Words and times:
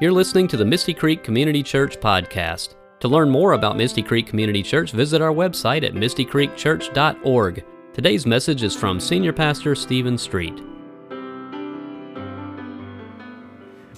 You're 0.00 0.10
listening 0.10 0.48
to 0.48 0.56
the 0.56 0.64
Misty 0.64 0.92
Creek 0.92 1.22
Community 1.22 1.62
Church 1.62 2.00
podcast. 2.00 2.74
To 2.98 3.06
learn 3.06 3.30
more 3.30 3.52
about 3.52 3.76
Misty 3.76 4.02
Creek 4.02 4.26
Community 4.26 4.60
Church, 4.60 4.90
visit 4.90 5.22
our 5.22 5.32
website 5.32 5.84
at 5.84 5.92
mistycreekchurch.org. 5.94 7.64
Today's 7.92 8.26
message 8.26 8.64
is 8.64 8.74
from 8.74 8.98
Senior 8.98 9.32
Pastor 9.32 9.76
Stephen 9.76 10.18
Street. 10.18 10.60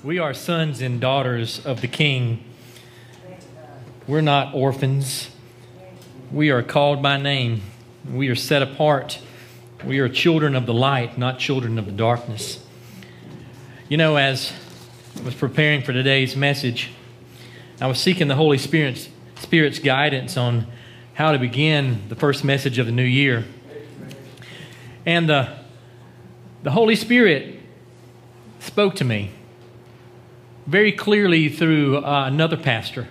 We 0.05 0.19
are 0.19 0.35
sons 0.35 0.83
and 0.83 1.01
daughters 1.01 1.65
of 1.65 1.81
the 1.81 1.89
King. 1.89 2.45
We're 4.07 4.21
not 4.21 4.55
orphans. 4.55 5.31
We 6.31 6.51
are 6.51 6.63
called 6.63 7.03
by 7.03 7.17
name. 7.17 7.63
We 8.13 8.29
are 8.29 8.35
set 8.35 8.61
apart. 8.61 9.19
We 9.83 10.01
are 10.01 10.11
children 10.11 10.57
of 10.57 10.67
the 10.67 10.75
light, 10.75 11.17
not 11.17 11.39
children 11.39 11.79
of 11.79 11.87
the 11.87 11.93
darkness. 11.93 12.63
You 13.89 13.97
know, 13.97 14.17
as 14.17 14.53
was 15.25 15.35
preparing 15.35 15.83
for 15.83 15.93
today's 15.93 16.37
message, 16.37 16.91
I 17.81 17.87
was 17.87 17.99
seeking 17.99 18.29
the 18.29 18.35
Holy 18.35 18.59
Spirit's, 18.59 19.09
Spirit's 19.37 19.79
guidance 19.79 20.37
on 20.37 20.67
how 21.15 21.33
to 21.33 21.39
begin 21.39 22.09
the 22.09 22.15
first 22.15 22.45
message 22.45 22.79
of 22.79 22.87
the 22.87 22.93
new 22.93 23.03
year. 23.03 23.45
And 25.05 25.29
the, 25.29 25.59
the 26.63 26.71
Holy 26.71 26.97
Spirit 26.97 27.61
spoke 28.61 28.95
to 28.97 29.05
me 29.05 29.31
very 30.67 30.93
clearly 30.93 31.49
through 31.49 31.99
uh, 31.99 32.25
another 32.27 32.57
pastor. 32.57 33.09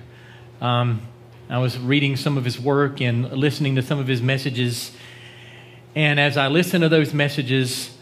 Um, 0.61 1.01
I 1.49 1.59
was 1.59 1.77
reading 1.77 2.15
some 2.15 2.37
of 2.37 2.45
his 2.45 2.59
work 2.59 3.01
and 3.01 3.31
listening 3.31 3.75
to 3.75 3.81
some 3.81 3.99
of 3.99 4.07
his 4.07 4.21
messages. 4.21 4.91
And 5.95 6.19
as 6.19 6.37
I 6.37 6.47
listened 6.47 6.81
to 6.81 6.89
those 6.89 7.13
messages, 7.13 7.95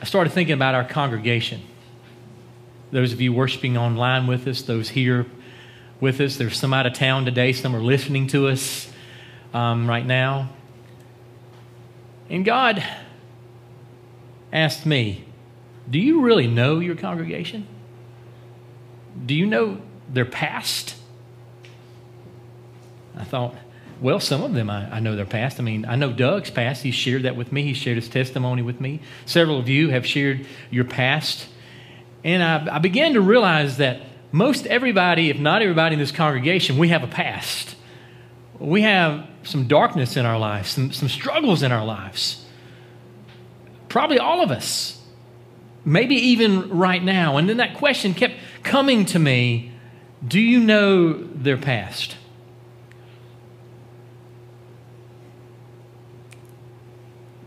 I 0.00 0.04
started 0.04 0.30
thinking 0.30 0.54
about 0.54 0.74
our 0.74 0.84
congregation 0.84 1.62
those 2.90 3.12
of 3.12 3.20
you 3.20 3.32
worshiping 3.32 3.76
online 3.76 4.26
with 4.26 4.46
us, 4.46 4.62
those 4.62 4.90
here 4.90 5.26
with 6.00 6.20
us. 6.20 6.36
There's 6.36 6.58
some 6.58 6.72
out 6.72 6.86
of 6.86 6.92
town 6.92 7.24
today, 7.24 7.52
some 7.52 7.74
are 7.74 7.80
listening 7.80 8.26
to 8.28 8.48
us 8.48 8.90
um, 9.54 9.88
right 9.88 10.04
now. 10.04 10.50
And 12.28 12.44
God 12.44 12.84
asked 14.52 14.86
me, 14.86 15.24
Do 15.88 15.98
you 15.98 16.22
really 16.22 16.46
know 16.46 16.80
your 16.80 16.96
congregation? 16.96 17.66
Do 19.24 19.34
you 19.34 19.46
know 19.46 19.80
their 20.08 20.24
past? 20.24 20.96
I 23.16 23.24
thought, 23.24 23.54
well, 24.00 24.20
some 24.20 24.42
of 24.42 24.52
them 24.52 24.68
I, 24.68 24.96
I, 24.96 25.00
know 25.00 25.16
their 25.16 25.24
past. 25.24 25.58
I 25.58 25.62
mean, 25.62 25.86
I 25.86 25.96
know 25.96 26.12
Doug's 26.12 26.50
past. 26.50 26.82
He 26.82 26.90
shared 26.90 27.22
that 27.22 27.34
with 27.34 27.50
me. 27.50 27.62
He 27.62 27.72
shared 27.72 27.96
his 27.96 28.10
testimony 28.10 28.60
with 28.60 28.78
me. 28.78 29.00
Several 29.24 29.58
of 29.58 29.70
you 29.70 29.88
have 29.88 30.04
shared 30.04 30.46
your 30.70 30.84
past. 30.84 31.48
And 32.26 32.42
I, 32.42 32.74
I 32.74 32.78
began 32.80 33.14
to 33.14 33.20
realize 33.20 33.76
that 33.76 34.00
most 34.32 34.66
everybody, 34.66 35.30
if 35.30 35.38
not 35.38 35.62
everybody 35.62 35.92
in 35.92 36.00
this 36.00 36.10
congregation, 36.10 36.76
we 36.76 36.88
have 36.88 37.04
a 37.04 37.06
past. 37.06 37.76
We 38.58 38.82
have 38.82 39.28
some 39.44 39.68
darkness 39.68 40.16
in 40.16 40.26
our 40.26 40.36
lives, 40.36 40.70
some, 40.70 40.92
some 40.92 41.08
struggles 41.08 41.62
in 41.62 41.70
our 41.70 41.84
lives. 41.84 42.44
Probably 43.88 44.18
all 44.18 44.42
of 44.42 44.50
us. 44.50 45.00
Maybe 45.84 46.16
even 46.16 46.68
right 46.70 47.02
now. 47.02 47.36
And 47.36 47.48
then 47.48 47.58
that 47.58 47.76
question 47.76 48.12
kept 48.12 48.34
coming 48.64 49.04
to 49.06 49.20
me 49.20 49.70
Do 50.26 50.40
you 50.40 50.58
know 50.58 51.12
their 51.12 51.56
past? 51.56 52.16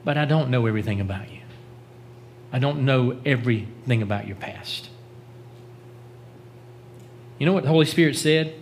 But 0.05 0.17
I 0.17 0.23
don't 0.23 0.49
know 0.49 0.67
everything 0.67 1.01
about 1.01 1.29
you. 1.29 1.38
I 2.51 2.59
don't 2.59 2.85
know 2.85 3.19
everything 3.25 4.01
about 4.01 4.27
your 4.27 4.35
past. 4.35 4.89
You 7.37 7.45
know 7.45 7.53
what 7.53 7.63
the 7.63 7.69
Holy 7.69 7.85
Spirit 7.85 8.15
said? 8.15 8.53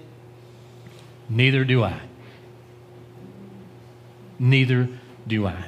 Neither 1.30 1.63
do 1.63 1.83
I. 1.83 2.02
Neither 4.39 4.89
do 5.26 5.47
I. 5.47 5.65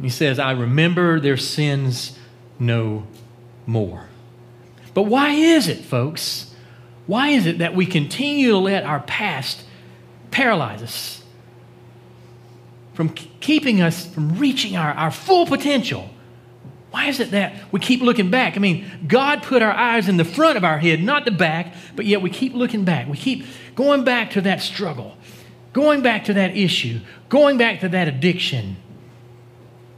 He 0.00 0.08
says, 0.08 0.38
I 0.38 0.52
remember 0.52 1.20
their 1.20 1.36
sins 1.36 2.18
no 2.58 3.06
more. 3.66 4.08
But 4.94 5.02
why 5.02 5.30
is 5.30 5.68
it, 5.68 5.78
folks? 5.84 6.54
Why 7.06 7.28
is 7.28 7.46
it 7.46 7.58
that 7.58 7.74
we 7.74 7.86
continue 7.86 8.50
to 8.50 8.58
let 8.58 8.84
our 8.84 9.00
past 9.00 9.64
paralyze 10.30 10.82
us 10.82 11.22
from 12.94 13.08
keeping 13.10 13.80
us 13.80 14.06
from 14.06 14.38
reaching 14.38 14.76
our, 14.76 14.92
our 14.92 15.10
full 15.10 15.46
potential? 15.46 16.10
Why 16.92 17.08
is 17.08 17.20
it 17.20 17.30
that 17.30 17.54
we 17.72 17.80
keep 17.80 18.02
looking 18.02 18.30
back? 18.30 18.54
I 18.54 18.60
mean, 18.60 18.86
God 19.08 19.42
put 19.42 19.62
our 19.62 19.72
eyes 19.72 20.08
in 20.10 20.18
the 20.18 20.26
front 20.26 20.58
of 20.58 20.64
our 20.64 20.78
head, 20.78 21.02
not 21.02 21.24
the 21.24 21.30
back, 21.30 21.74
but 21.96 22.04
yet 22.04 22.20
we 22.20 22.28
keep 22.28 22.52
looking 22.52 22.84
back. 22.84 23.08
We 23.08 23.16
keep 23.16 23.46
going 23.74 24.04
back 24.04 24.32
to 24.32 24.42
that 24.42 24.60
struggle, 24.60 25.16
going 25.72 26.02
back 26.02 26.24
to 26.24 26.34
that 26.34 26.54
issue, 26.54 27.00
going 27.30 27.56
back 27.56 27.80
to 27.80 27.88
that 27.88 28.08
addiction. 28.08 28.76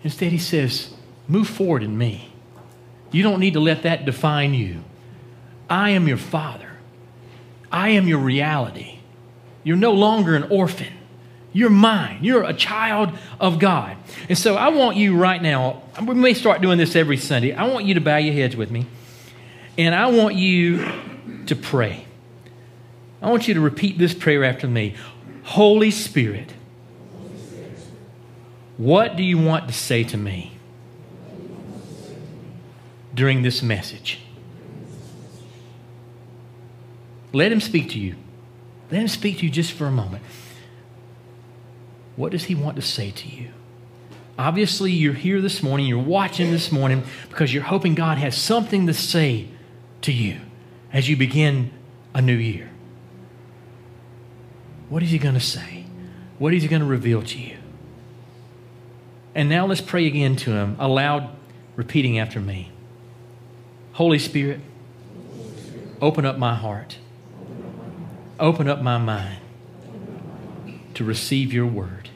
Instead, 0.04 0.30
He 0.30 0.38
says, 0.38 0.94
Move 1.26 1.48
forward 1.48 1.82
in 1.82 1.98
me. 1.98 2.32
You 3.10 3.24
don't 3.24 3.40
need 3.40 3.54
to 3.54 3.60
let 3.60 3.82
that 3.82 4.04
define 4.04 4.54
you. 4.54 4.84
I 5.68 5.90
am 5.90 6.06
your 6.06 6.16
Father, 6.16 6.70
I 7.72 7.90
am 7.90 8.06
your 8.06 8.18
reality. 8.18 9.00
You're 9.64 9.76
no 9.76 9.92
longer 9.92 10.36
an 10.36 10.44
orphan. 10.44 10.92
You're 11.54 11.70
mine. 11.70 12.18
You're 12.20 12.42
a 12.42 12.52
child 12.52 13.16
of 13.40 13.60
God. 13.60 13.96
And 14.28 14.36
so 14.36 14.56
I 14.56 14.68
want 14.68 14.96
you 14.96 15.16
right 15.16 15.40
now, 15.40 15.82
we 16.04 16.14
may 16.14 16.34
start 16.34 16.60
doing 16.60 16.78
this 16.78 16.96
every 16.96 17.16
Sunday. 17.16 17.54
I 17.54 17.64
want 17.68 17.86
you 17.86 17.94
to 17.94 18.00
bow 18.00 18.16
your 18.16 18.34
heads 18.34 18.56
with 18.56 18.72
me. 18.72 18.86
And 19.78 19.94
I 19.94 20.08
want 20.08 20.34
you 20.34 20.84
to 21.46 21.56
pray. 21.56 22.06
I 23.22 23.30
want 23.30 23.46
you 23.48 23.54
to 23.54 23.60
repeat 23.60 23.98
this 23.98 24.12
prayer 24.12 24.44
after 24.44 24.66
me 24.66 24.96
Holy 25.44 25.90
Spirit, 25.90 26.52
what 28.76 29.16
do 29.16 29.22
you 29.22 29.38
want 29.38 29.68
to 29.68 29.74
say 29.74 30.02
to 30.04 30.16
me 30.16 30.56
during 33.14 33.42
this 33.42 33.62
message? 33.62 34.18
Let 37.32 37.52
him 37.52 37.60
speak 37.60 37.90
to 37.90 37.98
you. 37.98 38.16
Let 38.90 39.02
him 39.02 39.08
speak 39.08 39.38
to 39.38 39.44
you 39.44 39.50
just 39.50 39.72
for 39.72 39.86
a 39.86 39.90
moment. 39.90 40.22
What 42.16 42.32
does 42.32 42.44
He 42.44 42.54
want 42.54 42.76
to 42.76 42.82
say 42.82 43.10
to 43.10 43.28
you? 43.28 43.50
Obviously, 44.38 44.90
you're 44.90 45.14
here 45.14 45.40
this 45.40 45.62
morning, 45.62 45.86
you're 45.86 46.02
watching 46.02 46.50
this 46.50 46.72
morning 46.72 47.04
because 47.28 47.54
you're 47.54 47.62
hoping 47.62 47.94
God 47.94 48.18
has 48.18 48.36
something 48.36 48.86
to 48.86 48.94
say 48.94 49.48
to 50.02 50.12
you 50.12 50.40
as 50.92 51.08
you 51.08 51.16
begin 51.16 51.72
a 52.14 52.20
new 52.20 52.34
year. 52.34 52.70
What 54.88 55.02
is 55.02 55.10
He 55.10 55.18
going 55.18 55.34
to 55.34 55.40
say? 55.40 55.84
What 56.38 56.52
is 56.52 56.62
He 56.62 56.68
going 56.68 56.82
to 56.82 56.88
reveal 56.88 57.22
to 57.22 57.38
you? 57.38 57.56
And 59.34 59.48
now 59.48 59.66
let's 59.66 59.80
pray 59.80 60.06
again 60.06 60.36
to 60.36 60.52
Him, 60.52 60.76
aloud, 60.78 61.30
repeating 61.76 62.18
after 62.18 62.40
me 62.40 62.70
Holy 63.92 64.18
Spirit, 64.18 64.60
open 66.00 66.24
up 66.24 66.38
my 66.38 66.54
heart, 66.54 66.98
open 68.40 68.68
up 68.68 68.82
my 68.82 68.98
mind 68.98 69.43
to 70.94 71.04
receive 71.04 71.52
your 71.52 71.66
word. 71.66 72.10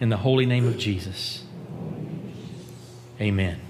In 0.00 0.08
the 0.08 0.16
holy 0.16 0.46
name 0.46 0.66
of 0.66 0.76
Jesus. 0.76 1.44
Amen. 3.20 3.60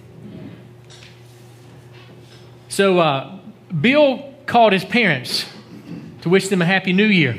So, 2.69 2.99
uh, 2.99 3.39
Bill 3.81 4.35
called 4.47 4.73
his 4.73 4.85
parents 4.85 5.47
to 6.23 6.29
wish 6.29 6.49
them 6.49 6.63
a 6.63 6.65
happy 6.65 6.93
new 6.93 7.07
year. 7.07 7.39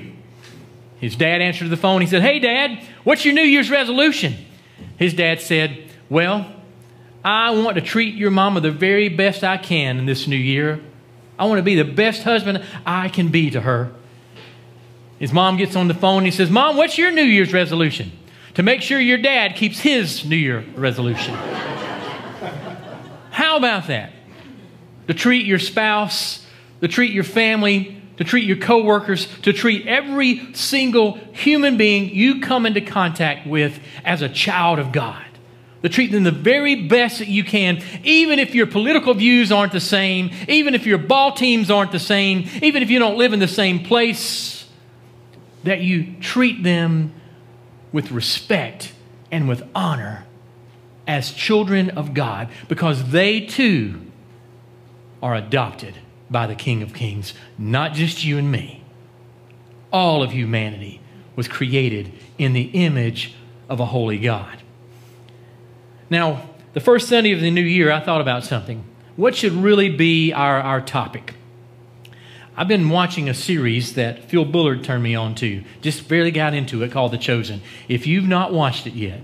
His 0.99 1.15
dad 1.15 1.41
answered 1.41 1.69
the 1.69 1.77
phone. 1.77 2.01
He 2.01 2.07
said, 2.07 2.21
Hey, 2.21 2.39
Dad, 2.39 2.81
what's 3.03 3.25
your 3.25 3.33
New 3.33 3.43
Year's 3.43 3.69
resolution? 3.69 4.35
His 4.97 5.13
dad 5.13 5.41
said, 5.41 5.89
Well, 6.09 6.51
I 7.23 7.51
want 7.51 7.75
to 7.75 7.81
treat 7.81 8.15
your 8.15 8.31
mama 8.31 8.61
the 8.61 8.71
very 8.71 9.09
best 9.09 9.43
I 9.43 9.57
can 9.57 9.97
in 9.97 10.05
this 10.05 10.27
new 10.27 10.35
year. 10.35 10.79
I 11.37 11.45
want 11.45 11.59
to 11.59 11.63
be 11.63 11.75
the 11.75 11.84
best 11.84 12.23
husband 12.23 12.63
I 12.85 13.09
can 13.09 13.29
be 13.29 13.49
to 13.51 13.61
her. 13.61 13.91
His 15.20 15.32
mom 15.32 15.58
gets 15.58 15.76
on 15.76 15.88
the 15.88 15.94
phone 15.94 16.20
and 16.20 16.26
he 16.28 16.32
says, 16.32 16.50
Mom, 16.50 16.78
what's 16.78 16.97
your 16.97 17.12
New 17.12 17.23
Year's 17.23 17.53
resolution? 17.53 18.12
to 18.56 18.64
make 18.64 18.82
sure 18.82 19.00
your 19.00 19.17
dad 19.17 19.56
keeps 19.56 19.79
his 19.79 20.26
New 20.26 20.35
Year 20.35 20.66
resolution. 20.76 21.35
How 23.32 23.58
about 23.58 23.88
that? 23.88 24.14
To 25.08 25.14
treat 25.14 25.46
your 25.46 25.59
spouse, 25.59 26.46
to 26.82 26.88
treat 26.88 27.12
your 27.12 27.26
family, 27.26 28.02
to 28.17 28.23
treat 28.23 28.46
your 28.46 28.58
coworkers, 28.58 29.28
to 29.41 29.52
treat 29.52 29.85
every 29.88 30.53
single 30.53 31.16
human 31.34 31.76
being 31.76 32.09
you 32.16 32.40
come 32.40 32.66
into 32.66 32.79
contact 32.79 33.46
with 33.46 33.78
as 34.06 34.22
a 34.22 34.29
child 34.29 34.79
of 34.79 34.94
God. 34.94 35.22
To 35.84 35.90
treat 35.90 36.12
them 36.12 36.23
the 36.23 36.32
very 36.32 36.88
best 36.88 37.20
that 37.20 37.28
you 37.28 37.44
can, 37.44 37.84
even 38.03 38.40
if 38.40 38.56
your 38.56 38.66
political 38.66 39.14
views 39.14 39.52
aren't 39.52 39.73
the 39.73 39.82
same, 39.82 40.32
even 40.47 40.73
if 40.73 40.85
your 40.85 40.97
ball 40.97 41.34
teams 41.34 41.70
aren't 41.70 41.91
the 41.91 42.00
same, 42.00 42.47
even 42.64 42.82
if 42.82 42.90
you 42.90 43.00
don't 43.00 43.17
live 43.17 43.34
in 43.34 43.40
the 43.40 43.47
same 43.47 43.84
place, 43.84 44.54
that 45.66 45.82
you 45.82 46.16
treat 46.22 46.64
them 46.64 47.12
with 47.91 48.12
respect 48.12 48.94
and 49.32 49.50
with 49.50 49.64
honor 49.76 50.26
as 51.08 51.32
children 51.32 51.90
of 51.91 52.14
God 52.14 52.50
because 52.67 53.12
they 53.12 53.41
too 53.41 54.00
are 55.22 55.35
adopted 55.35 55.96
by 56.29 56.47
the 56.47 56.56
King 56.56 56.82
of 56.82 56.94
Kings, 56.94 57.34
not 57.58 57.94
just 57.94 58.23
you 58.23 58.38
and 58.38 58.52
me. 58.52 58.84
All 59.91 60.22
of 60.23 60.32
humanity 60.32 61.02
was 61.35 61.47
created 61.47 62.12
in 62.38 62.53
the 62.53 62.70
image 62.73 63.34
of 63.67 63.79
a 63.79 63.85
holy 63.85 64.20
God. 64.20 64.62
Now, 66.09 66.50
the 66.73 66.79
first 66.79 67.08
Sunday 67.08 67.32
of 67.32 67.41
the 67.41 67.52
new 67.52 67.62
year, 67.62 67.91
I 67.91 68.00
thought 68.00 68.22
about 68.22 68.44
something. 68.44 68.84
What 69.16 69.35
should 69.35 69.53
really 69.53 69.90
be 69.90 70.32
our, 70.34 70.59
our 70.59 70.82
topic? 70.82 71.34
I've 72.57 72.69
been 72.69 72.90
watching 72.90 73.28
a 73.28 73.34
series 73.34 73.96
that 73.96 74.29
Phil 74.29 74.46
Bullard 74.46 74.84
turned 74.84 75.03
me 75.03 75.13
on 75.13 75.35
to, 75.35 75.63
just 75.81 76.07
barely 76.07 76.31
got 76.31 76.53
into 76.53 76.84
it, 76.84 76.91
called 76.91 77.11
The 77.11 77.17
Chosen. 77.17 77.61
If 77.90 78.07
you've 78.07 78.28
not 78.28 78.53
watched 78.53 78.87
it 78.87 78.93
yet, 78.93 79.22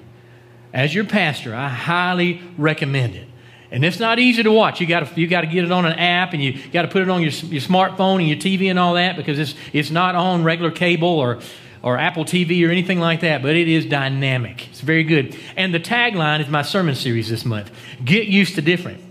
as 0.73 0.93
your 0.93 1.05
pastor, 1.05 1.55
I 1.55 1.69
highly 1.69 2.41
recommend 2.57 3.15
it. 3.15 3.27
And 3.71 3.85
it's 3.85 3.99
not 3.99 4.19
easy 4.19 4.43
to 4.43 4.51
watch. 4.51 4.81
You 4.81 4.87
got 4.87 5.17
you 5.17 5.27
got 5.27 5.41
to 5.41 5.47
get 5.47 5.63
it 5.63 5.71
on 5.71 5.85
an 5.85 5.93
app, 5.93 6.33
and 6.33 6.43
you 6.43 6.61
got 6.73 6.81
to 6.81 6.89
put 6.89 7.03
it 7.03 7.09
on 7.09 7.21
your, 7.21 7.31
your 7.31 7.61
smartphone 7.61 8.19
and 8.19 8.27
your 8.27 8.37
TV 8.37 8.69
and 8.69 8.77
all 8.77 8.95
that 8.95 9.15
because 9.15 9.39
it's 9.39 9.55
it's 9.71 9.89
not 9.89 10.13
on 10.13 10.43
regular 10.43 10.71
cable 10.71 11.07
or 11.07 11.39
or 11.81 11.97
Apple 11.97 12.25
TV 12.25 12.67
or 12.67 12.69
anything 12.69 12.99
like 12.99 13.21
that. 13.21 13.41
But 13.41 13.55
it 13.55 13.69
is 13.69 13.85
dynamic. 13.85 14.67
It's 14.67 14.81
very 14.81 15.05
good. 15.05 15.37
And 15.55 15.73
the 15.73 15.79
tagline 15.79 16.41
is 16.41 16.49
my 16.49 16.63
sermon 16.63 16.95
series 16.95 17.29
this 17.29 17.45
month: 17.45 17.71
Get 18.03 18.27
used 18.27 18.55
to 18.55 18.61
different. 18.61 19.01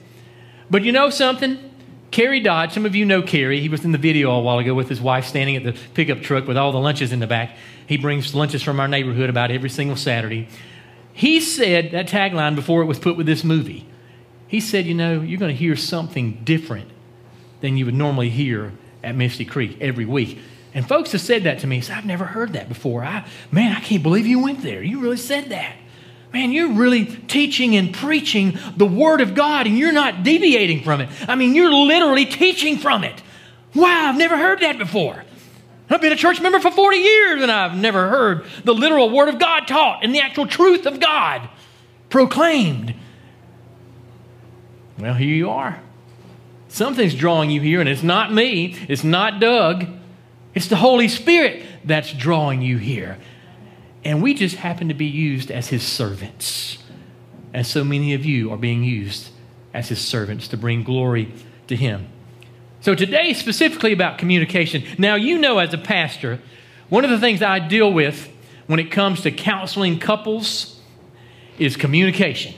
But 0.68 0.84
you 0.84 0.92
know 0.92 1.08
something? 1.08 1.69
Kerry 2.10 2.40
Dodge, 2.40 2.72
some 2.72 2.86
of 2.86 2.96
you 2.96 3.04
know 3.04 3.22
Kerry. 3.22 3.60
He 3.60 3.68
was 3.68 3.84
in 3.84 3.92
the 3.92 3.98
video 3.98 4.32
a 4.32 4.40
while 4.40 4.58
ago 4.58 4.74
with 4.74 4.88
his 4.88 5.00
wife 5.00 5.26
standing 5.26 5.54
at 5.56 5.62
the 5.62 5.72
pickup 5.94 6.22
truck 6.22 6.46
with 6.46 6.56
all 6.56 6.72
the 6.72 6.80
lunches 6.80 7.12
in 7.12 7.20
the 7.20 7.26
back. 7.26 7.56
He 7.86 7.96
brings 7.96 8.34
lunches 8.34 8.62
from 8.62 8.80
our 8.80 8.88
neighborhood 8.88 9.30
about 9.30 9.50
every 9.50 9.70
single 9.70 9.96
Saturday. 9.96 10.48
He 11.12 11.40
said 11.40 11.92
that 11.92 12.08
tagline 12.08 12.56
before 12.56 12.82
it 12.82 12.86
was 12.86 12.98
put 12.98 13.16
with 13.16 13.26
this 13.26 13.44
movie. 13.44 13.86
He 14.48 14.60
said, 14.60 14.86
You 14.86 14.94
know, 14.94 15.20
you're 15.20 15.38
going 15.38 15.54
to 15.54 15.56
hear 15.56 15.76
something 15.76 16.40
different 16.42 16.90
than 17.60 17.76
you 17.76 17.84
would 17.84 17.94
normally 17.94 18.30
hear 18.30 18.72
at 19.04 19.14
Misty 19.14 19.44
Creek 19.44 19.76
every 19.80 20.04
week. 20.04 20.38
And 20.74 20.86
folks 20.86 21.12
have 21.12 21.20
said 21.20 21.44
that 21.44 21.60
to 21.60 21.66
me. 21.66 21.80
So 21.80 21.94
I've 21.94 22.06
never 22.06 22.24
heard 22.24 22.54
that 22.54 22.68
before. 22.68 23.04
I, 23.04 23.24
man, 23.52 23.76
I 23.76 23.80
can't 23.80 24.02
believe 24.02 24.26
you 24.26 24.40
went 24.40 24.62
there. 24.62 24.82
You 24.82 25.00
really 25.00 25.16
said 25.16 25.50
that. 25.50 25.76
Man, 26.32 26.52
you're 26.52 26.72
really 26.72 27.06
teaching 27.06 27.74
and 27.76 27.92
preaching 27.92 28.58
the 28.76 28.86
Word 28.86 29.20
of 29.20 29.34
God 29.34 29.66
and 29.66 29.76
you're 29.76 29.92
not 29.92 30.22
deviating 30.22 30.82
from 30.82 31.00
it. 31.00 31.08
I 31.28 31.34
mean, 31.34 31.54
you're 31.54 31.72
literally 31.72 32.24
teaching 32.24 32.78
from 32.78 33.02
it. 33.02 33.22
Wow, 33.74 34.10
I've 34.10 34.18
never 34.18 34.36
heard 34.36 34.60
that 34.60 34.78
before. 34.78 35.24
I've 35.88 36.00
been 36.00 36.12
a 36.12 36.16
church 36.16 36.40
member 36.40 36.60
for 36.60 36.70
40 36.70 36.96
years 36.98 37.42
and 37.42 37.50
I've 37.50 37.76
never 37.76 38.08
heard 38.08 38.44
the 38.64 38.74
literal 38.74 39.10
Word 39.10 39.28
of 39.28 39.40
God 39.40 39.66
taught 39.66 40.04
and 40.04 40.14
the 40.14 40.20
actual 40.20 40.46
truth 40.46 40.86
of 40.86 41.00
God 41.00 41.48
proclaimed. 42.10 42.94
Well, 44.98 45.14
here 45.14 45.34
you 45.34 45.50
are. 45.50 45.80
Something's 46.68 47.16
drawing 47.16 47.50
you 47.50 47.60
here, 47.60 47.80
and 47.80 47.88
it's 47.88 48.04
not 48.04 48.32
me, 48.32 48.76
it's 48.88 49.02
not 49.02 49.40
Doug, 49.40 49.86
it's 50.54 50.68
the 50.68 50.76
Holy 50.76 51.08
Spirit 51.08 51.64
that's 51.84 52.12
drawing 52.12 52.62
you 52.62 52.78
here. 52.78 53.18
And 54.04 54.22
we 54.22 54.34
just 54.34 54.56
happen 54.56 54.88
to 54.88 54.94
be 54.94 55.06
used 55.06 55.50
as 55.50 55.68
his 55.68 55.82
servants. 55.82 56.78
And 57.52 57.66
so 57.66 57.84
many 57.84 58.14
of 58.14 58.24
you 58.24 58.50
are 58.52 58.56
being 58.56 58.82
used 58.82 59.28
as 59.74 59.88
his 59.88 60.00
servants 60.00 60.48
to 60.48 60.56
bring 60.56 60.82
glory 60.82 61.32
to 61.66 61.76
him. 61.76 62.08
So 62.80 62.94
today, 62.94 63.34
specifically 63.34 63.92
about 63.92 64.18
communication. 64.18 64.84
Now, 64.98 65.16
you 65.16 65.38
know, 65.38 65.58
as 65.58 65.74
a 65.74 65.78
pastor, 65.78 66.40
one 66.88 67.04
of 67.04 67.10
the 67.10 67.18
things 67.18 67.42
I 67.42 67.58
deal 67.58 67.92
with 67.92 68.28
when 68.66 68.80
it 68.80 68.90
comes 68.90 69.22
to 69.22 69.30
counseling 69.30 69.98
couples 69.98 70.80
is 71.58 71.76
communication. 71.76 72.54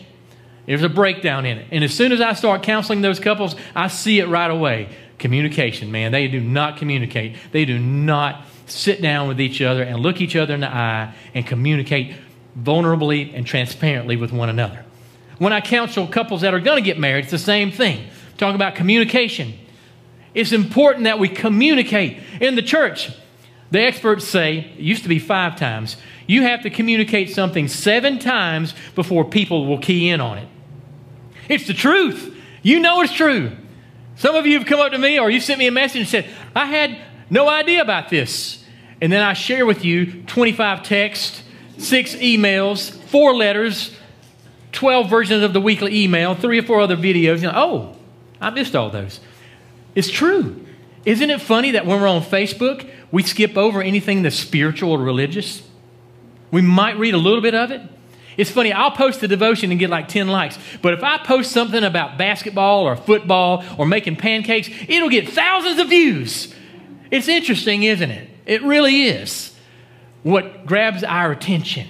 There's 0.67 0.85
a 0.85 0.89
breakdown 0.89 1.45
in 1.45 1.59
it. 1.59 1.67
And 1.73 1.83
as 1.83 1.93
soon 1.93 2.13
as 2.13 2.21
I 2.21 2.35
start 2.35 2.63
counseling 2.63 3.03
those 3.03 3.19
couples, 3.19 3.57
I 3.75 3.89
see 3.89 4.21
it 4.21 4.29
right 4.29 4.51
away. 4.51 4.91
Communication, 5.19 5.91
man. 5.91 6.13
They 6.13 6.29
do 6.29 6.41
not 6.41 6.77
communicate. 6.77 7.37
They 7.51 7.65
do 7.65 7.79
not 7.79 8.47
sit 8.73 9.03
down 9.03 9.29
with 9.29 9.41
each 9.41 9.61
other 9.61 9.83
and 9.83 10.01
look 10.01 10.21
each 10.21 10.37
other 10.37 10.55
in 10.55 10.61
the 10.61 10.69
eye 10.69 11.15
and 11.35 11.47
communicate 11.47 12.15
vulnerably 12.59 13.33
and 13.35 13.47
transparently 13.47 14.17
with 14.17 14.33
one 14.33 14.49
another. 14.49 14.85
When 15.39 15.53
I 15.53 15.61
counsel 15.61 16.07
couples 16.07 16.43
that 16.43 16.55
are 16.55 16.61
going 16.61 16.77
to 16.77 16.85
get 16.85 16.99
married, 16.99 17.25
it's 17.25 17.31
the 17.31 17.39
same 17.39 17.73
thing. 17.73 18.07
Talk 18.37 18.55
about 18.55 18.75
communication. 18.75 19.55
It's 20.35 20.53
important 20.53 21.05
that 21.05 21.19
we 21.19 21.29
communicate 21.29 22.19
in 22.41 22.55
the 22.55 22.63
church. 22.63 23.11
The 23.71 23.81
experts 23.81 24.27
say, 24.27 24.59
it 24.59 24.81
used 24.81 25.03
to 25.03 25.09
be 25.09 25.19
five 25.19 25.57
times, 25.57 25.97
you 26.27 26.43
have 26.43 26.63
to 26.63 26.71
communicate 26.71 27.31
something 27.31 27.69
seven 27.69 28.19
times 28.19 28.75
before 28.95 29.25
people 29.25 29.67
will 29.67 29.79
key 29.79 30.09
in 30.09 30.21
on 30.21 30.39
it. 30.39 30.49
It's 31.49 31.67
the 31.67 31.75
truth. 31.75 32.37
You 32.63 32.81
know 32.81 33.01
it's 33.01 33.13
true. 33.13 33.53
Some 34.17 34.35
of 34.35 34.47
you 34.47 34.59
have 34.59 34.67
come 34.67 34.81
up 34.81 34.93
to 34.93 34.99
me 34.99 35.19
or 35.19 35.31
you 35.31 35.41
sent 35.41 35.59
me 35.59 35.67
a 35.67 35.73
message 35.73 36.01
and 36.01 36.09
said, 36.09 36.31
I 36.55 36.67
had 36.67 36.99
no 37.31 37.49
idea 37.49 37.81
about 37.81 38.09
this. 38.09 38.62
And 39.03 39.13
then 39.13 39.21
I 39.21 39.33
share 39.33 39.67
with 39.67 39.85
you 39.85 40.23
25 40.23 40.85
texts, 40.85 41.43
six 41.77 42.15
emails, 42.15 42.91
four 42.91 43.35
letters, 43.35 43.95
12 44.71 45.11
versions 45.11 45.43
of 45.43 45.53
the 45.53 45.61
weekly 45.61 46.05
email, 46.05 46.37
three 46.37 46.61
or 46.61 46.63
four 46.63 46.81
other 46.81 46.97
videos. 46.97 47.43
Know, 47.43 47.53
oh, 47.53 47.97
I 48.41 48.51
missed 48.51 48.77
all 48.77 48.91
those. 48.91 49.19
It's 49.97 50.09
true. 50.09 50.65
Isn't 51.05 51.31
it 51.31 51.41
funny 51.41 51.73
that 51.73 51.85
when 51.85 52.01
we're 52.01 52.07
on 52.07 52.23
Facebook, 52.23 52.89
we 53.11 53.25
skip 53.25 53.59
over 53.59 53.83
anything 53.83 54.23
that's 54.23 54.37
spiritual 54.37 54.93
or 54.93 54.99
religious? 54.99 55.63
We 56.53 56.63
might 56.63 56.97
read 56.97 57.15
a 57.15 57.19
little 57.19 57.43
bit 57.43 57.57
of 57.57 57.73
it, 57.73 57.83
it's 58.37 58.51
funny, 58.51 58.73
I'll 58.73 58.93
post 58.93 59.23
a 59.23 59.29
devotion 59.29 59.71
and 59.71 59.79
get 59.79 59.91
like 59.91 60.09
10 60.09 60.29
likes. 60.29 60.59
But 60.81 60.95
if 60.95 61.03
I 61.03 61.19
post 61.19 61.53
something 61.53 61.85
about 61.85 62.17
basketball 62.17 62.85
or 62.85 62.97
football 62.97 63.63
or 63.77 63.85
making 63.85 64.17
pancakes, 64.17 64.71
it'll 64.89 65.11
get 65.11 65.29
thousands 65.29 65.79
of 65.79 65.89
views. 65.89 66.55
It's 67.11 67.29
interesting, 67.29 67.83
isn't 67.83 68.11
it? 68.11 68.32
It 68.47 68.63
really 68.63 69.05
is 69.05 69.55
what 70.23 70.67
grabs 70.67 71.05
our 71.05 71.33
attention. 71.33 71.89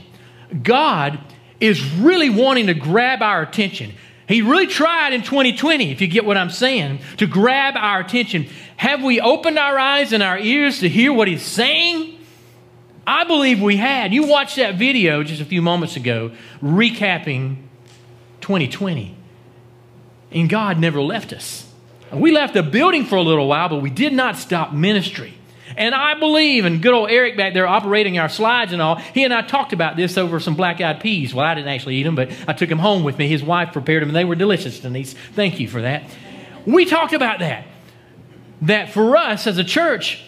God 0.62 1.18
is 1.60 1.84
really 1.94 2.30
wanting 2.30 2.66
to 2.66 2.74
grab 2.74 3.22
our 3.22 3.42
attention. 3.42 3.94
He 4.28 4.42
really 4.42 4.66
tried 4.66 5.12
in 5.12 5.22
2020, 5.22 5.90
if 5.90 6.00
you 6.00 6.06
get 6.06 6.24
what 6.24 6.36
I'm 6.36 6.50
saying, 6.50 7.00
to 7.18 7.26
grab 7.26 7.74
our 7.76 8.00
attention. 8.00 8.48
Have 8.76 9.02
we 9.02 9.20
opened 9.20 9.58
our 9.58 9.78
eyes 9.78 10.12
and 10.12 10.22
our 10.22 10.38
ears 10.38 10.80
to 10.80 10.88
hear 10.88 11.12
what 11.12 11.28
He's 11.28 11.42
saying? 11.42 12.18
I 13.06 13.24
believe 13.24 13.60
we 13.60 13.76
had. 13.76 14.12
You 14.14 14.26
watched 14.26 14.56
that 14.56 14.76
video 14.76 15.22
just 15.22 15.42
a 15.42 15.44
few 15.44 15.60
moments 15.60 15.96
ago 15.96 16.32
recapping 16.62 17.56
2020. 18.40 19.16
And 20.30 20.48
God 20.48 20.78
never 20.78 21.02
left 21.02 21.32
us. 21.32 21.68
We 22.12 22.30
left 22.30 22.54
the 22.54 22.62
building 22.62 23.04
for 23.04 23.16
a 23.16 23.22
little 23.22 23.48
while, 23.48 23.68
but 23.68 23.82
we 23.82 23.90
did 23.90 24.12
not 24.12 24.36
stop 24.36 24.72
ministry. 24.72 25.34
And 25.76 25.94
I 25.94 26.14
believe, 26.14 26.64
and 26.64 26.82
good 26.82 26.94
old 26.94 27.10
Eric 27.10 27.36
back 27.36 27.54
there 27.54 27.66
operating 27.66 28.18
our 28.18 28.28
slides 28.28 28.72
and 28.72 28.82
all, 28.82 28.96
he 28.96 29.24
and 29.24 29.32
I 29.32 29.42
talked 29.42 29.72
about 29.72 29.96
this 29.96 30.18
over 30.18 30.40
some 30.40 30.54
black 30.54 30.80
eyed 30.80 31.00
peas. 31.00 31.34
Well, 31.34 31.44
I 31.44 31.54
didn't 31.54 31.68
actually 31.68 31.96
eat 31.96 32.02
them, 32.04 32.14
but 32.14 32.30
I 32.46 32.52
took 32.52 32.68
them 32.68 32.78
home 32.78 33.04
with 33.04 33.18
me. 33.18 33.28
His 33.28 33.42
wife 33.42 33.72
prepared 33.72 34.02
them, 34.02 34.10
and 34.10 34.16
they 34.16 34.24
were 34.24 34.34
delicious, 34.34 34.80
Denise. 34.80 35.14
Thank 35.34 35.60
you 35.60 35.68
for 35.68 35.82
that. 35.82 36.04
We 36.66 36.84
talked 36.84 37.12
about 37.12 37.40
that. 37.40 37.66
That 38.62 38.90
for 38.90 39.16
us 39.16 39.46
as 39.46 39.58
a 39.58 39.64
church, 39.64 40.22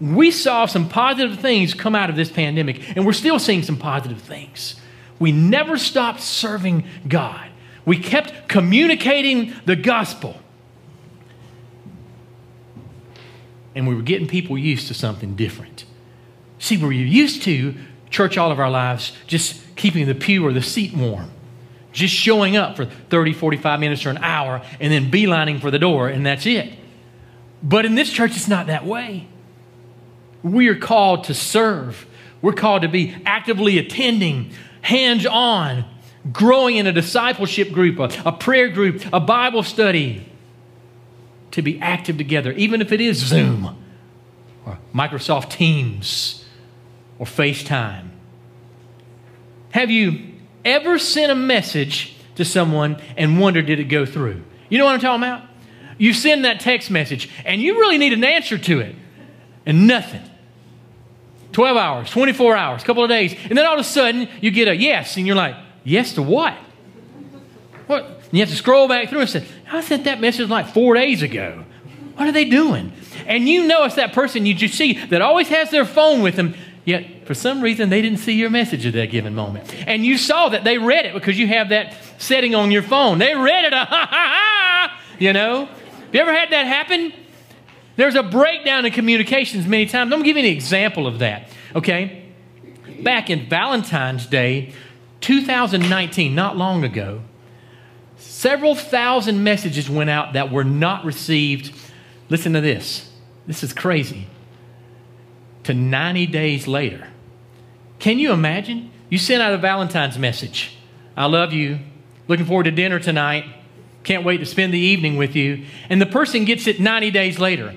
we 0.00 0.30
saw 0.30 0.66
some 0.66 0.88
positive 0.88 1.38
things 1.38 1.74
come 1.74 1.94
out 1.94 2.10
of 2.10 2.16
this 2.16 2.30
pandemic, 2.30 2.96
and 2.96 3.04
we're 3.04 3.12
still 3.12 3.38
seeing 3.38 3.62
some 3.62 3.76
positive 3.76 4.20
things. 4.20 4.76
We 5.18 5.32
never 5.32 5.76
stopped 5.76 6.20
serving 6.20 6.84
God, 7.06 7.48
we 7.84 7.98
kept 7.98 8.48
communicating 8.48 9.54
the 9.64 9.76
gospel. 9.76 10.36
And 13.78 13.86
we 13.86 13.94
were 13.94 14.02
getting 14.02 14.26
people 14.26 14.58
used 14.58 14.88
to 14.88 14.94
something 14.94 15.36
different. 15.36 15.84
See, 16.58 16.76
we're 16.76 16.90
used 16.90 17.44
to 17.44 17.76
church 18.10 18.36
all 18.36 18.50
of 18.50 18.58
our 18.58 18.68
lives 18.68 19.12
just 19.28 19.76
keeping 19.76 20.06
the 20.06 20.16
pew 20.16 20.44
or 20.44 20.52
the 20.52 20.62
seat 20.62 20.96
warm, 20.96 21.30
just 21.92 22.12
showing 22.12 22.56
up 22.56 22.74
for 22.74 22.86
30, 22.86 23.34
45 23.34 23.78
minutes 23.78 24.04
or 24.04 24.10
an 24.10 24.18
hour, 24.18 24.62
and 24.80 24.92
then 24.92 25.12
beelining 25.12 25.60
for 25.60 25.70
the 25.70 25.78
door, 25.78 26.08
and 26.08 26.26
that's 26.26 26.44
it. 26.44 26.72
But 27.62 27.84
in 27.84 27.94
this 27.94 28.10
church, 28.10 28.32
it's 28.34 28.48
not 28.48 28.66
that 28.66 28.84
way. 28.84 29.28
We 30.42 30.66
are 30.66 30.76
called 30.76 31.22
to 31.24 31.34
serve. 31.34 32.04
We're 32.42 32.54
called 32.54 32.82
to 32.82 32.88
be 32.88 33.14
actively 33.24 33.78
attending, 33.78 34.50
hands 34.82 35.24
on, 35.24 35.84
growing 36.32 36.78
in 36.78 36.88
a 36.88 36.92
discipleship 36.92 37.70
group, 37.70 38.00
a, 38.00 38.10
a, 38.28 38.32
prayer 38.32 38.70
group, 38.70 39.04
a 39.12 39.20
Bible 39.20 39.62
study, 39.62 40.27
to 41.58 41.62
be 41.62 41.80
active 41.80 42.16
together, 42.16 42.52
even 42.52 42.80
if 42.80 42.92
it 42.92 43.00
is 43.00 43.18
Zoom 43.18 43.76
or 44.64 44.78
Microsoft 44.94 45.50
Teams 45.50 46.44
or 47.18 47.26
FaceTime. 47.26 48.10
Have 49.70 49.90
you 49.90 50.34
ever 50.64 51.00
sent 51.00 51.32
a 51.32 51.34
message 51.34 52.14
to 52.36 52.44
someone 52.44 53.02
and 53.16 53.40
wondered 53.40 53.66
did 53.66 53.80
it 53.80 53.84
go 53.84 54.06
through? 54.06 54.40
You 54.68 54.78
know 54.78 54.84
what 54.84 54.94
I'm 54.94 55.00
talking 55.00 55.24
about? 55.24 55.48
You 55.98 56.12
send 56.12 56.44
that 56.44 56.60
text 56.60 56.92
message 56.92 57.28
and 57.44 57.60
you 57.60 57.80
really 57.80 57.98
need 57.98 58.12
an 58.12 58.22
answer 58.22 58.56
to 58.56 58.78
it 58.78 58.94
and 59.66 59.88
nothing. 59.88 60.22
12 61.50 61.76
hours, 61.76 62.10
24 62.10 62.56
hours, 62.56 62.82
a 62.84 62.86
couple 62.86 63.02
of 63.02 63.08
days. 63.08 63.34
And 63.48 63.58
then 63.58 63.66
all 63.66 63.74
of 63.74 63.80
a 63.80 63.84
sudden 63.84 64.28
you 64.40 64.52
get 64.52 64.68
a 64.68 64.76
yes, 64.76 65.16
and 65.16 65.26
you're 65.26 65.34
like, 65.34 65.56
yes 65.82 66.12
to 66.12 66.22
what? 66.22 66.56
And 68.28 68.34
you 68.38 68.40
have 68.40 68.50
to 68.50 68.56
scroll 68.56 68.88
back 68.88 69.08
through 69.08 69.20
and 69.20 69.30
say, 69.30 69.46
I 69.72 69.80
sent 69.80 70.04
that 70.04 70.20
message 70.20 70.50
like 70.50 70.68
four 70.68 70.94
days 70.94 71.22
ago. 71.22 71.64
What 72.16 72.28
are 72.28 72.32
they 72.32 72.44
doing? 72.44 72.92
And 73.26 73.48
you 73.48 73.66
know 73.66 73.84
it's 73.84 73.94
that 73.94 74.12
person 74.12 74.44
you 74.44 74.52
just 74.52 74.74
see 74.74 74.94
that 75.06 75.22
always 75.22 75.48
has 75.48 75.70
their 75.70 75.84
phone 75.84 76.20
with 76.20 76.36
them, 76.36 76.54
yet 76.84 77.26
for 77.26 77.34
some 77.34 77.62
reason 77.62 77.88
they 77.88 78.02
didn't 78.02 78.18
see 78.18 78.34
your 78.34 78.50
message 78.50 78.84
at 78.84 78.92
that 78.94 79.10
given 79.10 79.34
moment. 79.34 79.72
And 79.86 80.04
you 80.04 80.18
saw 80.18 80.50
that 80.50 80.64
they 80.64 80.76
read 80.78 81.06
it 81.06 81.14
because 81.14 81.38
you 81.38 81.46
have 81.46 81.70
that 81.70 81.96
setting 82.18 82.54
on 82.54 82.70
your 82.70 82.82
phone. 82.82 83.18
They 83.18 83.34
read 83.34 83.64
it, 83.64 83.72
ha 83.72 83.86
ha 83.88 84.06
ha, 84.10 85.00
you 85.18 85.32
know? 85.32 85.66
Have 85.66 86.14
you 86.14 86.20
ever 86.20 86.32
had 86.32 86.50
that 86.50 86.66
happen? 86.66 87.12
There's 87.96 88.14
a 88.14 88.22
breakdown 88.22 88.84
in 88.84 88.92
communications 88.92 89.66
many 89.66 89.86
times. 89.86 90.10
Let 90.10 90.20
me 90.20 90.24
give 90.24 90.36
you 90.36 90.44
an 90.44 90.50
example 90.50 91.06
of 91.06 91.20
that, 91.20 91.48
okay? 91.74 92.26
Back 93.02 93.30
in 93.30 93.48
Valentine's 93.48 94.26
Day, 94.26 94.72
2019, 95.20 96.34
not 96.34 96.56
long 96.56 96.84
ago, 96.84 97.22
several 98.18 98.74
thousand 98.74 99.42
messages 99.42 99.88
went 99.88 100.10
out 100.10 100.34
that 100.34 100.50
were 100.50 100.64
not 100.64 101.04
received. 101.04 101.74
Listen 102.28 102.52
to 102.52 102.60
this. 102.60 103.10
This 103.46 103.62
is 103.62 103.72
crazy. 103.72 104.26
To 105.64 105.74
90 105.74 106.26
days 106.26 106.66
later. 106.66 107.08
Can 107.98 108.18
you 108.18 108.32
imagine? 108.32 108.90
You 109.08 109.18
sent 109.18 109.42
out 109.42 109.52
a 109.52 109.58
Valentine's 109.58 110.18
message. 110.18 110.76
I 111.16 111.26
love 111.26 111.52
you. 111.52 111.80
Looking 112.28 112.46
forward 112.46 112.64
to 112.64 112.70
dinner 112.70 113.00
tonight. 113.00 113.44
Can't 114.04 114.24
wait 114.24 114.38
to 114.38 114.46
spend 114.46 114.72
the 114.72 114.78
evening 114.78 115.16
with 115.16 115.34
you. 115.34 115.64
And 115.88 116.00
the 116.00 116.06
person 116.06 116.44
gets 116.44 116.66
it 116.66 116.80
90 116.80 117.10
days 117.10 117.38
later. 117.38 117.74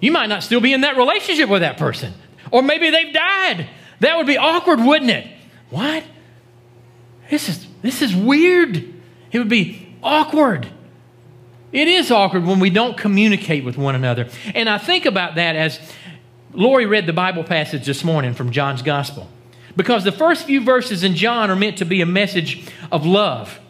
You 0.00 0.12
might 0.12 0.26
not 0.26 0.42
still 0.42 0.60
be 0.60 0.72
in 0.72 0.82
that 0.82 0.96
relationship 0.96 1.48
with 1.48 1.62
that 1.62 1.78
person. 1.78 2.12
Or 2.50 2.62
maybe 2.62 2.90
they've 2.90 3.12
died. 3.12 3.68
That 4.00 4.16
would 4.16 4.26
be 4.26 4.36
awkward, 4.36 4.80
wouldn't 4.80 5.10
it? 5.10 5.26
What? 5.70 6.04
This 7.30 7.48
is, 7.48 7.66
this 7.82 8.02
is 8.02 8.14
weird. 8.14 8.94
It 9.32 9.38
would 9.38 9.48
be 9.48 9.86
awkward. 10.02 10.68
It 11.72 11.88
is 11.88 12.10
awkward 12.10 12.44
when 12.44 12.60
we 12.60 12.70
don't 12.70 12.96
communicate 12.96 13.64
with 13.64 13.76
one 13.76 13.94
another. 13.94 14.28
And 14.54 14.68
I 14.68 14.78
think 14.78 15.04
about 15.04 15.34
that 15.34 15.56
as 15.56 15.78
Lori 16.52 16.86
read 16.86 17.06
the 17.06 17.12
Bible 17.12 17.44
passage 17.44 17.84
this 17.84 18.02
morning 18.02 18.34
from 18.34 18.50
John's 18.50 18.82
Gospel. 18.82 19.28
Because 19.76 20.04
the 20.04 20.12
first 20.12 20.46
few 20.46 20.62
verses 20.62 21.04
in 21.04 21.14
John 21.14 21.50
are 21.50 21.56
meant 21.56 21.78
to 21.78 21.84
be 21.84 22.00
a 22.00 22.06
message 22.06 22.66
of 22.90 23.04
love. 23.04 23.60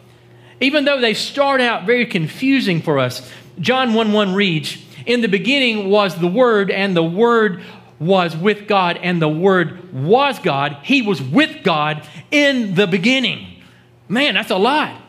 Even 0.61 0.85
though 0.85 1.01
they 1.01 1.13
start 1.13 1.59
out 1.59 1.85
very 1.85 2.05
confusing 2.05 2.81
for 2.81 2.97
us, 2.97 3.29
John 3.59 3.93
1 3.93 4.13
1 4.13 4.33
reads, 4.33 4.77
In 5.05 5.21
the 5.21 5.27
beginning 5.27 5.89
was 5.89 6.15
the 6.15 6.27
Word, 6.27 6.71
and 6.71 6.95
the 6.95 7.03
Word 7.03 7.61
was 7.99 8.37
with 8.37 8.67
God, 8.67 8.97
and 9.01 9.21
the 9.21 9.27
Word 9.27 9.93
was 9.93 10.39
God. 10.39 10.77
He 10.83 11.01
was 11.01 11.21
with 11.21 11.63
God 11.63 12.07
in 12.31 12.75
the 12.75 12.87
beginning. 12.87 13.61
Man, 14.07 14.35
that's 14.35 14.51
a 14.51 14.57
lot. 14.57 15.01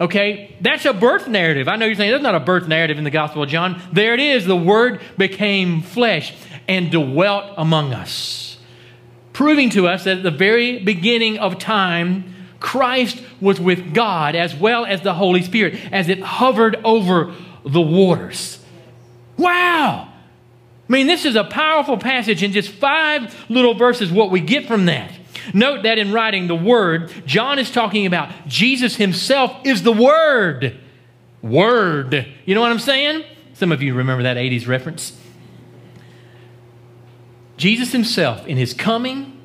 Okay, 0.00 0.56
that's 0.60 0.84
a 0.84 0.92
birth 0.92 1.28
narrative. 1.28 1.68
I 1.68 1.76
know 1.76 1.86
you're 1.86 1.94
saying 1.94 2.10
there's 2.10 2.22
not 2.22 2.34
a 2.34 2.40
birth 2.40 2.66
narrative 2.66 2.98
in 2.98 3.04
the 3.04 3.10
Gospel 3.10 3.44
of 3.44 3.48
John. 3.48 3.80
There 3.92 4.12
it 4.12 4.20
is. 4.20 4.44
The 4.44 4.56
Word 4.56 5.00
became 5.16 5.82
flesh 5.82 6.34
and 6.66 6.90
dwelt 6.90 7.52
among 7.56 7.92
us, 7.92 8.58
proving 9.32 9.70
to 9.70 9.86
us 9.86 10.04
that 10.04 10.18
at 10.18 10.22
the 10.24 10.32
very 10.32 10.80
beginning 10.80 11.38
of 11.38 11.58
time, 11.58 12.34
Christ 12.58 13.22
was 13.40 13.60
with 13.60 13.94
God 13.94 14.34
as 14.34 14.54
well 14.54 14.84
as 14.84 15.02
the 15.02 15.14
Holy 15.14 15.42
Spirit 15.42 15.78
as 15.92 16.08
it 16.08 16.20
hovered 16.20 16.76
over 16.82 17.32
the 17.64 17.80
waters. 17.80 18.58
Wow! 19.36 20.08
I 20.88 20.92
mean, 20.92 21.06
this 21.06 21.24
is 21.24 21.36
a 21.36 21.44
powerful 21.44 21.98
passage 21.98 22.42
in 22.42 22.52
just 22.52 22.70
five 22.70 23.48
little 23.48 23.74
verses, 23.74 24.10
what 24.10 24.30
we 24.30 24.40
get 24.40 24.66
from 24.66 24.86
that. 24.86 25.12
Note 25.52 25.82
that 25.82 25.98
in 25.98 26.12
writing 26.12 26.46
the 26.46 26.54
Word, 26.54 27.12
John 27.26 27.58
is 27.58 27.70
talking 27.70 28.06
about 28.06 28.30
Jesus 28.46 28.96
himself 28.96 29.64
is 29.64 29.82
the 29.82 29.92
Word. 29.92 30.78
Word. 31.42 32.26
You 32.46 32.54
know 32.54 32.60
what 32.60 32.70
I'm 32.70 32.78
saying? 32.78 33.24
Some 33.52 33.70
of 33.72 33.82
you 33.82 33.94
remember 33.94 34.22
that 34.22 34.36
80s 34.36 34.66
reference. 34.66 35.18
Jesus 37.56 37.92
himself, 37.92 38.46
in 38.46 38.56
his 38.56 38.74
coming 38.74 39.40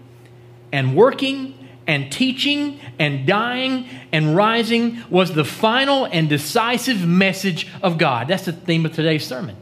and 0.71 0.95
working 0.95 1.55
and 1.85 2.11
teaching 2.11 2.79
and 2.97 3.27
dying 3.27 3.87
and 4.11 4.35
rising, 4.35 5.03
was 5.09 5.33
the 5.33 5.43
final 5.43 6.05
and 6.05 6.29
decisive 6.29 7.05
message 7.05 7.67
of 7.83 7.97
God. 7.97 8.27
That's 8.27 8.45
the 8.45 8.53
theme 8.53 8.85
of 8.85 8.93
today's 8.93 9.25
sermon 9.25 9.55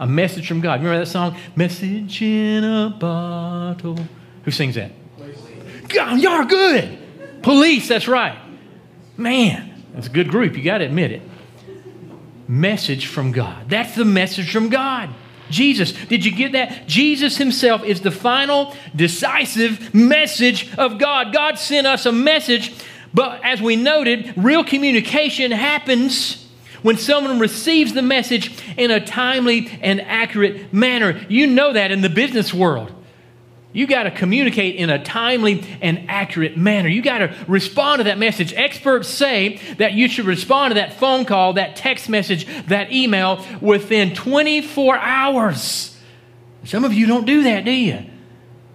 a 0.00 0.06
message 0.06 0.48
from 0.48 0.60
God. 0.62 0.80
Remember 0.80 0.98
that 0.98 1.10
song? 1.10 1.36
Message 1.54 2.22
in 2.22 2.64
a 2.64 2.88
bottle. 2.98 3.98
Who 4.44 4.50
sings 4.50 4.74
that? 4.74 4.92
God, 5.92 6.20
y'all 6.20 6.32
are 6.32 6.44
good. 6.44 6.98
Police, 7.42 7.88
that's 7.88 8.08
right. 8.08 8.38
Man, 9.16 9.84
that's 9.94 10.06
a 10.06 10.10
good 10.10 10.28
group. 10.28 10.56
You 10.56 10.62
got 10.62 10.78
to 10.78 10.84
admit 10.84 11.12
it. 11.12 11.22
Message 12.48 13.06
from 13.06 13.32
God. 13.32 13.68
That's 13.68 13.94
the 13.94 14.04
message 14.04 14.52
from 14.52 14.70
God. 14.70 15.10
Jesus. 15.50 15.92
Did 15.92 16.24
you 16.24 16.32
get 16.32 16.52
that? 16.52 16.86
Jesus 16.86 17.36
himself 17.36 17.84
is 17.84 18.00
the 18.00 18.10
final, 18.10 18.74
decisive 18.94 19.92
message 19.94 20.72
of 20.76 20.98
God. 20.98 21.32
God 21.32 21.58
sent 21.58 21.86
us 21.86 22.06
a 22.06 22.12
message, 22.12 22.72
but 23.12 23.44
as 23.44 23.60
we 23.60 23.76
noted, 23.76 24.32
real 24.36 24.64
communication 24.64 25.50
happens 25.50 26.48
when 26.82 26.96
someone 26.96 27.38
receives 27.38 27.92
the 27.92 28.02
message 28.02 28.56
in 28.76 28.90
a 28.90 29.04
timely 29.04 29.68
and 29.82 30.00
accurate 30.00 30.72
manner. 30.72 31.20
You 31.28 31.46
know 31.46 31.72
that 31.72 31.90
in 31.90 32.00
the 32.00 32.08
business 32.08 32.54
world. 32.54 32.92
You 33.72 33.86
got 33.86 34.02
to 34.02 34.10
communicate 34.10 34.76
in 34.76 34.90
a 34.90 35.02
timely 35.02 35.64
and 35.80 36.06
accurate 36.08 36.56
manner. 36.56 36.88
You 36.88 37.02
got 37.02 37.18
to 37.18 37.36
respond 37.46 38.00
to 38.00 38.04
that 38.04 38.18
message. 38.18 38.52
Experts 38.52 39.08
say 39.08 39.60
that 39.78 39.92
you 39.92 40.08
should 40.08 40.26
respond 40.26 40.72
to 40.72 40.74
that 40.74 40.94
phone 40.94 41.24
call, 41.24 41.52
that 41.52 41.76
text 41.76 42.08
message, 42.08 42.46
that 42.66 42.92
email 42.92 43.44
within 43.60 44.12
24 44.12 44.96
hours. 44.96 45.96
Some 46.64 46.84
of 46.84 46.92
you 46.92 47.06
don't 47.06 47.26
do 47.26 47.44
that, 47.44 47.64
do 47.64 47.70
you? 47.70 48.04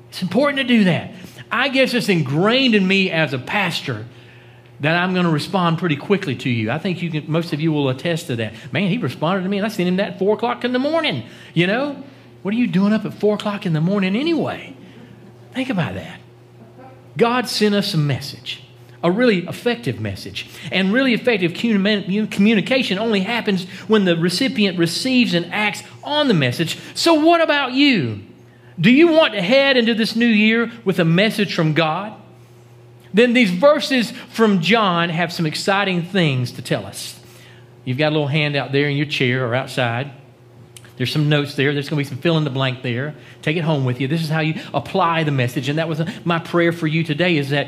It's 0.10 0.22
important 0.22 0.60
to 0.60 0.64
do 0.64 0.86
that. 0.86 1.14
I 1.52 1.68
guess 1.68 1.94
it's 1.94 2.08
ingrained 2.08 2.74
in 2.74 2.88
me 2.88 3.12
as 3.12 3.34
a 3.34 3.40
pastor 3.40 4.06
that 4.80 4.96
I'm 4.96 5.14
going 5.14 5.26
to 5.26 5.32
respond 5.32 5.78
pretty 5.78 5.98
quickly 5.98 6.36
to 6.38 6.50
you. 6.50 6.72
I 6.72 6.80
think 6.80 7.02
you 7.02 7.10
can, 7.12 7.30
most 7.30 7.52
of 7.54 7.60
you 7.60 7.72
will 7.72 7.90
attest 7.90 8.28
to 8.28 8.38
that. 8.38 8.54
Man, 8.72 8.90
he 8.90 8.98
responded 8.98 9.44
to 9.44 9.50
me, 9.50 9.58
and 9.58 9.66
I 9.66 9.70
sent 9.70 9.88
him 9.88 9.98
that 9.98 10.14
at 10.14 10.20
4 10.20 10.36
o'clock 10.36 10.64
in 10.64 10.72
the 10.72 10.80
morning. 10.80 11.26
You 11.54 11.68
know? 11.68 12.04
What 12.42 12.54
are 12.54 12.58
you 12.58 12.68
doing 12.68 12.94
up 12.94 13.06
at 13.06 13.14
4 13.14 13.36
o'clock 13.36 13.66
in 13.66 13.74
the 13.74 13.82
morning 13.82 14.16
anyway? 14.16 14.76
Think 15.56 15.70
about 15.70 15.94
that. 15.96 16.20
God 17.18 17.48
sent 17.48 17.74
us 17.74 17.94
a 17.94 17.98
message, 17.98 18.62
a 19.02 19.10
really 19.10 19.48
effective 19.48 20.02
message. 20.02 20.50
And 20.70 20.92
really 20.92 21.14
effective 21.14 21.54
communication 21.54 23.00
only 23.00 23.22
happens 23.22 23.64
when 23.88 24.04
the 24.04 24.18
recipient 24.18 24.78
receives 24.78 25.34
and 25.34 25.46
acts 25.54 25.82
on 26.04 26.28
the 26.28 26.34
message. 26.34 26.78
So, 26.94 27.14
what 27.14 27.40
about 27.40 27.72
you? 27.72 28.22
Do 28.78 28.92
you 28.92 29.08
want 29.08 29.34
to 29.34 29.42
head 29.42 29.78
into 29.78 29.94
this 29.94 30.18
new 30.18 30.26
year 30.26 30.70
with 30.84 31.00
a 31.00 31.06
message 31.06 31.56
from 31.56 31.74
God? 31.74 32.14
Then 33.14 33.32
these 33.32 33.50
verses 33.50 34.12
from 34.12 34.62
John 34.62 35.08
have 35.08 35.32
some 35.32 35.46
exciting 35.46 36.04
things 36.04 36.52
to 36.52 36.62
tell 36.62 36.86
us. 36.86 37.18
You've 37.86 37.98
got 37.98 38.10
a 38.10 38.16
little 38.16 38.28
handout 38.28 38.74
there 38.74 38.90
in 38.90 38.98
your 38.98 39.06
chair 39.06 39.48
or 39.48 39.56
outside. 39.56 40.12
There's 40.98 41.12
some 41.12 41.30
notes 41.30 41.56
there. 41.56 41.74
There's 41.74 41.90
going 41.90 42.04
to 42.04 42.10
be 42.10 42.16
some 42.16 42.22
fill 42.22 42.38
in 42.38 42.44
the 42.44 42.50
blank 42.50 42.82
there. 42.82 43.16
Take 43.42 43.58
it 43.58 43.64
home 43.64 43.86
with 43.86 44.00
you. 44.00 44.08
This 44.08 44.22
is 44.22 44.30
how 44.30 44.40
you 44.40 44.62
apply 44.74 45.24
the 45.24 45.32
message. 45.32 45.68
And 45.68 45.78
that 45.78 45.90
was 45.90 46.02
my 46.24 46.40
prayer 46.40 46.72
for 46.72 46.88
you 46.88 47.04
today 47.04 47.38
is 47.38 47.50
that 47.50 47.68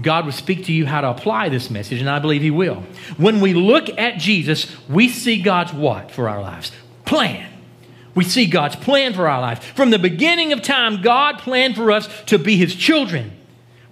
God 0.00 0.26
would 0.26 0.34
speak 0.34 0.66
to 0.66 0.72
you 0.72 0.84
how 0.84 1.00
to 1.00 1.08
apply 1.08 1.48
this 1.48 1.70
message, 1.70 2.00
and 2.00 2.10
I 2.10 2.18
believe 2.18 2.42
He 2.42 2.50
will. 2.50 2.84
When 3.16 3.40
we 3.40 3.54
look 3.54 3.88
at 3.98 4.18
Jesus, 4.18 4.66
we 4.88 5.08
see 5.08 5.40
God's 5.40 5.72
what 5.72 6.10
for 6.10 6.28
our 6.28 6.42
lives? 6.42 6.70
Plan. 7.06 7.50
We 8.14 8.24
see 8.24 8.46
God's 8.46 8.76
plan 8.76 9.14
for 9.14 9.26
our 9.28 9.40
lives. 9.40 9.64
From 9.64 9.90
the 9.90 9.98
beginning 9.98 10.52
of 10.52 10.60
time, 10.60 11.00
God 11.00 11.38
planned 11.38 11.76
for 11.76 11.90
us 11.90 12.08
to 12.26 12.38
be 12.38 12.56
His 12.56 12.74
children. 12.74 13.32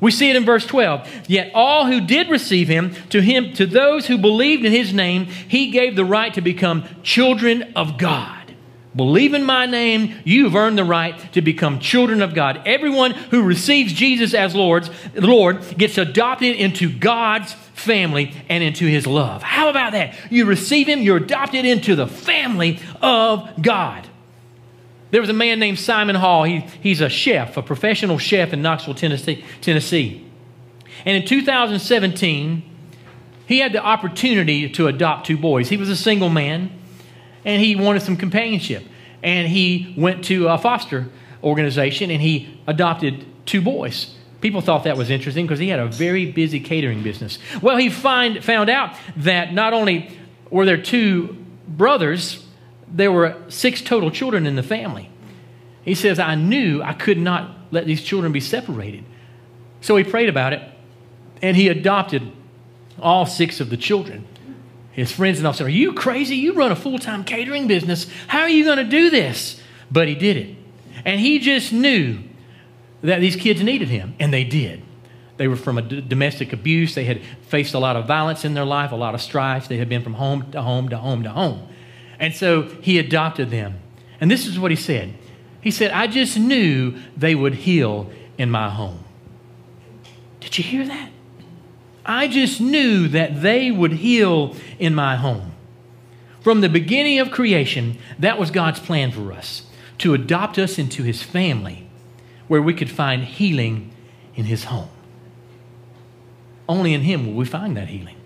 We 0.00 0.10
see 0.10 0.28
it 0.28 0.36
in 0.36 0.44
verse 0.44 0.66
12. 0.66 1.08
Yet 1.28 1.52
all 1.54 1.86
who 1.86 2.00
did 2.02 2.28
receive 2.28 2.68
him, 2.68 2.94
to 3.08 3.22
him, 3.22 3.54
to 3.54 3.64
those 3.64 4.06
who 4.06 4.18
believed 4.18 4.62
in 4.62 4.72
his 4.72 4.92
name, 4.92 5.24
he 5.24 5.70
gave 5.70 5.96
the 5.96 6.04
right 6.04 6.34
to 6.34 6.42
become 6.42 6.84
children 7.02 7.72
of 7.74 7.96
God. 7.96 8.33
Believe 8.96 9.34
in 9.34 9.42
my 9.42 9.66
name, 9.66 10.14
you've 10.24 10.54
earned 10.54 10.78
the 10.78 10.84
right 10.84 11.32
to 11.32 11.42
become 11.42 11.80
children 11.80 12.22
of 12.22 12.32
God. 12.32 12.62
Everyone 12.64 13.10
who 13.10 13.42
receives 13.42 13.92
Jesus 13.92 14.34
as 14.34 14.54
Lord's, 14.54 14.88
Lord 15.14 15.76
gets 15.76 15.98
adopted 15.98 16.54
into 16.54 16.96
God's 16.96 17.52
family 17.52 18.32
and 18.48 18.62
into 18.62 18.86
his 18.86 19.06
love. 19.06 19.42
How 19.42 19.68
about 19.68 19.92
that? 19.92 20.14
You 20.30 20.44
receive 20.44 20.86
him, 20.86 21.02
you're 21.02 21.16
adopted 21.16 21.64
into 21.64 21.96
the 21.96 22.06
family 22.06 22.78
of 23.02 23.50
God. 23.60 24.06
There 25.10 25.20
was 25.20 25.30
a 25.30 25.34
man 25.34 25.58
named 25.58 25.78
Simon 25.78 26.16
Hall. 26.16 26.44
He, 26.44 26.60
he's 26.80 27.00
a 27.00 27.08
chef, 27.08 27.56
a 27.56 27.62
professional 27.62 28.18
chef 28.18 28.52
in 28.52 28.62
Knoxville, 28.62 28.94
Tennessee, 28.94 29.44
Tennessee. 29.60 30.24
And 31.04 31.16
in 31.16 31.26
2017, 31.26 32.62
he 33.46 33.58
had 33.58 33.72
the 33.72 33.84
opportunity 33.84 34.68
to 34.70 34.86
adopt 34.86 35.26
two 35.26 35.36
boys. 35.36 35.68
He 35.68 35.76
was 35.76 35.88
a 35.88 35.96
single 35.96 36.30
man 36.30 36.70
and 37.44 37.62
he 37.62 37.76
wanted 37.76 38.02
some 38.02 38.16
companionship. 38.16 38.84
And 39.22 39.48
he 39.48 39.94
went 39.96 40.24
to 40.26 40.48
a 40.48 40.58
foster 40.58 41.08
organization 41.42 42.10
and 42.10 42.20
he 42.20 42.60
adopted 42.66 43.24
two 43.46 43.60
boys. 43.60 44.14
People 44.40 44.60
thought 44.60 44.84
that 44.84 44.96
was 44.96 45.10
interesting 45.10 45.46
because 45.46 45.58
he 45.58 45.68
had 45.68 45.80
a 45.80 45.86
very 45.86 46.30
busy 46.30 46.60
catering 46.60 47.02
business. 47.02 47.38
Well, 47.62 47.76
he 47.76 47.88
find, 47.88 48.44
found 48.44 48.68
out 48.68 48.94
that 49.16 49.54
not 49.54 49.72
only 49.72 50.16
were 50.50 50.66
there 50.66 50.80
two 50.80 51.36
brothers, 51.66 52.44
there 52.88 53.10
were 53.10 53.36
six 53.48 53.80
total 53.80 54.10
children 54.10 54.46
in 54.46 54.56
the 54.56 54.62
family. 54.62 55.08
He 55.82 55.94
says, 55.94 56.18
I 56.18 56.34
knew 56.34 56.82
I 56.82 56.92
could 56.92 57.18
not 57.18 57.56
let 57.70 57.86
these 57.86 58.02
children 58.02 58.32
be 58.32 58.40
separated. 58.40 59.04
So 59.80 59.96
he 59.96 60.04
prayed 60.04 60.28
about 60.28 60.52
it 60.52 60.62
and 61.42 61.56
he 61.56 61.68
adopted 61.68 62.30
all 62.98 63.26
six 63.26 63.60
of 63.60 63.70
the 63.70 63.76
children. 63.76 64.26
His 64.94 65.10
friends 65.10 65.38
and 65.38 65.46
all 65.46 65.52
said, 65.52 65.66
Are 65.66 65.70
you 65.70 65.92
crazy? 65.92 66.36
You 66.36 66.52
run 66.52 66.70
a 66.70 66.76
full 66.76 66.98
time 66.98 67.24
catering 67.24 67.66
business. 67.66 68.06
How 68.28 68.40
are 68.40 68.48
you 68.48 68.64
going 68.64 68.78
to 68.78 68.84
do 68.84 69.10
this? 69.10 69.60
But 69.90 70.08
he 70.08 70.14
did 70.14 70.36
it. 70.36 70.56
And 71.04 71.20
he 71.20 71.38
just 71.38 71.72
knew 71.72 72.20
that 73.02 73.20
these 73.20 73.36
kids 73.36 73.62
needed 73.62 73.88
him, 73.88 74.14
and 74.18 74.32
they 74.32 74.44
did. 74.44 74.82
They 75.36 75.48
were 75.48 75.56
from 75.56 75.78
a 75.78 75.82
domestic 75.82 76.52
abuse. 76.52 76.94
They 76.94 77.04
had 77.04 77.20
faced 77.48 77.74
a 77.74 77.78
lot 77.78 77.96
of 77.96 78.06
violence 78.06 78.44
in 78.44 78.54
their 78.54 78.64
life, 78.64 78.92
a 78.92 78.96
lot 78.96 79.14
of 79.14 79.20
strife. 79.20 79.68
They 79.68 79.78
had 79.78 79.88
been 79.88 80.02
from 80.02 80.14
home 80.14 80.50
to 80.52 80.62
home 80.62 80.88
to 80.90 80.96
home 80.96 81.24
to 81.24 81.30
home. 81.30 81.68
And 82.20 82.34
so 82.34 82.62
he 82.62 82.98
adopted 82.98 83.50
them. 83.50 83.80
And 84.20 84.30
this 84.30 84.46
is 84.46 84.58
what 84.58 84.70
he 84.70 84.76
said 84.76 85.14
He 85.60 85.72
said, 85.72 85.90
I 85.90 86.06
just 86.06 86.38
knew 86.38 86.94
they 87.16 87.34
would 87.34 87.54
heal 87.54 88.10
in 88.38 88.50
my 88.50 88.70
home. 88.70 89.04
Did 90.38 90.56
you 90.56 90.64
hear 90.64 90.86
that? 90.86 91.10
I 92.06 92.28
just 92.28 92.60
knew 92.60 93.08
that 93.08 93.42
they 93.42 93.70
would 93.70 93.92
heal 93.92 94.54
in 94.78 94.94
my 94.94 95.16
home. 95.16 95.52
From 96.40 96.60
the 96.60 96.68
beginning 96.68 97.18
of 97.20 97.30
creation, 97.30 97.98
that 98.18 98.38
was 98.38 98.50
God's 98.50 98.80
plan 98.80 99.10
for 99.10 99.32
us 99.32 99.62
to 99.98 100.12
adopt 100.12 100.58
us 100.58 100.78
into 100.78 101.02
his 101.02 101.22
family 101.22 101.88
where 102.48 102.60
we 102.60 102.74
could 102.74 102.90
find 102.90 103.24
healing 103.24 103.90
in 104.34 104.44
his 104.44 104.64
home. 104.64 104.90
Only 106.68 106.92
in 106.92 107.02
him 107.02 107.26
will 107.26 107.34
we 107.34 107.44
find 107.46 107.76
that 107.76 107.88
healing. 107.88 108.16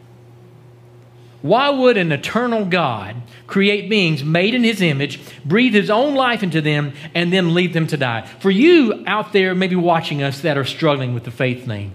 Why 1.41 1.71
would 1.71 1.97
an 1.97 2.11
eternal 2.11 2.65
God 2.65 3.17
create 3.47 3.89
beings 3.89 4.25
made 4.25 4.55
in 4.55 4.65
his 4.65 4.83
image, 4.83 5.21
breathe 5.45 5.73
his 5.73 5.89
own 5.89 6.15
life 6.15 6.43
into 6.43 6.61
them, 6.61 6.93
and 7.15 7.33
then 7.33 7.55
leave 7.55 7.73
them 7.75 7.87
to 7.89 7.97
die? 7.97 8.23
For 8.41 8.51
you 8.51 9.05
out 9.07 9.33
there, 9.33 9.55
maybe 9.55 9.77
watching 9.77 10.23
us 10.23 10.41
that 10.41 10.59
are 10.59 10.65
struggling 10.65 11.15
with 11.15 11.23
the 11.23 11.31
faith 11.31 11.65
thing, 11.65 11.93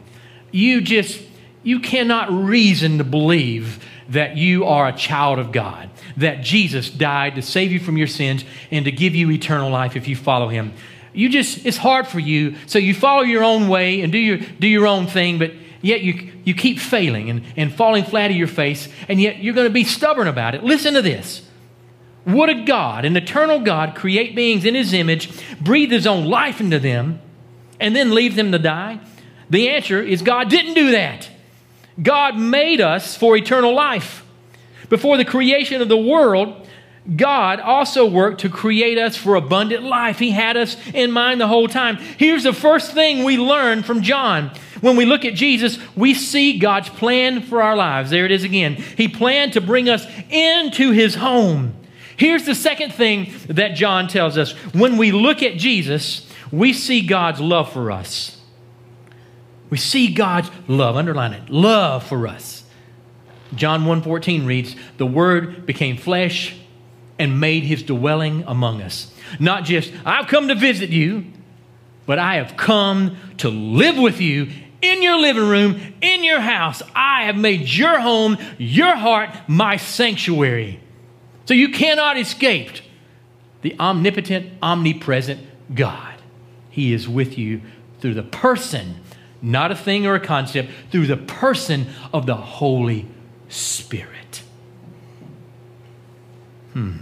you 0.51 0.79
just 0.79 1.21
you 1.63 1.79
cannot 1.79 2.31
reason 2.31 2.97
to 2.99 3.03
believe 3.03 3.83
that 4.09 4.37
you 4.37 4.65
are 4.65 4.87
a 4.87 4.93
child 4.93 5.39
of 5.39 5.51
God, 5.51 5.89
that 6.17 6.41
Jesus 6.41 6.89
died 6.89 7.35
to 7.35 7.41
save 7.41 7.71
you 7.71 7.79
from 7.79 7.97
your 7.97 8.07
sins 8.07 8.43
and 8.69 8.85
to 8.85 8.91
give 8.91 9.15
you 9.15 9.31
eternal 9.31 9.71
life 9.71 9.95
if 9.95 10.07
you 10.07 10.15
follow 10.15 10.49
him. 10.49 10.73
You 11.13 11.29
just, 11.29 11.65
it's 11.65 11.77
hard 11.77 12.07
for 12.07 12.19
you, 12.19 12.55
so 12.65 12.79
you 12.79 12.93
follow 12.93 13.21
your 13.21 13.43
own 13.43 13.69
way 13.69 14.01
and 14.01 14.11
do 14.11 14.17
your, 14.17 14.37
do 14.37 14.67
your 14.67 14.87
own 14.87 15.07
thing, 15.07 15.39
but 15.39 15.53
yet 15.81 16.01
you, 16.01 16.31
you 16.43 16.53
keep 16.53 16.79
failing 16.79 17.29
and, 17.29 17.43
and 17.55 17.73
falling 17.73 18.03
flat 18.03 18.27
to 18.27 18.33
your 18.33 18.47
face, 18.47 18.89
and 19.07 19.21
yet 19.21 19.37
you're 19.37 19.53
going 19.53 19.67
to 19.67 19.73
be 19.73 19.83
stubborn 19.83 20.27
about 20.27 20.55
it. 20.55 20.63
Listen 20.63 20.95
to 20.95 21.01
this. 21.01 21.47
Would 22.25 22.49
a 22.49 22.63
God, 22.63 23.05
an 23.05 23.15
eternal 23.15 23.59
God, 23.59 23.95
create 23.95 24.35
beings 24.35 24.65
in 24.65 24.75
his 24.75 24.93
image, 24.93 25.29
breathe 25.59 25.91
his 25.91 26.07
own 26.07 26.25
life 26.25 26.59
into 26.59 26.79
them, 26.79 27.21
and 27.79 27.95
then 27.95 28.15
leave 28.15 28.35
them 28.35 28.51
to 28.51 28.59
die? 28.59 28.99
The 29.49 29.69
answer 29.69 30.01
is 30.01 30.21
God 30.21 30.49
didn't 30.49 30.73
do 30.73 30.91
that. 30.91 31.29
God 32.01 32.37
made 32.37 32.81
us 32.81 33.15
for 33.15 33.37
eternal 33.37 33.73
life. 33.73 34.25
Before 34.89 35.17
the 35.17 35.25
creation 35.25 35.81
of 35.81 35.89
the 35.89 35.97
world, 35.97 36.67
God 37.15 37.59
also 37.59 38.05
worked 38.05 38.41
to 38.41 38.49
create 38.49 38.97
us 38.97 39.17
for 39.17 39.35
abundant 39.35 39.83
life. 39.83 40.19
He 40.19 40.31
had 40.31 40.55
us 40.55 40.77
in 40.93 41.11
mind 41.11 41.41
the 41.41 41.47
whole 41.47 41.67
time. 41.67 41.97
Here's 41.97 42.43
the 42.43 42.53
first 42.53 42.93
thing 42.93 43.23
we 43.23 43.37
learn 43.37 43.83
from 43.83 44.01
John. 44.01 44.51
When 44.79 44.95
we 44.95 45.05
look 45.05 45.25
at 45.25 45.33
Jesus, 45.33 45.79
we 45.95 46.13
see 46.13 46.59
God's 46.59 46.89
plan 46.89 47.41
for 47.41 47.61
our 47.61 47.75
lives. 47.75 48.09
There 48.09 48.25
it 48.25 48.31
is 48.31 48.43
again. 48.43 48.75
He 48.75 49.07
planned 49.07 49.53
to 49.53 49.61
bring 49.61 49.89
us 49.89 50.05
into 50.29 50.91
his 50.91 51.15
home. 51.15 51.73
Here's 52.15 52.45
the 52.45 52.55
second 52.55 52.93
thing 52.93 53.33
that 53.47 53.75
John 53.75 54.07
tells 54.07 54.37
us. 54.37 54.51
When 54.73 54.97
we 54.97 55.11
look 55.11 55.41
at 55.41 55.57
Jesus, 55.57 56.29
we 56.51 56.71
see 56.71 57.05
God's 57.05 57.39
love 57.39 57.71
for 57.73 57.91
us. 57.91 58.37
We 59.73 59.79
see 59.79 60.09
God's 60.09 60.51
love, 60.67 60.95
underline 60.95 61.33
it, 61.33 61.49
love 61.49 62.03
for 62.05 62.27
us. 62.27 62.63
John 63.55 63.85
1:14 63.85 64.45
reads, 64.45 64.75
"The 64.97 65.07
word 65.07 65.65
became 65.65 65.97
flesh 65.97 66.53
and 67.17 67.39
made 67.39 67.63
his 67.63 67.81
dwelling 67.81 68.43
among 68.45 68.83
us." 68.83 69.11
Not 69.39 69.65
just, 69.65 69.91
"I've 70.05 70.27
come 70.27 70.47
to 70.49 70.53
visit 70.53 70.91
you," 70.91 71.25
but 72.05 72.19
I 72.19 72.35
have 72.35 72.55
come 72.55 73.17
to 73.37 73.49
live 73.49 73.97
with 73.97 74.21
you 74.21 74.49
in 74.83 75.01
your 75.01 75.19
living 75.19 75.49
room, 75.49 75.77
in 76.01 76.23
your 76.23 76.41
house. 76.41 76.83
I 76.95 77.23
have 77.23 77.35
made 77.35 77.67
your 77.67 77.99
home, 77.99 78.37
your 78.59 78.95
heart, 78.95 79.31
my 79.47 79.77
sanctuary. 79.77 80.81
So 81.45 81.55
you 81.55 81.69
cannot 81.69 82.15
escape 82.15 82.73
the 83.63 83.73
omnipotent, 83.79 84.51
omnipresent 84.61 85.39
God. 85.73 86.13
He 86.69 86.93
is 86.93 87.09
with 87.09 87.39
you 87.39 87.61
through 87.99 88.13
the 88.13 88.21
person 88.21 88.97
not 89.43 89.71
a 89.71 89.75
thing 89.75 90.07
or 90.07 90.15
a 90.15 90.19
concept, 90.19 90.69
through 90.89 91.05
the 91.05 91.17
person 91.17 91.87
of 92.11 92.25
the 92.25 92.35
Holy 92.35 93.05
Spirit. 93.49 94.41
Hmm. 96.71 96.99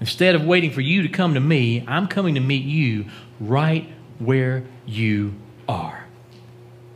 Instead 0.00 0.34
of 0.34 0.44
waiting 0.44 0.70
for 0.70 0.80
you 0.80 1.02
to 1.02 1.08
come 1.08 1.34
to 1.34 1.40
me, 1.40 1.84
I'm 1.86 2.06
coming 2.08 2.36
to 2.36 2.40
meet 2.40 2.64
you 2.64 3.06
right 3.40 3.88
where 4.18 4.64
you 4.86 5.34
are. 5.68 6.04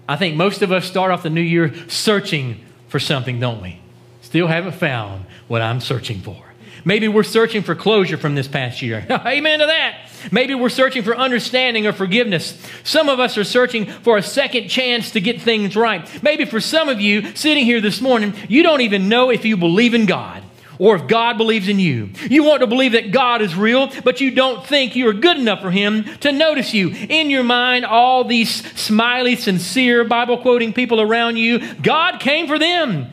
I 0.08 0.16
think 0.16 0.36
most 0.36 0.62
of 0.62 0.72
us 0.72 0.86
start 0.86 1.10
off 1.10 1.22
the 1.22 1.30
new 1.30 1.42
year 1.42 1.74
searching 1.88 2.64
for 2.88 2.98
something, 2.98 3.38
don't 3.38 3.60
we? 3.60 3.80
Still 4.22 4.46
haven't 4.46 4.72
found 4.72 5.26
what 5.48 5.60
I'm 5.60 5.80
searching 5.80 6.20
for. 6.20 6.36
Maybe 6.84 7.08
we're 7.08 7.22
searching 7.24 7.62
for 7.62 7.74
closure 7.74 8.16
from 8.16 8.34
this 8.34 8.48
past 8.48 8.80
year. 8.80 9.06
Amen 9.10 9.58
to 9.58 9.66
that. 9.66 10.07
Maybe 10.30 10.54
we're 10.54 10.68
searching 10.68 11.02
for 11.02 11.16
understanding 11.16 11.86
or 11.86 11.92
forgiveness. 11.92 12.60
Some 12.84 13.08
of 13.08 13.20
us 13.20 13.38
are 13.38 13.44
searching 13.44 13.86
for 13.86 14.16
a 14.16 14.22
second 14.22 14.68
chance 14.68 15.10
to 15.12 15.20
get 15.20 15.40
things 15.40 15.76
right. 15.76 16.22
Maybe 16.22 16.44
for 16.44 16.60
some 16.60 16.88
of 16.88 17.00
you 17.00 17.34
sitting 17.34 17.64
here 17.64 17.80
this 17.80 18.00
morning, 18.00 18.34
you 18.48 18.62
don't 18.62 18.80
even 18.80 19.08
know 19.08 19.30
if 19.30 19.44
you 19.44 19.56
believe 19.56 19.94
in 19.94 20.06
God 20.06 20.42
or 20.78 20.96
if 20.96 21.06
God 21.06 21.36
believes 21.36 21.68
in 21.68 21.78
you. 21.78 22.10
You 22.28 22.44
want 22.44 22.60
to 22.60 22.66
believe 22.66 22.92
that 22.92 23.10
God 23.10 23.42
is 23.42 23.54
real, 23.54 23.90
but 24.04 24.20
you 24.20 24.30
don't 24.30 24.64
think 24.64 24.96
you 24.96 25.08
are 25.08 25.12
good 25.12 25.36
enough 25.36 25.60
for 25.60 25.70
Him 25.70 26.04
to 26.20 26.32
notice 26.32 26.72
you. 26.72 26.90
In 26.90 27.30
your 27.30 27.42
mind, 27.42 27.84
all 27.84 28.24
these 28.24 28.64
smiley, 28.80 29.36
sincere, 29.36 30.04
Bible 30.04 30.38
quoting 30.38 30.72
people 30.72 31.00
around 31.00 31.36
you, 31.36 31.74
God 31.74 32.20
came 32.20 32.46
for 32.46 32.58
them. 32.58 33.08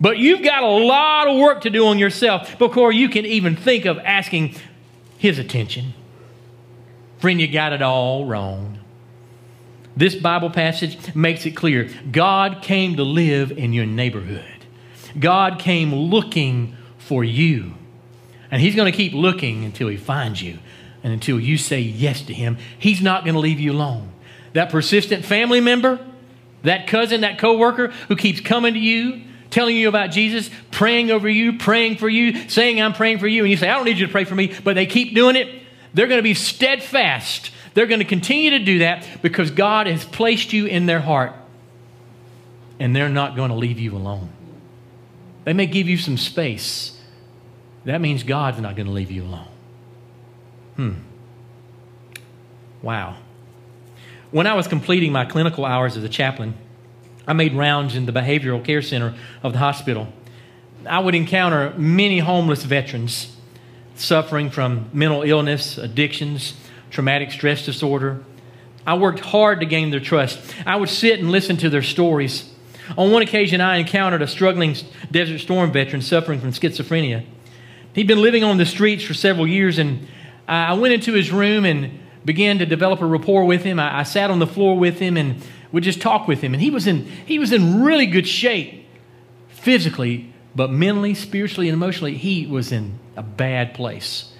But 0.00 0.18
you've 0.18 0.42
got 0.42 0.64
a 0.64 0.66
lot 0.66 1.28
of 1.28 1.38
work 1.38 1.62
to 1.62 1.70
do 1.70 1.86
on 1.86 1.98
yourself 1.98 2.58
before 2.58 2.90
you 2.90 3.08
can 3.08 3.24
even 3.24 3.54
think 3.54 3.84
of 3.84 3.98
asking 3.98 4.56
His 5.18 5.38
attention. 5.38 5.94
Friend, 7.22 7.40
you 7.40 7.46
got 7.46 7.72
it 7.72 7.82
all 7.82 8.26
wrong. 8.26 8.80
This 9.96 10.16
Bible 10.16 10.50
passage 10.50 11.14
makes 11.14 11.46
it 11.46 11.52
clear 11.52 11.88
God 12.10 12.62
came 12.62 12.96
to 12.96 13.04
live 13.04 13.52
in 13.52 13.72
your 13.72 13.86
neighborhood, 13.86 14.66
God 15.16 15.60
came 15.60 15.94
looking 15.94 16.76
for 16.98 17.22
you. 17.22 17.74
And 18.50 18.60
He's 18.60 18.74
going 18.74 18.90
to 18.90 18.96
keep 18.96 19.12
looking 19.12 19.64
until 19.64 19.86
He 19.86 19.96
finds 19.96 20.42
you 20.42 20.58
and 21.04 21.12
until 21.12 21.38
you 21.38 21.58
say 21.58 21.78
yes 21.78 22.22
to 22.22 22.34
Him. 22.34 22.58
He's 22.76 23.00
not 23.00 23.22
going 23.22 23.34
to 23.34 23.40
leave 23.40 23.60
you 23.60 23.70
alone. 23.70 24.10
That 24.54 24.70
persistent 24.70 25.24
family 25.24 25.60
member, 25.60 26.04
that 26.64 26.88
cousin, 26.88 27.20
that 27.20 27.38
coworker 27.38 27.92
who 28.08 28.16
keeps 28.16 28.40
coming 28.40 28.74
to 28.74 28.80
you, 28.80 29.22
telling 29.50 29.76
you 29.76 29.88
about 29.88 30.10
Jesus, 30.10 30.50
praying 30.72 31.12
over 31.12 31.28
you, 31.28 31.56
praying 31.56 31.98
for 31.98 32.08
you, 32.08 32.48
saying, 32.48 32.82
I'm 32.82 32.94
praying 32.94 33.20
for 33.20 33.28
you, 33.28 33.44
and 33.44 33.50
you 33.52 33.56
say, 33.56 33.68
I 33.68 33.76
don't 33.76 33.84
need 33.84 33.98
you 33.98 34.06
to 34.06 34.12
pray 34.12 34.24
for 34.24 34.34
me, 34.34 34.52
but 34.64 34.74
they 34.74 34.86
keep 34.86 35.14
doing 35.14 35.36
it, 35.36 35.61
they're 35.94 36.06
going 36.06 36.18
to 36.18 36.22
be 36.22 36.34
steadfast. 36.34 37.50
They're 37.74 37.86
going 37.86 38.00
to 38.00 38.06
continue 38.06 38.50
to 38.50 38.58
do 38.58 38.78
that 38.80 39.06
because 39.22 39.50
God 39.50 39.86
has 39.86 40.04
placed 40.04 40.52
you 40.52 40.66
in 40.66 40.86
their 40.86 41.00
heart, 41.00 41.32
and 42.78 42.94
they're 42.94 43.08
not 43.08 43.36
going 43.36 43.50
to 43.50 43.56
leave 43.56 43.78
you 43.78 43.96
alone. 43.96 44.28
They 45.44 45.52
may 45.52 45.66
give 45.66 45.88
you 45.88 45.98
some 45.98 46.16
space. 46.16 46.98
That 47.84 48.00
means 48.00 48.22
God's 48.22 48.60
not 48.60 48.76
going 48.76 48.86
to 48.86 48.92
leave 48.92 49.10
you 49.10 49.24
alone. 49.24 49.48
Hmm. 50.76 50.92
Wow. 52.80 53.16
When 54.30 54.46
I 54.46 54.54
was 54.54 54.66
completing 54.66 55.12
my 55.12 55.24
clinical 55.24 55.64
hours 55.64 55.96
as 55.96 56.04
a 56.04 56.08
chaplain, 56.08 56.54
I 57.26 57.32
made 57.32 57.54
rounds 57.54 57.94
in 57.94 58.06
the 58.06 58.12
behavioral 58.12 58.64
care 58.64 58.82
center 58.82 59.14
of 59.42 59.52
the 59.52 59.58
hospital. 59.58 60.12
I 60.86 60.98
would 60.98 61.14
encounter 61.14 61.72
many 61.76 62.18
homeless 62.18 62.64
veterans 62.64 63.31
suffering 63.94 64.50
from 64.50 64.90
mental 64.92 65.22
illness, 65.22 65.78
addictions, 65.78 66.54
traumatic 66.90 67.30
stress 67.30 67.64
disorder. 67.64 68.22
I 68.86 68.94
worked 68.94 69.20
hard 69.20 69.60
to 69.60 69.66
gain 69.66 69.90
their 69.90 70.00
trust. 70.00 70.38
I 70.66 70.76
would 70.76 70.88
sit 70.88 71.20
and 71.20 71.30
listen 71.30 71.56
to 71.58 71.70
their 71.70 71.82
stories. 71.82 72.50
On 72.98 73.12
one 73.12 73.22
occasion, 73.22 73.60
I 73.60 73.76
encountered 73.76 74.22
a 74.22 74.26
struggling 74.26 74.76
Desert 75.10 75.38
Storm 75.38 75.72
veteran 75.72 76.02
suffering 76.02 76.40
from 76.40 76.50
schizophrenia. 76.50 77.24
He'd 77.94 78.08
been 78.08 78.22
living 78.22 78.42
on 78.42 78.56
the 78.56 78.66
streets 78.66 79.04
for 79.04 79.14
several 79.14 79.46
years, 79.46 79.78
and 79.78 80.08
I 80.48 80.74
went 80.74 80.94
into 80.94 81.12
his 81.12 81.30
room 81.30 81.64
and 81.64 82.00
began 82.24 82.58
to 82.58 82.66
develop 82.66 83.00
a 83.00 83.06
rapport 83.06 83.44
with 83.44 83.62
him. 83.62 83.78
I, 83.78 84.02
sat 84.02 84.30
on 84.30 84.38
the 84.38 84.46
floor 84.46 84.76
with 84.76 84.98
him, 84.98 85.16
and 85.16 85.42
would 85.70 85.84
just 85.84 86.00
talk 86.00 86.28
with 86.28 86.40
him. 86.40 86.52
And 86.52 86.62
he 86.62 86.70
was 86.70 86.86
in, 86.86 87.06
he 87.06 87.38
was 87.38 87.52
in 87.52 87.82
really 87.82 88.06
good 88.06 88.26
shape 88.26 88.86
physically, 89.48 90.32
but 90.54 90.70
mentally, 90.70 91.14
spiritually, 91.14 91.68
and 91.68 91.74
emotionally, 91.74 92.16
he 92.16 92.46
was 92.46 92.72
in 92.72 92.98
a 93.16 93.22
bad 93.22 93.74
place. 93.74 94.32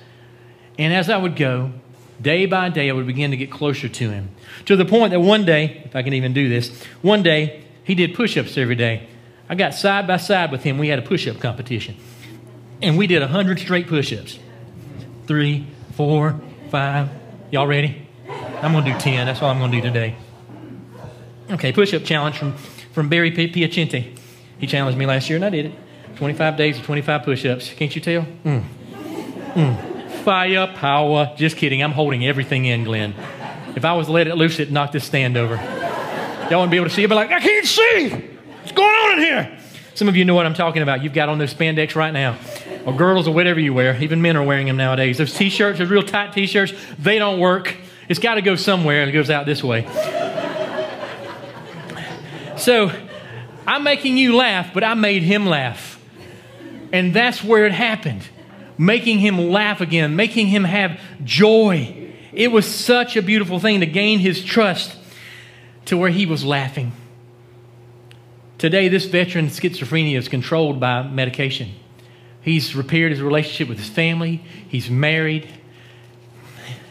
And 0.79 0.93
as 0.93 1.11
I 1.11 1.17
would 1.17 1.37
go, 1.37 1.73
day 2.21 2.47
by 2.47 2.69
day, 2.69 2.89
I 2.89 2.93
would 2.93 3.07
begin 3.07 3.31
to 3.31 3.37
get 3.37 3.51
closer 3.51 3.89
to 3.89 4.11
him. 4.11 4.31
To 4.67 4.77
the 4.77 4.85
point 4.85 5.11
that 5.11 5.21
one 5.21 5.45
day, 5.45 5.83
if 5.85 5.97
I 5.97 6.03
can 6.03 6.13
even 6.15 6.33
do 6.33 6.49
this, 6.49 6.85
one 7.03 7.23
day 7.23 7.65
he 7.85 7.95
did 7.95 8.15
push 8.15 8.37
ups 8.37 8.57
every 8.57 8.77
day. 8.77 9.09
I 9.49 9.55
got 9.55 9.75
side 9.75 10.07
by 10.07 10.17
side 10.17 10.51
with 10.51 10.63
him. 10.63 10.79
We 10.79 10.89
had 10.89 10.99
a 10.99 11.03
push 11.03 11.27
up 11.29 11.41
competition. 11.41 11.97
And 12.81 12.97
we 12.97 13.07
did 13.07 13.21
100 13.21 13.59
straight 13.59 13.87
push 13.87 14.13
ups. 14.13 14.39
Three, 15.27 15.67
four, 15.93 16.41
five. 16.71 17.11
Y'all 17.51 17.67
ready? 17.67 18.09
I'm 18.63 18.73
going 18.73 18.85
to 18.85 18.93
do 18.93 18.99
10. 18.99 19.27
That's 19.27 19.43
all 19.43 19.51
I'm 19.51 19.59
going 19.59 19.73
to 19.73 19.81
do 19.81 19.87
today. 19.87 20.17
Okay, 21.51 21.73
push 21.73 21.93
up 21.93 22.05
challenge 22.05 22.39
from, 22.39 22.55
from 22.93 23.09
Barry 23.09 23.31
Piacente. 23.31 24.17
He 24.59 24.67
challenged 24.67 24.99
me 24.99 25.07
last 25.07 25.29
year, 25.29 25.37
and 25.37 25.45
I 25.45 25.51
did 25.51 25.67
it. 25.67 25.73
25 26.17 26.57
days 26.57 26.79
of 26.79 26.85
25 26.85 27.23
push 27.23 27.45
ups. 27.47 27.73
Can't 27.75 27.95
you 27.95 28.01
tell? 28.01 28.27
Mm. 28.45 28.65
Mm. 29.55 30.11
Fire, 30.23 30.73
power. 30.75 31.33
Just 31.37 31.57
kidding. 31.57 31.83
I'm 31.83 31.93
holding 31.93 32.27
everything 32.27 32.65
in, 32.65 32.85
Glenn. 32.85 33.15
If 33.75 33.85
I 33.85 33.95
was 33.95 34.07
to 34.07 34.13
let 34.13 34.29
it 34.29 34.37
loose, 34.37 34.59
it'd 34.59 34.73
knock 34.73 34.93
this 34.93 35.05
stand 35.05 35.37
over. 35.37 35.57
Y'all 35.57 36.61
wouldn't 36.61 36.71
be 36.71 36.77
able 36.77 36.89
to 36.89 36.95
see 36.95 37.05
it, 37.05 37.09
but 37.09 37.15
like, 37.17 37.31
I 37.31 37.41
can't 37.41 37.67
see. 37.67 38.11
What's 38.11 38.73
going 38.73 38.95
on 38.95 39.19
in 39.19 39.25
here? 39.25 39.59
Some 39.95 40.09
of 40.09 40.17
you 40.17 40.25
know 40.25 40.35
what 40.35 40.47
I'm 40.47 40.55
talking 40.55 40.83
about. 40.83 41.03
You've 41.03 41.13
got 41.13 41.29
on 41.29 41.39
those 41.39 41.53
spandex 41.53 41.95
right 41.95 42.13
now, 42.13 42.39
or 42.87 42.95
girdles, 42.95 43.29
or 43.29 43.35
whatever 43.35 43.61
you 43.61 43.75
wear. 43.75 43.97
Even 44.03 44.23
men 44.23 44.37
are 44.37 44.43
wearing 44.43 44.67
them 44.67 44.77
nowadays. 44.77 45.19
Those 45.19 45.35
t 45.35 45.51
shirts, 45.51 45.79
those 45.79 45.91
real 45.91 46.03
tight 46.03 46.33
t 46.33 46.47
shirts, 46.47 46.73
they 46.99 47.19
don't 47.19 47.41
work. 47.41 47.75
It's 48.09 48.19
got 48.19 48.35
to 48.35 48.43
go 48.43 48.57
somewhere, 48.57 49.03
and 49.03 49.11
it 49.11 49.13
goes 49.13 49.31
out 49.31 49.47
this 49.47 49.63
way. 49.63 49.87
So 52.57 52.93
I'm 53.67 53.83
making 53.83 54.17
you 54.17 54.37
laugh, 54.37 54.73
but 54.73 54.85
I 54.85 54.95
made 54.95 55.23
him 55.23 55.47
laugh. 55.47 55.92
And 56.93 57.15
that's 57.15 57.43
where 57.43 57.65
it 57.67 57.73
happened. 57.73 58.29
Making 58.79 59.19
him 59.19 59.51
laugh 59.51 59.81
again, 59.81 60.15
making 60.15 60.49
him 60.49 60.65
have 60.65 61.01
joy. 61.25 62.13
It 62.33 62.53
was 62.53 62.67
such 62.67 63.17
a 63.17 63.23
beautiful 63.23 63.59
thing 63.59 63.81
to 63.81 63.87
gain 63.87 64.19
his 64.19 64.45
trust 64.45 64.97
to 65.87 65.97
where 65.97 66.11
he 66.11 66.27
was 66.27 66.45
laughing. 66.45 66.93
Today, 68.59 68.89
this 68.89 69.07
veteran 69.07 69.49
schizophrenia 69.49 70.17
is 70.17 70.29
controlled 70.29 70.79
by 70.79 71.03
medication. 71.03 71.73
He's 72.43 72.75
repaired 72.75 73.13
his 73.13 73.21
relationship 73.21 73.69
with 73.69 73.79
his 73.79 73.89
family, 73.89 74.43
he's 74.69 74.91
married. 74.91 75.49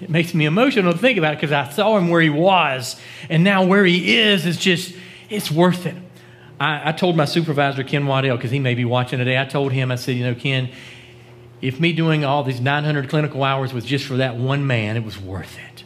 It 0.02 0.10
makes 0.10 0.34
me 0.34 0.46
emotional 0.46 0.94
to 0.94 0.98
think 0.98 1.20
about 1.20 1.34
it 1.34 1.38
because 1.38 1.52
I 1.52 1.70
saw 1.70 1.98
him 1.98 2.10
where 2.10 2.22
he 2.22 2.30
was, 2.30 3.00
and 3.30 3.44
now 3.44 3.64
where 3.64 3.86
he 3.86 4.18
is 4.18 4.46
is 4.46 4.58
just 4.58 4.96
it's 5.30 5.52
worth 5.52 5.86
it. 5.86 5.96
I, 6.62 6.90
I 6.90 6.92
told 6.92 7.18
my 7.18 7.26
supervisor, 7.26 7.84
Ken 7.84 8.06
Waddell, 8.06 8.38
because 8.38 8.52
he 8.52 8.60
may 8.60 8.76
be 8.76 8.86
watching 8.86 9.18
today, 9.18 9.40
I 9.40 9.46
told 9.46 9.72
him, 9.72 9.92
I 9.92 9.96
said, 9.96 10.16
you 10.16 10.24
know, 10.24 10.36
Ken, 10.36 10.70
if 11.60 11.80
me 11.80 11.92
doing 11.92 12.24
all 12.24 12.44
these 12.44 12.62
900 12.62 13.10
clinical 13.10 13.44
hours 13.44 13.74
was 13.74 13.84
just 13.84 14.06
for 14.06 14.18
that 14.18 14.36
one 14.36 14.68
man, 14.68 14.96
it 14.96 15.04
was 15.04 15.20
worth 15.20 15.58
it. 15.58 15.84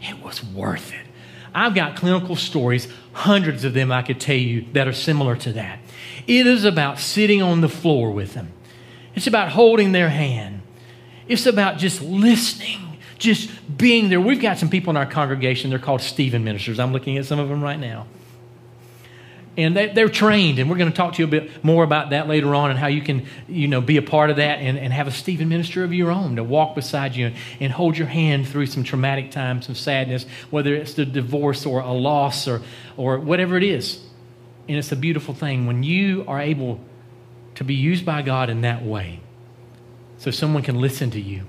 It 0.00 0.24
was 0.24 0.42
worth 0.42 0.94
it. 0.94 1.06
I've 1.54 1.74
got 1.74 1.96
clinical 1.96 2.36
stories, 2.36 2.88
hundreds 3.12 3.64
of 3.64 3.74
them 3.74 3.92
I 3.92 4.00
could 4.00 4.18
tell 4.18 4.36
you 4.36 4.64
that 4.72 4.88
are 4.88 4.94
similar 4.94 5.36
to 5.36 5.52
that. 5.52 5.78
It 6.26 6.46
is 6.46 6.64
about 6.64 6.98
sitting 6.98 7.42
on 7.42 7.60
the 7.60 7.68
floor 7.68 8.10
with 8.10 8.32
them, 8.32 8.50
it's 9.14 9.26
about 9.26 9.50
holding 9.50 9.92
their 9.92 10.08
hand, 10.08 10.62
it's 11.28 11.44
about 11.44 11.76
just 11.76 12.00
listening, 12.00 12.96
just 13.18 13.50
being 13.76 14.08
there. 14.08 14.22
We've 14.22 14.40
got 14.40 14.56
some 14.56 14.70
people 14.70 14.88
in 14.88 14.96
our 14.96 15.04
congregation, 15.04 15.68
they're 15.68 15.78
called 15.78 16.00
Stephen 16.00 16.44
ministers. 16.44 16.80
I'm 16.80 16.94
looking 16.94 17.18
at 17.18 17.26
some 17.26 17.38
of 17.38 17.50
them 17.50 17.62
right 17.62 17.78
now 17.78 18.06
and 19.56 19.76
they, 19.76 20.02
are 20.02 20.08
trained 20.08 20.58
and 20.58 20.70
we're 20.70 20.78
going 20.78 20.90
to 20.90 20.96
talk 20.96 21.14
to 21.14 21.22
you 21.22 21.26
a 21.26 21.30
bit 21.30 21.62
more 21.62 21.84
about 21.84 22.10
that 22.10 22.26
later 22.26 22.54
on 22.54 22.70
and 22.70 22.78
how 22.78 22.86
you 22.86 23.02
can 23.02 23.26
you 23.48 23.68
know 23.68 23.80
be 23.80 23.98
a 23.98 24.02
part 24.02 24.30
of 24.30 24.36
that 24.36 24.60
and, 24.60 24.78
and 24.78 24.92
have 24.92 25.06
a 25.06 25.10
stephen 25.10 25.48
minister 25.48 25.84
of 25.84 25.92
your 25.92 26.10
own 26.10 26.36
to 26.36 26.42
walk 26.44 26.74
beside 26.74 27.14
you 27.14 27.26
and, 27.26 27.36
and 27.60 27.72
hold 27.72 27.98
your 27.98 28.06
hand 28.06 28.48
through 28.48 28.64
some 28.64 28.82
traumatic 28.82 29.30
times 29.30 29.66
some 29.66 29.74
sadness 29.74 30.24
whether 30.50 30.74
it's 30.74 30.94
the 30.94 31.04
divorce 31.04 31.66
or 31.66 31.80
a 31.80 31.92
loss 31.92 32.48
or 32.48 32.62
or 32.96 33.18
whatever 33.18 33.56
it 33.56 33.62
is. 33.62 34.00
And 34.68 34.78
it's 34.78 34.92
a 34.92 34.96
beautiful 34.96 35.34
thing 35.34 35.66
when 35.66 35.82
you 35.82 36.24
are 36.28 36.40
able 36.40 36.80
to 37.56 37.64
be 37.64 37.74
used 37.74 38.04
by 38.06 38.22
god 38.22 38.48
in 38.48 38.62
that 38.62 38.84
way 38.84 39.20
so 40.18 40.30
someone 40.30 40.62
can 40.62 40.80
listen 40.80 41.10
to 41.10 41.20
you 41.20 41.46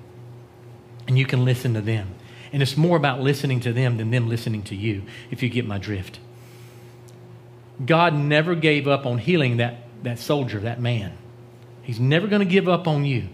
and 1.08 1.18
you 1.18 1.26
can 1.26 1.46
listen 1.46 1.74
to 1.76 1.82
them. 1.82 2.16
And 2.52 2.62
it's 2.62 2.78
more 2.78 2.98
about 2.98 3.20
listening 3.22 3.60
to 3.62 3.74
them 3.74 3.98
than 3.98 4.12
them 4.12 4.30
listening 4.30 4.64
to 4.64 4.76
you 4.76 5.04
if 5.32 5.42
you 5.42 5.50
get 5.50 5.66
my 5.66 5.78
drift 5.78 6.20
God 7.84 8.14
never 8.14 8.56
gave 8.56 8.88
up 8.88 9.06
on 9.06 9.18
healing 9.18 9.58
that, 9.58 9.88
that 10.04 10.20
soldier, 10.20 10.60
that 10.62 10.80
man. 10.80 11.18
He's 11.82 12.00
never 12.00 12.28
going 12.28 12.40
to 12.40 12.52
give 12.52 12.70
up 12.70 12.88
on 12.88 13.06
you. 13.06 13.22
And 13.22 13.32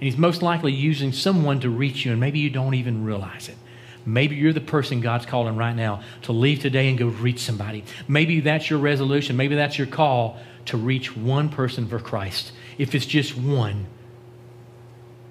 He's 0.00 0.16
most 0.16 0.42
likely 0.42 0.72
using 0.72 1.12
someone 1.12 1.60
to 1.60 1.70
reach 1.70 2.04
you, 2.04 2.10
and 2.12 2.20
maybe 2.20 2.38
you 2.38 2.50
don't 2.50 2.74
even 2.74 3.04
realize 3.04 3.48
it. 3.48 3.56
Maybe 4.04 4.34
you're 4.34 4.52
the 4.52 4.60
person 4.60 5.00
God's 5.00 5.26
calling 5.26 5.56
right 5.56 5.76
now 5.76 6.02
to 6.22 6.32
leave 6.32 6.60
today 6.60 6.88
and 6.88 6.98
go 6.98 7.06
reach 7.06 7.38
somebody. 7.38 7.84
Maybe 8.08 8.40
that's 8.40 8.68
your 8.68 8.80
resolution. 8.80 9.36
Maybe 9.36 9.54
that's 9.54 9.78
your 9.78 9.86
call 9.86 10.38
to 10.66 10.76
reach 10.76 11.16
one 11.16 11.48
person 11.48 11.86
for 11.86 12.00
Christ. 12.00 12.52
If 12.78 12.94
it's 12.94 13.06
just 13.06 13.36
one, 13.36 13.86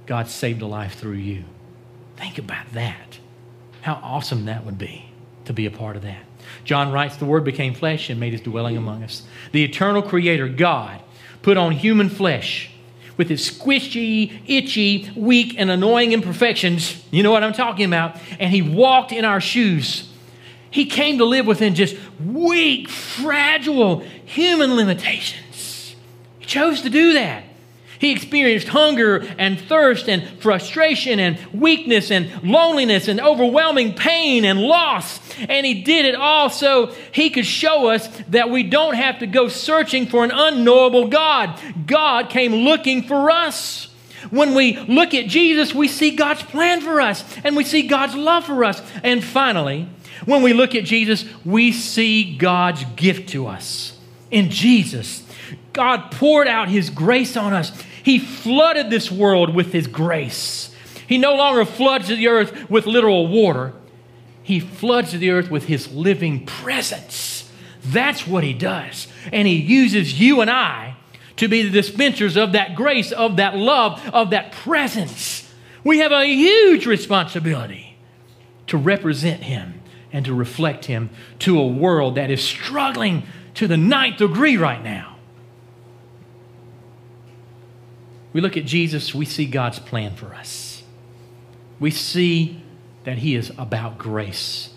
God 0.06 0.30
saved 0.30 0.62
a 0.62 0.68
life 0.68 0.96
through 0.96 1.14
you. 1.14 1.44
Think 2.16 2.38
about 2.38 2.72
that. 2.74 3.20
How 3.82 3.96
awesome 3.96 4.46
that 4.46 4.66
would 4.66 4.78
be 4.78 5.12
to 5.46 5.54
be 5.54 5.66
a 5.66 5.72
part 5.72 5.96
of 5.96 6.04
that. 6.04 6.24
John 6.64 6.92
writes, 6.92 7.18
The 7.18 7.26
Word 7.26 7.44
became 7.44 7.74
flesh 7.74 8.10
and 8.10 8.20
made 8.20 8.34
his 8.34 8.42
dwelling 8.42 8.78
among 8.78 9.04
us. 9.04 9.24
The 9.52 9.64
eternal 9.64 10.02
Creator, 10.02 10.50
God, 10.50 11.02
put 11.42 11.58
on 11.58 11.72
human 11.72 12.10
flesh 12.10 12.70
with 13.18 13.30
its 13.30 13.50
squishy, 13.50 14.42
itchy, 14.48 15.12
weak, 15.16 15.56
and 15.58 15.70
annoying 15.70 16.12
imperfections. 16.12 17.04
You 17.12 17.24
know 17.24 17.32
what 17.32 17.44
I'm 17.44 17.54
talking 17.54 17.86
about? 17.86 18.18
And 18.40 18.52
he 18.52 18.62
walked 18.62 19.12
in 19.12 19.26
our 19.26 19.42
shoes. 19.42 20.10
He 20.70 20.86
came 20.86 21.18
to 21.18 21.26
live 21.26 21.46
within 21.46 21.76
just 21.76 21.96
weak, 22.26 22.88
fragile 22.90 24.00
human 24.26 24.76
limitations. 24.76 25.96
He 26.40 26.46
chose 26.46 26.82
to 26.82 26.90
do 26.90 27.14
that. 27.14 27.44
He 28.02 28.12
experienced 28.12 28.68
hunger 28.70 29.24
and 29.38 29.62
thirst 29.62 30.10
and 30.10 30.28
frustration 30.42 31.20
and 31.20 31.38
weakness 31.54 32.10
and 32.10 32.32
loneliness 32.42 33.08
and 33.08 33.22
overwhelming 33.22 33.94
pain 33.94 34.44
and 34.44 34.60
loss. 34.60 35.20
And 35.48 35.68
he 35.68 35.84
did 35.84 36.06
it 36.06 36.16
all 36.16 36.50
so 36.50 36.88
he 37.12 37.30
could 37.30 37.46
show 37.46 37.92
us 37.92 38.08
that 38.30 38.50
we 38.50 38.64
don't 38.64 38.96
have 38.96 39.20
to 39.20 39.28
go 39.28 39.50
searching 39.50 40.08
for 40.08 40.24
an 40.24 40.32
unknowable 40.32 41.10
God. 41.10 41.60
God 41.86 42.32
came 42.32 42.56
looking 42.56 43.04
for 43.04 43.30
us. 43.30 43.88
When 44.32 44.56
we 44.56 44.78
look 44.78 45.14
at 45.14 45.28
Jesus, 45.28 45.76
we 45.76 45.88
see 45.88 46.16
God's 46.16 46.42
plan 46.42 46.82
for 46.82 47.02
us 47.02 47.24
and 47.44 47.56
we 47.56 47.64
see 47.64 47.84
God's 47.84 48.16
love 48.16 48.46
for 48.46 48.66
us. 48.66 48.82
And 49.04 49.24
finally, 49.24 49.88
when 50.26 50.42
we 50.42 50.54
look 50.54 50.74
at 50.74 50.86
Jesus, 50.86 51.24
we 51.46 51.72
see 51.72 52.36
God's 52.36 52.84
gift 52.96 53.30
to 53.30 53.46
us. 53.46 53.96
In 54.32 54.50
Jesus, 54.50 55.22
God 55.74 56.12
poured 56.12 56.48
out 56.48 56.68
His 56.68 56.90
grace 56.90 57.38
on 57.38 57.54
us. 57.54 57.72
He 58.04 58.20
flooded 58.20 58.90
this 58.90 59.12
world 59.12 59.54
with 59.54 59.72
His 59.74 59.88
grace. 59.88 60.74
He 61.08 61.18
no 61.18 61.36
longer 61.36 61.66
floods 61.66 62.08
the 62.08 62.28
earth 62.28 62.70
with 62.70 62.86
literal 62.86 63.28
water, 63.28 63.74
He 64.44 64.60
floods 64.60 65.12
the 65.12 65.32
earth 65.32 65.52
with 65.52 65.66
His 65.66 65.92
living 65.92 66.46
presence. 66.46 67.50
That's 67.84 68.28
what 68.28 68.44
He 68.44 68.54
does. 68.54 69.08
And 69.32 69.48
He 69.48 69.56
uses 69.56 70.20
you 70.20 70.42
and 70.42 70.50
I 70.50 70.96
to 71.38 71.48
be 71.48 71.64
the 71.64 71.70
dispensers 71.70 72.38
of 72.38 72.52
that 72.52 72.76
grace, 72.76 73.12
of 73.12 73.38
that 73.38 73.58
love, 73.58 74.02
of 74.14 74.30
that 74.30 74.52
presence. 74.52 75.52
We 75.84 76.00
have 76.00 76.12
a 76.12 76.26
huge 76.26 76.86
responsibility 76.86 77.98
to 78.68 78.78
represent 78.78 79.44
Him 79.44 79.82
and 80.14 80.26
to 80.26 80.34
reflect 80.34 80.86
Him 80.86 81.10
to 81.40 81.60
a 81.60 81.68
world 81.68 82.16
that 82.16 82.30
is 82.30 82.44
struggling 82.44 83.24
to 83.56 83.68
the 83.68 83.78
ninth 83.78 84.18
degree 84.18 84.58
right 84.58 84.84
now. 84.84 85.11
We 88.34 88.42
look 88.42 88.58
at 88.58 88.66
Jesus, 88.66 89.14
we 89.14 89.26
see 89.26 89.46
God's 89.46 89.80
plan 89.80 90.16
for 90.16 90.34
us. 90.34 90.84
We 91.80 91.92
see 91.92 92.62
that 93.04 93.18
He 93.18 93.36
is 93.36 93.52
about 93.58 93.98
grace. 93.98 94.70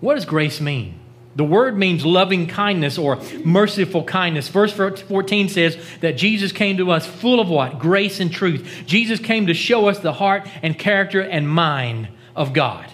What 0.00 0.14
does 0.14 0.24
grace 0.24 0.60
mean? 0.60 0.98
The 1.36 1.44
word 1.44 1.78
means 1.78 2.04
loving 2.04 2.48
kindness 2.48 2.98
or 2.98 3.20
merciful 3.44 4.02
kindness. 4.02 4.48
Verse 4.48 4.72
14 4.72 5.48
says 5.48 5.78
that 6.00 6.16
Jesus 6.16 6.50
came 6.50 6.76
to 6.78 6.90
us 6.90 7.06
full 7.06 7.38
of 7.38 7.48
what? 7.48 7.78
Grace 7.78 8.18
and 8.18 8.32
truth. 8.32 8.82
Jesus 8.84 9.20
came 9.20 9.46
to 9.46 9.54
show 9.54 9.88
us 9.88 10.00
the 10.00 10.14
heart 10.14 10.48
and 10.62 10.76
character 10.76 11.20
and 11.20 11.48
mind 11.48 12.08
of 12.34 12.52
God. 12.52 12.90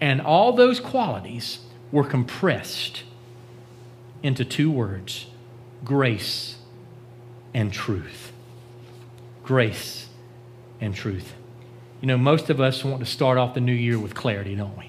And 0.00 0.20
all 0.20 0.52
those 0.52 0.78
qualities 0.78 1.58
were 1.90 2.04
compressed 2.04 3.02
into 4.22 4.44
two 4.44 4.70
words 4.70 5.26
grace 5.84 6.57
and 7.58 7.72
truth. 7.72 8.30
Grace 9.42 10.08
and 10.80 10.94
truth. 10.94 11.32
You 12.00 12.06
know, 12.06 12.16
most 12.16 12.50
of 12.50 12.60
us 12.60 12.84
want 12.84 13.00
to 13.00 13.06
start 13.06 13.36
off 13.36 13.54
the 13.54 13.60
new 13.60 13.72
year 13.72 13.98
with 13.98 14.14
clarity, 14.14 14.54
don't 14.54 14.78
we? 14.78 14.88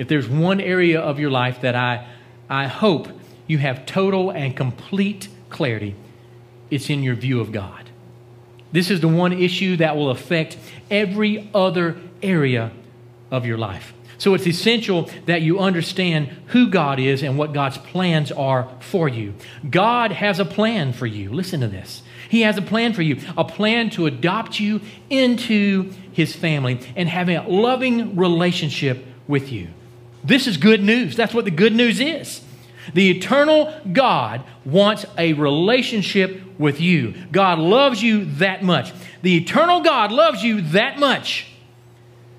if 0.00 0.08
there's 0.08 0.26
one 0.26 0.62
area 0.62 0.98
of 0.98 1.18
your 1.18 1.30
life 1.30 1.60
that 1.60 1.76
I, 1.76 2.06
I 2.48 2.68
hope 2.68 3.08
you 3.46 3.58
have 3.58 3.84
total 3.84 4.30
and 4.30 4.56
complete 4.56 5.28
clarity, 5.50 5.94
it's 6.70 6.88
in 6.88 7.02
your 7.02 7.14
view 7.14 7.38
of 7.38 7.52
God. 7.52 7.90
This 8.72 8.90
is 8.90 9.02
the 9.02 9.08
one 9.08 9.34
issue 9.34 9.76
that 9.76 9.96
will 9.96 10.08
affect 10.08 10.56
every 10.90 11.50
other 11.52 11.98
area 12.22 12.70
of 13.30 13.44
your 13.44 13.58
life. 13.58 13.92
So 14.20 14.34
it's 14.34 14.46
essential 14.46 15.08
that 15.24 15.40
you 15.40 15.58
understand 15.58 16.28
who 16.48 16.68
God 16.68 17.00
is 17.00 17.22
and 17.22 17.38
what 17.38 17.54
God's 17.54 17.78
plans 17.78 18.30
are 18.30 18.68
for 18.78 19.08
you. 19.08 19.32
God 19.68 20.12
has 20.12 20.38
a 20.38 20.44
plan 20.44 20.92
for 20.92 21.06
you. 21.06 21.32
Listen 21.32 21.60
to 21.60 21.68
this. 21.68 22.02
He 22.28 22.42
has 22.42 22.58
a 22.58 22.62
plan 22.62 22.92
for 22.92 23.00
you, 23.00 23.18
a 23.38 23.44
plan 23.44 23.88
to 23.90 24.04
adopt 24.04 24.60
you 24.60 24.82
into 25.08 25.90
his 26.12 26.36
family 26.36 26.80
and 26.96 27.08
have 27.08 27.30
a 27.30 27.40
loving 27.48 28.14
relationship 28.14 29.06
with 29.26 29.50
you. 29.50 29.68
This 30.22 30.46
is 30.46 30.58
good 30.58 30.82
news. 30.82 31.16
That's 31.16 31.32
what 31.32 31.46
the 31.46 31.50
good 31.50 31.74
news 31.74 31.98
is. 31.98 32.42
The 32.92 33.10
eternal 33.10 33.72
God 33.90 34.44
wants 34.66 35.06
a 35.16 35.32
relationship 35.32 36.42
with 36.58 36.78
you. 36.78 37.14
God 37.32 37.58
loves 37.58 38.02
you 38.02 38.26
that 38.34 38.62
much. 38.62 38.92
The 39.22 39.38
eternal 39.38 39.80
God 39.80 40.12
loves 40.12 40.42
you 40.42 40.60
that 40.60 40.98
much 40.98 41.46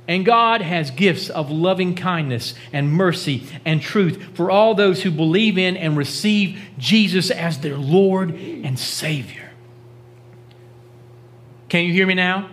and 0.08 0.26
God 0.26 0.62
has 0.62 0.92
gifts 0.92 1.30
of 1.30 1.52
loving 1.52 1.96
kindness 1.96 2.54
and 2.74 2.92
mercy 2.92 3.48
and 3.64 3.82
truth 3.82 4.36
for 4.36 4.50
all 4.50 4.74
those 4.74 5.04
who 5.04 5.12
believe 5.12 5.58
in 5.58 5.78
and 5.78 5.96
receive 5.96 6.60
Jesus 6.78 7.30
as 7.32 7.60
their 7.60 7.78
Lord 7.78 8.32
and 8.32 8.78
Savior. 8.78 9.52
Can 11.70 11.86
you 11.86 11.94
hear 11.94 12.08
me 12.08 12.16
now? 12.16 12.50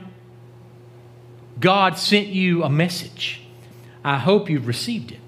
God 1.59 1.99
sent 1.99 2.29
you 2.29 2.63
a 2.63 2.71
message. 2.71 3.41
I 4.05 4.19
hope 4.19 4.49
you've 4.49 4.69
received 4.69 5.11
it. 5.11 5.19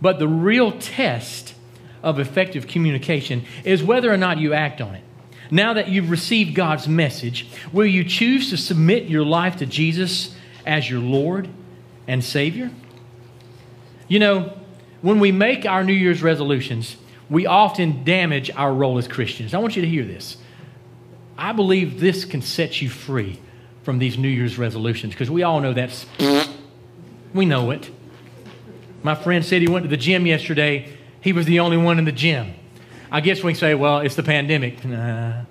But 0.00 0.18
the 0.18 0.28
real 0.28 0.72
test 0.72 1.54
of 2.02 2.18
effective 2.18 2.66
communication 2.66 3.44
is 3.64 3.82
whether 3.82 4.12
or 4.12 4.16
not 4.16 4.38
you 4.38 4.52
act 4.52 4.80
on 4.80 4.94
it. 4.94 5.04
Now 5.50 5.74
that 5.74 5.88
you've 5.88 6.10
received 6.10 6.54
God's 6.54 6.88
message, 6.88 7.46
will 7.72 7.86
you 7.86 8.04
choose 8.04 8.50
to 8.50 8.56
submit 8.56 9.04
your 9.04 9.24
life 9.24 9.56
to 9.56 9.66
Jesus 9.66 10.34
as 10.66 10.88
your 10.88 11.00
Lord 11.00 11.48
and 12.06 12.22
Savior? 12.22 12.70
You 14.08 14.18
know, 14.18 14.52
when 15.00 15.20
we 15.20 15.32
make 15.32 15.66
our 15.66 15.82
New 15.84 15.92
Year's 15.92 16.22
resolutions, 16.22 16.96
we 17.30 17.46
often 17.46 18.04
damage 18.04 18.50
our 18.50 18.72
role 18.72 18.98
as 18.98 19.08
Christians. 19.08 19.54
I 19.54 19.58
want 19.58 19.74
you 19.76 19.82
to 19.82 19.88
hear 19.88 20.04
this. 20.04 20.36
I 21.36 21.52
believe 21.52 21.98
this 21.98 22.24
can 22.24 22.42
set 22.42 22.82
you 22.82 22.90
free 22.90 23.40
from 23.82 23.98
these 23.98 24.18
New 24.18 24.28
Year's 24.28 24.58
resolutions 24.58 25.12
because 25.14 25.30
we 25.30 25.42
all 25.42 25.60
know 25.60 25.72
that's, 25.72 26.06
we 27.32 27.46
know 27.46 27.70
it. 27.70 27.90
My 29.02 29.14
friend 29.14 29.44
said 29.44 29.62
he 29.62 29.68
went 29.68 29.84
to 29.84 29.88
the 29.88 29.96
gym 29.96 30.26
yesterday. 30.26 30.88
He 31.20 31.32
was 31.32 31.46
the 31.46 31.60
only 31.60 31.76
one 31.76 31.98
in 31.98 32.04
the 32.04 32.12
gym. 32.12 32.54
I 33.10 33.20
guess 33.20 33.42
we 33.42 33.52
can 33.52 33.58
say, 33.58 33.74
well, 33.74 33.98
it's 33.98 34.14
the 34.14 34.22
pandemic. 34.22 34.84
Nah, 34.84 35.44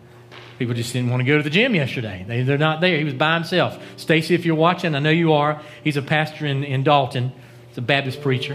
People 0.62 0.76
just 0.76 0.93
didn't 0.93 1.10
want 1.10 1.21
to 1.21 1.26
go 1.26 1.38
to 1.38 1.43
the 1.43 1.50
gym 1.50 1.74
yesterday. 1.74 2.24
They, 2.28 2.43
they're 2.43 2.56
not 2.56 2.82
there. 2.82 2.95
He 2.95 3.04
was 3.04 3.15
by 3.15 3.34
himself. 3.34 3.84
Stacy, 3.97 4.36
if 4.36 4.45
you're 4.45 4.54
watching, 4.54 4.93
I 4.93 5.00
know 5.00 5.10
you 5.10 5.34
are. 5.34 5.60
He's 5.84 5.97
a 5.97 6.04
pastor 6.04 6.45
in, 6.45 6.63
in 6.63 6.84
Dalton. 6.84 7.32
He's 7.69 7.80
a 7.80 7.82
Baptist 7.82 8.21
preacher. 8.21 8.54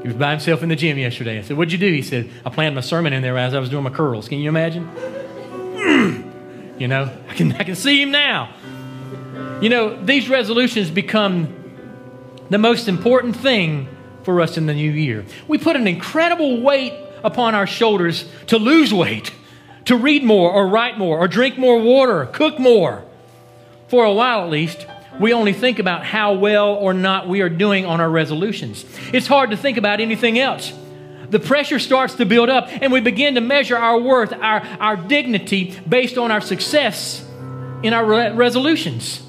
He 0.00 0.08
was 0.08 0.16
by 0.16 0.30
himself 0.30 0.62
in 0.62 0.70
the 0.70 0.76
gym 0.76 0.96
yesterday. 0.96 1.38
I 1.38 1.42
said, 1.42 1.58
What'd 1.58 1.72
you 1.72 1.78
do? 1.78 1.92
He 1.92 2.00
said, 2.00 2.30
I 2.42 2.48
planned 2.48 2.74
my 2.74 2.80
sermon 2.80 3.12
in 3.12 3.20
there 3.20 3.36
as 3.36 3.52
I 3.52 3.58
was 3.58 3.68
doing 3.68 3.84
my 3.84 3.90
curls. 3.90 4.30
Can 4.30 4.38
you 4.38 4.48
imagine? 4.48 4.88
you 6.78 6.88
know, 6.88 7.14
I 7.28 7.34
can, 7.34 7.52
I 7.52 7.64
can 7.64 7.74
see 7.74 8.00
him 8.00 8.10
now. 8.10 8.54
You 9.60 9.68
know, 9.68 10.02
these 10.02 10.30
resolutions 10.30 10.90
become 10.90 11.52
the 12.48 12.56
most 12.56 12.88
important 12.88 13.36
thing 13.36 13.88
for 14.22 14.40
us 14.40 14.56
in 14.56 14.64
the 14.64 14.72
new 14.72 14.90
year. 14.90 15.26
We 15.48 15.58
put 15.58 15.76
an 15.76 15.86
incredible 15.86 16.62
weight 16.62 16.94
upon 17.22 17.54
our 17.54 17.66
shoulders 17.66 18.26
to 18.46 18.56
lose 18.56 18.94
weight 18.94 19.32
to 19.88 19.96
read 19.96 20.22
more 20.22 20.52
or 20.52 20.68
write 20.68 20.98
more 20.98 21.18
or 21.18 21.26
drink 21.26 21.56
more 21.56 21.80
water, 21.80 22.26
cook 22.26 22.58
more. 22.58 23.04
For 23.88 24.04
a 24.04 24.12
while 24.12 24.42
at 24.42 24.50
least, 24.50 24.86
we 25.18 25.32
only 25.32 25.54
think 25.54 25.78
about 25.78 26.04
how 26.04 26.34
well 26.34 26.74
or 26.74 26.92
not 26.92 27.26
we 27.26 27.40
are 27.40 27.48
doing 27.48 27.86
on 27.86 27.98
our 27.98 28.10
resolutions. 28.10 28.84
It's 29.14 29.26
hard 29.26 29.50
to 29.50 29.56
think 29.56 29.78
about 29.78 30.00
anything 30.00 30.38
else. 30.38 30.74
The 31.30 31.40
pressure 31.40 31.78
starts 31.78 32.16
to 32.16 32.26
build 32.26 32.50
up, 32.50 32.68
and 32.70 32.92
we 32.92 33.00
begin 33.00 33.34
to 33.36 33.40
measure 33.40 33.78
our 33.78 33.98
worth, 33.98 34.34
our, 34.34 34.60
our 34.78 34.96
dignity, 34.96 35.74
based 35.88 36.18
on 36.18 36.30
our 36.30 36.42
success 36.42 37.26
in 37.82 37.94
our 37.94 38.04
re- 38.04 38.32
resolutions. 38.32 39.22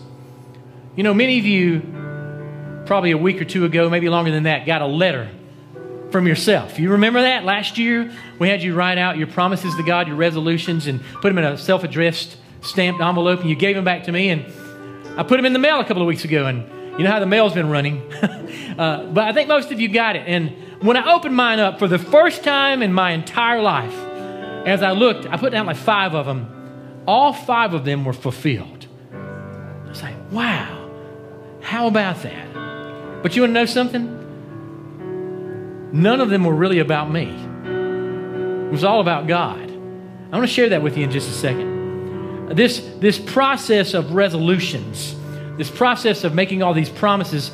You 0.97 1.03
know, 1.03 1.13
many 1.13 1.39
of 1.39 1.45
you, 1.45 2.83
probably 2.85 3.11
a 3.11 3.17
week 3.17 3.41
or 3.41 3.45
two 3.45 3.63
ago, 3.63 3.89
maybe 3.89 4.09
longer 4.09 4.31
than 4.31 4.43
that, 4.43 4.65
got 4.65 4.81
a 4.81 4.87
letter 4.87 5.29
from 6.11 6.27
yourself. 6.27 6.79
You 6.79 6.91
remember 6.91 7.21
that 7.21 7.43
last 7.43 7.77
year? 7.77 8.11
We 8.39 8.49
had 8.49 8.63
you 8.63 8.75
write 8.75 8.97
out 8.97 9.17
your 9.17 9.27
promises 9.27 9.75
to 9.75 9.83
God, 9.83 10.07
your 10.07 10.15
resolutions, 10.15 10.87
and 10.87 11.01
put 11.21 11.29
them 11.29 11.37
in 11.37 11.45
a 11.45 11.57
self 11.57 11.83
addressed 11.83 12.37
stamped 12.61 13.01
envelope, 13.01 13.41
and 13.41 13.49
you 13.49 13.55
gave 13.55 13.75
them 13.75 13.85
back 13.85 14.03
to 14.05 14.11
me. 14.11 14.29
And 14.29 14.45
I 15.17 15.23
put 15.23 15.37
them 15.37 15.45
in 15.45 15.53
the 15.53 15.59
mail 15.59 15.79
a 15.79 15.85
couple 15.85 16.01
of 16.01 16.07
weeks 16.07 16.25
ago, 16.25 16.45
and 16.45 16.67
you 16.97 17.05
know 17.05 17.11
how 17.11 17.19
the 17.19 17.25
mail's 17.25 17.53
been 17.53 17.69
running. 17.69 18.13
uh, 18.77 19.09
but 19.13 19.25
I 19.25 19.33
think 19.33 19.47
most 19.47 19.71
of 19.71 19.79
you 19.79 19.87
got 19.89 20.15
it. 20.15 20.23
And 20.27 20.51
when 20.81 20.97
I 20.97 21.13
opened 21.13 21.35
mine 21.35 21.59
up 21.59 21.79
for 21.79 21.87
the 21.87 21.99
first 21.99 22.43
time 22.43 22.81
in 22.81 22.93
my 22.93 23.11
entire 23.11 23.61
life, 23.61 23.93
as 24.65 24.81
I 24.81 24.91
looked, 24.91 25.25
I 25.25 25.37
put 25.37 25.51
down 25.51 25.65
like 25.65 25.77
five 25.77 26.13
of 26.13 26.25
them. 26.25 27.03
All 27.07 27.33
five 27.33 27.73
of 27.73 27.85
them 27.85 28.05
were 28.05 28.13
fulfilled. 28.13 28.87
I 29.13 29.89
was 29.89 30.03
like, 30.03 30.15
wow, 30.31 30.91
how 31.61 31.87
about 31.87 32.21
that? 32.23 33.23
But 33.23 33.35
you 33.35 33.41
want 33.41 33.51
to 33.51 33.53
know 33.53 33.65
something? 33.65 34.18
None 35.91 36.21
of 36.21 36.29
them 36.29 36.43
were 36.43 36.55
really 36.55 36.79
about 36.79 37.11
me. 37.11 37.29
It 38.67 38.71
was 38.71 38.83
all 38.83 39.01
about 39.01 39.27
God. 39.27 39.69
I 40.31 40.37
want 40.37 40.47
to 40.47 40.53
share 40.53 40.69
that 40.69 40.83
with 40.83 40.97
you 40.97 41.03
in 41.03 41.11
just 41.11 41.29
a 41.29 41.33
second. 41.33 42.55
This, 42.55 42.79
this 42.99 43.17
process 43.17 43.93
of 43.93 44.13
resolutions, 44.13 45.15
this 45.57 45.69
process 45.69 46.23
of 46.23 46.33
making 46.33 46.63
all 46.63 46.73
these 46.73 46.89
promises, 46.89 47.51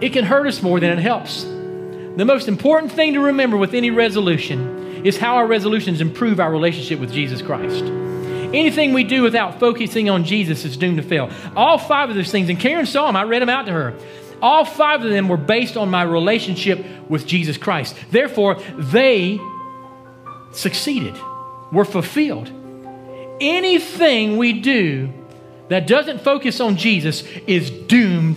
it 0.00 0.10
can 0.12 0.24
hurt 0.24 0.46
us 0.46 0.62
more 0.62 0.80
than 0.80 0.90
it 0.90 1.02
helps. 1.02 1.44
The 1.44 2.24
most 2.24 2.48
important 2.48 2.92
thing 2.92 3.14
to 3.14 3.20
remember 3.20 3.56
with 3.56 3.74
any 3.74 3.90
resolution 3.90 5.04
is 5.04 5.18
how 5.18 5.36
our 5.36 5.46
resolutions 5.46 6.00
improve 6.00 6.40
our 6.40 6.50
relationship 6.50 7.00
with 7.00 7.12
Jesus 7.12 7.42
Christ. 7.42 7.84
Anything 7.84 8.92
we 8.92 9.04
do 9.04 9.22
without 9.22 9.58
focusing 9.58 10.10
on 10.10 10.24
Jesus 10.24 10.64
is 10.64 10.76
doomed 10.76 10.98
to 10.98 11.02
fail. 11.02 11.30
All 11.56 11.78
five 11.78 12.10
of 12.10 12.16
those 12.16 12.30
things, 12.30 12.50
and 12.50 12.60
Karen 12.60 12.84
saw 12.84 13.06
them, 13.06 13.16
I 13.16 13.22
read 13.22 13.40
them 13.40 13.48
out 13.48 13.64
to 13.66 13.72
her. 13.72 13.94
All 14.42 14.64
five 14.64 15.04
of 15.04 15.10
them 15.10 15.28
were 15.28 15.36
based 15.36 15.76
on 15.76 15.88
my 15.88 16.02
relationship 16.02 16.84
with 17.08 17.26
Jesus 17.26 17.56
Christ. 17.56 17.96
Therefore, 18.10 18.56
they 18.76 19.40
succeeded, 20.52 21.16
were 21.70 21.84
fulfilled. 21.84 22.50
Anything 23.40 24.36
we 24.36 24.60
do 24.60 25.12
that 25.68 25.86
doesn't 25.86 26.20
focus 26.20 26.60
on 26.60 26.76
Jesus 26.76 27.22
is 27.46 27.70
doomed 27.70 28.36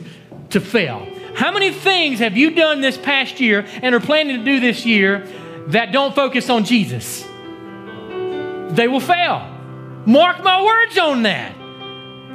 to 0.51 0.61
fail. 0.61 1.07
How 1.35 1.51
many 1.51 1.71
things 1.71 2.19
have 2.19 2.37
you 2.37 2.51
done 2.51 2.81
this 2.81 2.97
past 2.97 3.41
year 3.41 3.65
and 3.81 3.93
are 3.93 3.99
planning 3.99 4.37
to 4.37 4.45
do 4.45 4.59
this 4.59 4.85
year 4.85 5.27
that 5.67 5.91
don't 5.91 6.15
focus 6.15 6.49
on 6.49 6.63
Jesus? 6.63 7.23
They 8.69 8.87
will 8.87 8.99
fail. 8.99 9.39
Mark 10.05 10.43
my 10.43 10.63
words 10.63 10.97
on 10.97 11.23
that. 11.23 11.64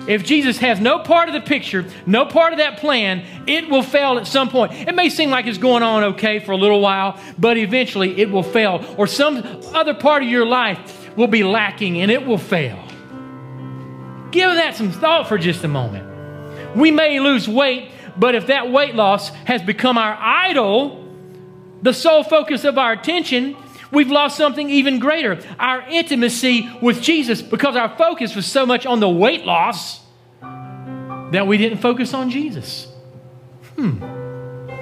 If 0.08 0.24
Jesus 0.24 0.58
has 0.58 0.80
no 0.80 1.00
part 1.00 1.28
of 1.28 1.34
the 1.34 1.40
picture, 1.40 1.86
no 2.06 2.24
part 2.24 2.52
of 2.52 2.58
that 2.58 2.78
plan, 2.78 3.24
it 3.46 3.68
will 3.68 3.82
fail 3.82 4.18
at 4.18 4.26
some 4.26 4.48
point. 4.48 4.72
It 4.72 4.94
may 4.94 5.08
seem 5.08 5.30
like 5.30 5.46
it's 5.46 5.58
going 5.58 5.82
on 5.82 6.04
okay 6.04 6.38
for 6.38 6.52
a 6.52 6.56
little 6.56 6.80
while, 6.80 7.20
but 7.38 7.56
eventually 7.56 8.20
it 8.20 8.30
will 8.30 8.42
fail. 8.42 8.84
Or 8.96 9.06
some 9.06 9.38
other 9.74 9.94
part 9.94 10.22
of 10.22 10.28
your 10.28 10.46
life 10.46 11.16
will 11.16 11.28
be 11.28 11.44
lacking 11.44 12.00
and 12.00 12.10
it 12.10 12.26
will 12.26 12.38
fail. 12.38 12.82
Give 14.30 14.54
that 14.54 14.76
some 14.76 14.90
thought 14.90 15.28
for 15.28 15.38
just 15.38 15.64
a 15.64 15.68
moment. 15.68 16.06
We 16.76 16.90
may 16.90 17.20
lose 17.20 17.48
weight, 17.48 17.90
but 18.16 18.34
if 18.34 18.46
that 18.46 18.70
weight 18.70 18.94
loss 18.94 19.28
has 19.44 19.62
become 19.62 19.98
our 19.98 20.16
idol, 20.18 21.04
the 21.82 21.92
sole 21.92 22.22
focus 22.22 22.64
of 22.64 22.78
our 22.78 22.92
attention, 22.92 23.56
we've 23.90 24.10
lost 24.10 24.36
something 24.36 24.68
even 24.70 24.98
greater 24.98 25.40
our 25.58 25.82
intimacy 25.88 26.68
with 26.80 27.02
Jesus 27.02 27.42
because 27.42 27.76
our 27.76 27.96
focus 27.96 28.34
was 28.34 28.46
so 28.46 28.66
much 28.66 28.86
on 28.86 29.00
the 29.00 29.08
weight 29.08 29.44
loss 29.44 30.00
that 30.40 31.46
we 31.46 31.58
didn't 31.58 31.78
focus 31.78 32.12
on 32.14 32.30
Jesus. 32.30 32.88
Hmm. 33.76 33.98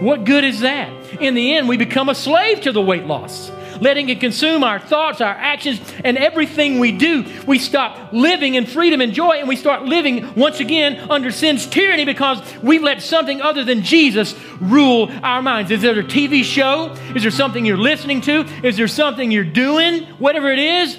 What 0.04 0.24
good 0.24 0.44
is 0.44 0.60
that? 0.60 1.20
In 1.20 1.34
the 1.34 1.56
end, 1.56 1.68
we 1.68 1.76
become 1.76 2.08
a 2.08 2.14
slave 2.14 2.60
to 2.62 2.72
the 2.72 2.80
weight 2.80 3.04
loss 3.04 3.50
letting 3.80 4.08
it 4.08 4.20
consume 4.20 4.64
our 4.64 4.78
thoughts, 4.78 5.20
our 5.20 5.34
actions, 5.34 5.80
and 6.04 6.16
everything 6.16 6.78
we 6.78 6.92
do. 6.92 7.24
We 7.46 7.58
stop 7.58 8.12
living 8.12 8.54
in 8.54 8.66
freedom 8.66 9.00
and 9.00 9.12
joy, 9.12 9.38
and 9.38 9.48
we 9.48 9.56
start 9.56 9.84
living 9.84 10.34
once 10.34 10.60
again 10.60 11.10
under 11.10 11.30
sin's 11.30 11.66
tyranny 11.66 12.04
because 12.04 12.40
we've 12.62 12.82
let 12.82 13.02
something 13.02 13.40
other 13.40 13.64
than 13.64 13.82
Jesus 13.82 14.34
rule 14.60 15.10
our 15.22 15.42
minds. 15.42 15.70
Is 15.70 15.82
there 15.82 15.98
a 15.98 16.04
TV 16.04 16.44
show? 16.44 16.94
Is 17.14 17.22
there 17.22 17.30
something 17.30 17.64
you're 17.64 17.76
listening 17.76 18.20
to? 18.22 18.46
Is 18.62 18.76
there 18.76 18.88
something 18.88 19.30
you're 19.30 19.44
doing? 19.44 20.04
Whatever 20.18 20.50
it 20.50 20.58
is, 20.58 20.98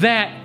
that 0.00 0.40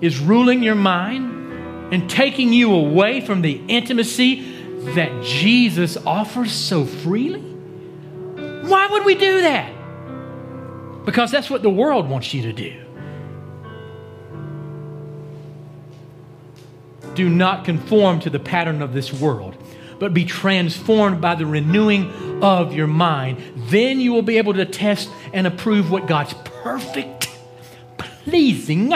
is 0.00 0.18
ruling 0.18 0.62
your 0.62 0.74
mind 0.74 1.92
and 1.92 2.08
taking 2.10 2.52
you 2.52 2.74
away 2.74 3.20
from 3.20 3.42
the 3.42 3.60
intimacy 3.68 4.52
that 4.94 5.22
Jesus 5.22 5.96
offers 5.96 6.52
so 6.52 6.84
freely? 6.84 7.40
Why 7.40 8.88
would 8.88 9.04
we 9.04 9.14
do 9.14 9.42
that? 9.42 9.75
Because 11.06 11.30
that's 11.30 11.48
what 11.48 11.62
the 11.62 11.70
world 11.70 12.10
wants 12.10 12.34
you 12.34 12.42
to 12.42 12.52
do. 12.52 12.82
Do 17.14 17.30
not 17.30 17.64
conform 17.64 18.20
to 18.20 18.28
the 18.28 18.40
pattern 18.40 18.82
of 18.82 18.92
this 18.92 19.12
world, 19.12 19.56
but 19.98 20.12
be 20.12 20.26
transformed 20.26 21.20
by 21.22 21.34
the 21.34 21.46
renewing 21.46 22.10
of 22.42 22.74
your 22.74 22.88
mind. 22.88 23.40
Then 23.56 24.00
you 24.00 24.12
will 24.12 24.22
be 24.22 24.36
able 24.36 24.52
to 24.54 24.66
test 24.66 25.08
and 25.32 25.46
approve 25.46 25.90
what 25.90 26.06
God's 26.06 26.34
perfect, 26.62 27.30
pleasing 27.96 28.92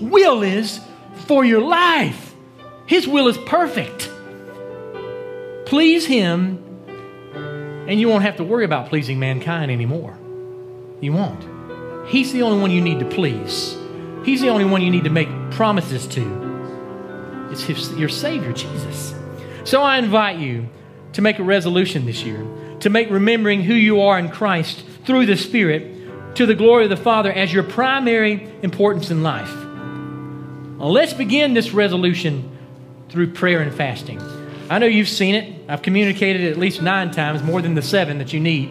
will 0.00 0.42
is 0.42 0.80
for 1.26 1.44
your 1.44 1.60
life. 1.60 2.34
His 2.86 3.06
will 3.06 3.28
is 3.28 3.36
perfect. 3.36 4.10
Please 5.66 6.06
Him, 6.06 6.64
and 7.86 8.00
you 8.00 8.08
won't 8.08 8.22
have 8.22 8.36
to 8.36 8.44
worry 8.44 8.64
about 8.64 8.88
pleasing 8.88 9.18
mankind 9.18 9.70
anymore. 9.70 10.17
You 11.00 11.12
won't. 11.12 12.08
He's 12.08 12.32
the 12.32 12.42
only 12.42 12.60
one 12.60 12.70
you 12.70 12.80
need 12.80 12.98
to 13.00 13.04
please. 13.04 13.76
He's 14.24 14.40
the 14.40 14.48
only 14.48 14.64
one 14.64 14.82
you 14.82 14.90
need 14.90 15.04
to 15.04 15.10
make 15.10 15.28
promises 15.50 16.06
to. 16.08 17.48
It's 17.50 17.62
his, 17.62 17.92
your 17.94 18.08
Savior, 18.08 18.52
Jesus. 18.52 19.14
So 19.64 19.82
I 19.82 19.98
invite 19.98 20.38
you 20.38 20.68
to 21.12 21.22
make 21.22 21.38
a 21.38 21.42
resolution 21.42 22.06
this 22.06 22.22
year, 22.22 22.46
to 22.80 22.90
make 22.90 23.10
remembering 23.10 23.62
who 23.62 23.74
you 23.74 24.00
are 24.02 24.18
in 24.18 24.28
Christ 24.28 24.84
through 25.04 25.26
the 25.26 25.36
Spirit 25.36 26.34
to 26.36 26.46
the 26.46 26.54
glory 26.54 26.84
of 26.84 26.90
the 26.90 26.96
Father 26.96 27.32
as 27.32 27.52
your 27.52 27.62
primary 27.62 28.48
importance 28.62 29.10
in 29.10 29.22
life. 29.22 29.52
Well, 30.78 30.92
let's 30.92 31.12
begin 31.12 31.54
this 31.54 31.72
resolution 31.72 32.56
through 33.08 33.32
prayer 33.32 33.60
and 33.60 33.74
fasting. 33.74 34.20
I 34.70 34.78
know 34.78 34.86
you've 34.86 35.08
seen 35.08 35.34
it. 35.34 35.64
I've 35.68 35.82
communicated 35.82 36.42
it 36.42 36.50
at 36.52 36.58
least 36.58 36.82
nine 36.82 37.10
times, 37.10 37.42
more 37.42 37.60
than 37.62 37.74
the 37.74 37.82
seven 37.82 38.18
that 38.18 38.32
you 38.32 38.40
need. 38.40 38.70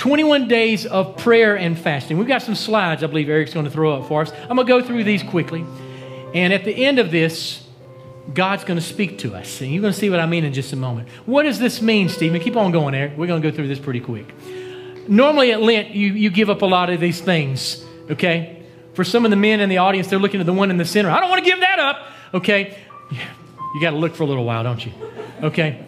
21 0.00 0.48
days 0.48 0.86
of 0.86 1.18
prayer 1.18 1.58
and 1.58 1.78
fasting. 1.78 2.16
We've 2.16 2.26
got 2.26 2.40
some 2.40 2.54
slides 2.54 3.04
I 3.04 3.06
believe 3.06 3.28
Eric's 3.28 3.52
going 3.52 3.66
to 3.66 3.70
throw 3.70 4.00
up 4.00 4.08
for 4.08 4.22
us. 4.22 4.32
I'm 4.48 4.56
going 4.56 4.66
to 4.66 4.72
go 4.72 4.82
through 4.82 5.04
these 5.04 5.22
quickly. 5.22 5.62
And 6.32 6.54
at 6.54 6.64
the 6.64 6.86
end 6.86 6.98
of 6.98 7.10
this, 7.10 7.62
God's 8.32 8.64
going 8.64 8.78
to 8.78 8.84
speak 8.84 9.18
to 9.18 9.34
us. 9.34 9.60
And 9.60 9.70
you're 9.70 9.82
going 9.82 9.92
to 9.92 9.98
see 9.98 10.08
what 10.08 10.18
I 10.18 10.24
mean 10.24 10.44
in 10.44 10.54
just 10.54 10.72
a 10.72 10.76
moment. 10.76 11.10
What 11.26 11.42
does 11.42 11.58
this 11.58 11.82
mean, 11.82 12.08
Stephen? 12.08 12.40
Keep 12.40 12.56
on 12.56 12.72
going, 12.72 12.94
Eric. 12.94 13.18
We're 13.18 13.26
going 13.26 13.42
to 13.42 13.50
go 13.50 13.54
through 13.54 13.68
this 13.68 13.78
pretty 13.78 14.00
quick. 14.00 14.32
Normally 15.06 15.52
at 15.52 15.60
Lent, 15.60 15.90
you, 15.90 16.14
you 16.14 16.30
give 16.30 16.48
up 16.48 16.62
a 16.62 16.66
lot 16.66 16.88
of 16.88 16.98
these 16.98 17.20
things, 17.20 17.84
okay? 18.10 18.64
For 18.94 19.04
some 19.04 19.26
of 19.26 19.30
the 19.30 19.36
men 19.36 19.60
in 19.60 19.68
the 19.68 19.78
audience, 19.78 20.08
they're 20.08 20.18
looking 20.18 20.40
at 20.40 20.46
the 20.46 20.54
one 20.54 20.70
in 20.70 20.78
the 20.78 20.86
center. 20.86 21.10
I 21.10 21.20
don't 21.20 21.28
want 21.28 21.44
to 21.44 21.50
give 21.50 21.60
that 21.60 21.78
up. 21.78 22.06
Okay. 22.32 22.78
You 23.10 23.80
got 23.82 23.90
to 23.90 23.96
look 23.96 24.14
for 24.16 24.22
a 24.22 24.26
little 24.26 24.46
while, 24.46 24.64
don't 24.64 24.82
you? 24.82 24.92
Okay. 25.42 25.84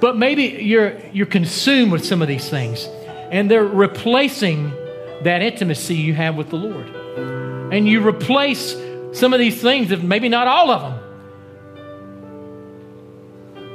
But 0.00 0.16
maybe 0.16 0.44
you're, 0.62 0.98
you're 1.12 1.26
consumed 1.26 1.92
with 1.92 2.04
some 2.04 2.22
of 2.22 2.28
these 2.28 2.48
things, 2.48 2.86
and 3.30 3.50
they're 3.50 3.64
replacing 3.64 4.72
that 5.22 5.42
intimacy 5.42 5.94
you 5.94 6.14
have 6.14 6.36
with 6.36 6.50
the 6.50 6.56
Lord. 6.56 6.86
And 7.72 7.88
you 7.88 8.06
replace 8.06 8.76
some 9.12 9.32
of 9.32 9.38
these 9.38 9.60
things, 9.60 9.90
if 9.90 10.02
maybe 10.02 10.28
not 10.28 10.46
all 10.46 10.70
of 10.70 10.82
them, 10.82 11.00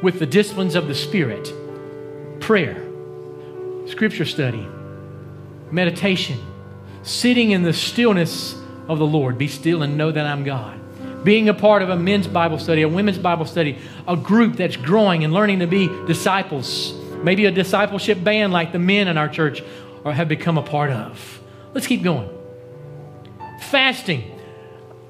with 0.02 0.20
the 0.20 0.26
disciplines 0.26 0.76
of 0.76 0.88
the 0.88 0.96
Spirit 0.96 1.52
prayer, 2.40 2.88
scripture 3.88 4.26
study, 4.26 4.68
meditation 5.72 6.40
sitting 7.04 7.52
in 7.52 7.64
the 7.64 7.74
stillness 7.74 8.56
of 8.88 9.00
the 9.00 9.06
Lord. 9.06 9.38
Be 9.38 9.48
still 9.48 9.84
and 9.84 9.98
know 9.98 10.12
that 10.12 10.26
I'm 10.26 10.44
God. 10.44 10.81
Being 11.24 11.50
a 11.50 11.54
part 11.54 11.82
of 11.82 11.90
a 11.90 11.96
men's 11.96 12.28
Bible 12.28 12.58
study, 12.58 12.82
a 12.82 12.90
women's 12.90 13.18
Bible 13.18 13.46
study, 13.46 13.78
a 14.08 14.18
group 14.18 14.56
that's 14.56 14.76
growing 14.76 15.24
and 15.24 15.34
learning 15.34 15.60
to 15.60 15.68
be 15.68 15.88
disciples. 16.08 16.94
Maybe 17.24 17.46
a 17.46 17.52
discipleship 17.52 18.24
band 18.24 18.52
like 18.52 18.72
the 18.72 18.80
men 18.80 19.08
in 19.08 19.18
our 19.18 19.30
church 19.30 19.64
or 20.04 20.14
have 20.14 20.28
become 20.28 20.58
a 20.58 20.64
part 20.64 20.90
of. 20.90 21.42
Let's 21.74 21.88
keep 21.88 22.02
going. 22.04 22.30
Fasting. 23.60 24.40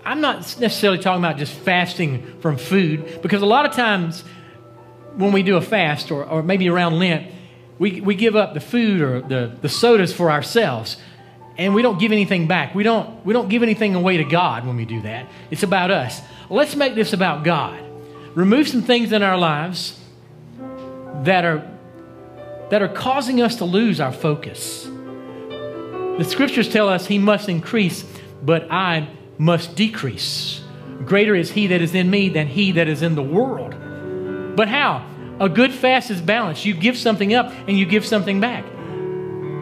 I'm 0.03 0.19
not 0.19 0.39
necessarily 0.59 0.99
talking 0.99 1.23
about 1.23 1.37
just 1.37 1.53
fasting 1.53 2.39
from 2.41 2.57
food 2.57 3.21
because 3.21 3.41
a 3.41 3.45
lot 3.45 3.65
of 3.65 3.73
times 3.73 4.23
when 5.15 5.31
we 5.31 5.43
do 5.43 5.57
a 5.57 5.61
fast 5.61 6.11
or, 6.11 6.25
or 6.25 6.43
maybe 6.43 6.69
around 6.69 6.99
Lent, 6.99 7.31
we, 7.79 8.01
we 8.01 8.15
give 8.15 8.35
up 8.35 8.53
the 8.53 8.59
food 8.59 9.01
or 9.01 9.21
the, 9.21 9.55
the 9.61 9.69
sodas 9.69 10.13
for 10.13 10.31
ourselves 10.31 10.97
and 11.57 11.73
we 11.73 11.81
don't 11.81 11.99
give 11.99 12.11
anything 12.11 12.47
back. 12.47 12.73
We 12.73 12.83
don't, 12.83 13.25
we 13.25 13.33
don't 13.33 13.49
give 13.49 13.63
anything 13.63 13.95
away 13.95 14.17
to 14.17 14.23
God 14.23 14.65
when 14.65 14.77
we 14.77 14.85
do 14.85 15.01
that. 15.01 15.27
It's 15.49 15.63
about 15.63 15.91
us. 15.91 16.21
Let's 16.49 16.75
make 16.75 16.95
this 16.95 17.13
about 17.13 17.43
God. 17.43 17.83
Remove 18.35 18.67
some 18.67 18.81
things 18.81 19.11
in 19.11 19.23
our 19.23 19.37
lives 19.37 19.99
that 21.23 21.45
are, 21.45 21.67
that 22.69 22.81
are 22.81 22.89
causing 22.89 23.41
us 23.41 23.57
to 23.57 23.65
lose 23.65 23.99
our 23.99 24.11
focus. 24.11 24.85
The 24.85 26.23
scriptures 26.23 26.69
tell 26.69 26.87
us 26.87 27.07
He 27.07 27.19
must 27.19 27.49
increase, 27.49 28.05
but 28.41 28.71
I 28.71 29.07
must 29.37 29.75
decrease. 29.75 30.61
Greater 31.05 31.35
is 31.35 31.51
He 31.51 31.67
that 31.67 31.81
is 31.81 31.93
in 31.95 32.09
me 32.09 32.29
than 32.29 32.47
He 32.47 32.71
that 32.73 32.87
is 32.87 33.01
in 33.01 33.15
the 33.15 33.23
world. 33.23 33.75
But 34.55 34.67
how? 34.67 35.05
A 35.39 35.49
good 35.49 35.73
fast 35.73 36.11
is 36.11 36.21
balanced. 36.21 36.65
You 36.65 36.73
give 36.73 36.97
something 36.97 37.33
up 37.33 37.51
and 37.67 37.77
you 37.77 37.85
give 37.85 38.05
something 38.05 38.39
back. 38.39 38.63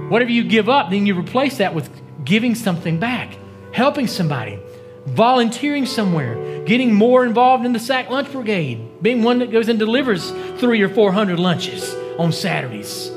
Whatever 0.10 0.32
you 0.32 0.44
give 0.44 0.68
up, 0.68 0.90
then 0.90 1.06
you 1.06 1.18
replace 1.18 1.58
that 1.60 1.74
with 1.74 1.90
giving 2.26 2.56
something 2.56 3.00
back, 3.00 3.38
helping 3.72 4.08
somebody, 4.08 4.60
volunteering 5.06 5.86
somewhere, 5.86 6.64
getting 6.66 6.94
more 6.94 7.26
involved 7.26 7.66
in 7.66 7.74
the 7.74 7.80
SAC 7.80 8.10
Lunch 8.10 8.32
Brigade, 8.32 9.02
being 9.02 9.24
one 9.24 9.40
that 9.40 9.52
goes 9.52 9.70
and 9.70 9.80
delivers 9.80 10.32
three 10.60 10.82
or 10.82 10.90
four 10.90 11.12
hundred 11.12 11.40
lunches 11.40 11.94
on 12.18 12.32
Saturdays. 12.32 13.12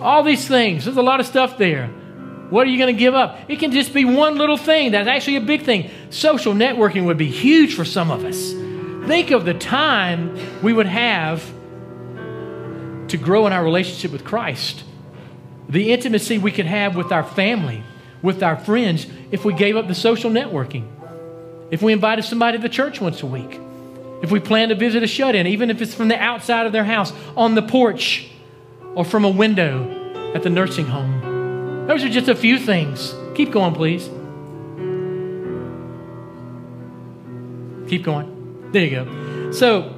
All 0.00 0.22
these 0.22 0.46
things, 0.46 0.84
there's 0.84 0.96
a 0.96 1.02
lot 1.02 1.20
of 1.20 1.26
stuff 1.26 1.56
there. 1.56 1.86
What 2.50 2.66
are 2.66 2.70
you 2.70 2.78
going 2.78 2.94
to 2.94 2.98
give 2.98 3.14
up? 3.14 3.38
It 3.48 3.58
can 3.58 3.72
just 3.72 3.92
be 3.92 4.04
one 4.04 4.38
little 4.38 4.56
thing 4.56 4.92
that's 4.92 5.08
actually 5.08 5.36
a 5.36 5.40
big 5.40 5.62
thing. 5.62 5.90
Social 6.10 6.54
networking 6.54 7.04
would 7.04 7.18
be 7.18 7.30
huge 7.30 7.74
for 7.74 7.84
some 7.84 8.10
of 8.10 8.24
us. 8.24 8.52
Think 9.06 9.30
of 9.30 9.44
the 9.44 9.54
time 9.54 10.38
we 10.62 10.72
would 10.72 10.86
have 10.86 11.42
to 13.08 13.16
grow 13.16 13.46
in 13.46 13.52
our 13.52 13.64
relationship 13.64 14.12
with 14.12 14.24
Christ. 14.24 14.84
The 15.68 15.92
intimacy 15.92 16.38
we 16.38 16.52
could 16.52 16.66
have 16.66 16.96
with 16.96 17.12
our 17.12 17.24
family, 17.24 17.82
with 18.22 18.42
our 18.42 18.56
friends, 18.56 19.06
if 19.30 19.44
we 19.44 19.52
gave 19.52 19.76
up 19.76 19.88
the 19.88 19.94
social 19.94 20.30
networking. 20.30 20.86
If 21.70 21.82
we 21.82 21.92
invited 21.92 22.24
somebody 22.24 22.58
to 22.58 22.68
church 22.68 23.00
once 23.00 23.22
a 23.22 23.26
week. 23.26 23.60
If 24.22 24.30
we 24.30 24.40
plan 24.40 24.70
to 24.70 24.74
visit 24.74 25.02
a 25.02 25.06
shut 25.06 25.34
in, 25.34 25.46
even 25.46 25.70
if 25.70 25.80
it's 25.80 25.94
from 25.94 26.08
the 26.08 26.18
outside 26.18 26.66
of 26.66 26.72
their 26.72 26.84
house, 26.84 27.12
on 27.36 27.54
the 27.54 27.62
porch, 27.62 28.30
or 28.94 29.04
from 29.04 29.24
a 29.24 29.30
window 29.30 30.32
at 30.34 30.42
the 30.42 30.50
nursing 30.50 30.86
home. 30.86 31.86
Those 31.86 32.02
are 32.04 32.08
just 32.08 32.28
a 32.28 32.34
few 32.34 32.58
things. 32.58 33.14
Keep 33.34 33.52
going, 33.52 33.74
please. 33.74 34.08
Keep 37.88 38.02
going. 38.02 38.70
There 38.72 38.84
you 38.84 38.90
go. 38.90 39.52
So, 39.52 39.94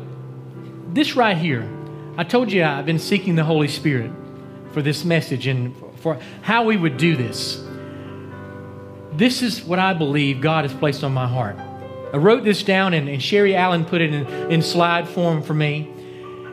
this 0.92 1.16
right 1.16 1.36
here, 1.36 1.68
I 2.16 2.24
told 2.24 2.52
you 2.52 2.64
I've 2.64 2.86
been 2.86 2.98
seeking 2.98 3.36
the 3.36 3.44
Holy 3.44 3.68
Spirit 3.68 4.10
for 4.72 4.82
this 4.82 5.04
message 5.04 5.46
and 5.46 5.74
for 5.96 6.18
how 6.42 6.64
we 6.64 6.76
would 6.76 6.96
do 6.96 7.16
this. 7.16 7.62
This 9.12 9.42
is 9.42 9.62
what 9.64 9.78
I 9.78 9.92
believe 9.92 10.40
God 10.40 10.64
has 10.64 10.72
placed 10.72 11.04
on 11.04 11.12
my 11.12 11.26
heart. 11.26 11.56
I 12.12 12.16
wrote 12.16 12.42
this 12.42 12.62
down, 12.62 12.94
and, 12.94 13.08
and 13.08 13.22
Sherry 13.22 13.54
Allen 13.54 13.84
put 13.84 14.00
it 14.00 14.12
in, 14.12 14.26
in 14.50 14.62
slide 14.62 15.08
form 15.08 15.42
for 15.42 15.54
me. 15.54 15.88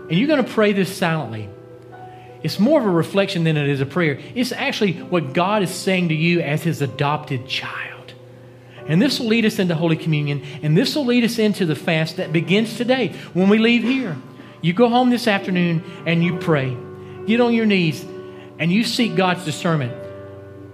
And 0.09 0.11
you're 0.11 0.27
going 0.27 0.43
to 0.43 0.51
pray 0.51 0.73
this 0.73 0.95
silently. 0.95 1.49
It's 2.43 2.59
more 2.59 2.79
of 2.79 2.85
a 2.85 2.91
reflection 2.91 3.43
than 3.43 3.57
it 3.57 3.67
is 3.67 3.81
a 3.81 3.85
prayer. 3.85 4.19
It's 4.35 4.51
actually 4.51 4.93
what 4.93 5.33
God 5.33 5.63
is 5.63 5.71
saying 5.71 6.09
to 6.09 6.15
you 6.15 6.41
as 6.41 6.63
His 6.63 6.81
adopted 6.81 7.47
child. 7.47 8.13
And 8.87 9.01
this 9.01 9.19
will 9.19 9.27
lead 9.27 9.45
us 9.45 9.59
into 9.59 9.75
Holy 9.75 9.97
Communion, 9.97 10.43
and 10.61 10.77
this 10.77 10.95
will 10.95 11.05
lead 11.05 11.23
us 11.23 11.39
into 11.39 11.65
the 11.65 11.75
fast 11.75 12.17
that 12.17 12.31
begins 12.31 12.77
today 12.77 13.09
when 13.33 13.49
we 13.49 13.57
leave 13.57 13.83
here. 13.83 14.15
You 14.61 14.73
go 14.73 14.89
home 14.89 15.09
this 15.09 15.27
afternoon 15.27 15.83
and 16.05 16.23
you 16.23 16.37
pray. 16.37 16.75
Get 17.25 17.41
on 17.41 17.53
your 17.53 17.65
knees 17.65 18.03
and 18.59 18.71
you 18.71 18.83
seek 18.83 19.15
God's 19.15 19.45
discernment. 19.45 19.93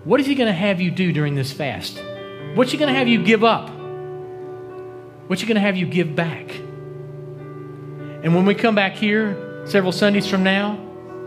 What 0.05 0.19
is 0.19 0.25
He 0.25 0.35
going 0.35 0.47
to 0.47 0.53
have 0.53 0.79
you 0.79 0.91
do 0.91 1.11
during 1.11 1.35
this 1.35 1.51
fast? 1.51 2.01
What's 2.55 2.71
He 2.71 2.77
going 2.77 2.91
to 2.91 2.97
have 2.97 3.07
you 3.07 3.23
give 3.23 3.43
up? 3.43 3.69
What's 5.27 5.41
He 5.41 5.47
going 5.47 5.55
to 5.55 5.61
have 5.61 5.75
you 5.75 5.85
give 5.85 6.15
back? 6.15 6.49
And 8.23 8.33
when 8.33 8.45
we 8.45 8.55
come 8.55 8.75
back 8.75 8.95
here 8.95 9.61
several 9.65 9.91
Sundays 9.91 10.27
from 10.27 10.43
now, 10.43 10.79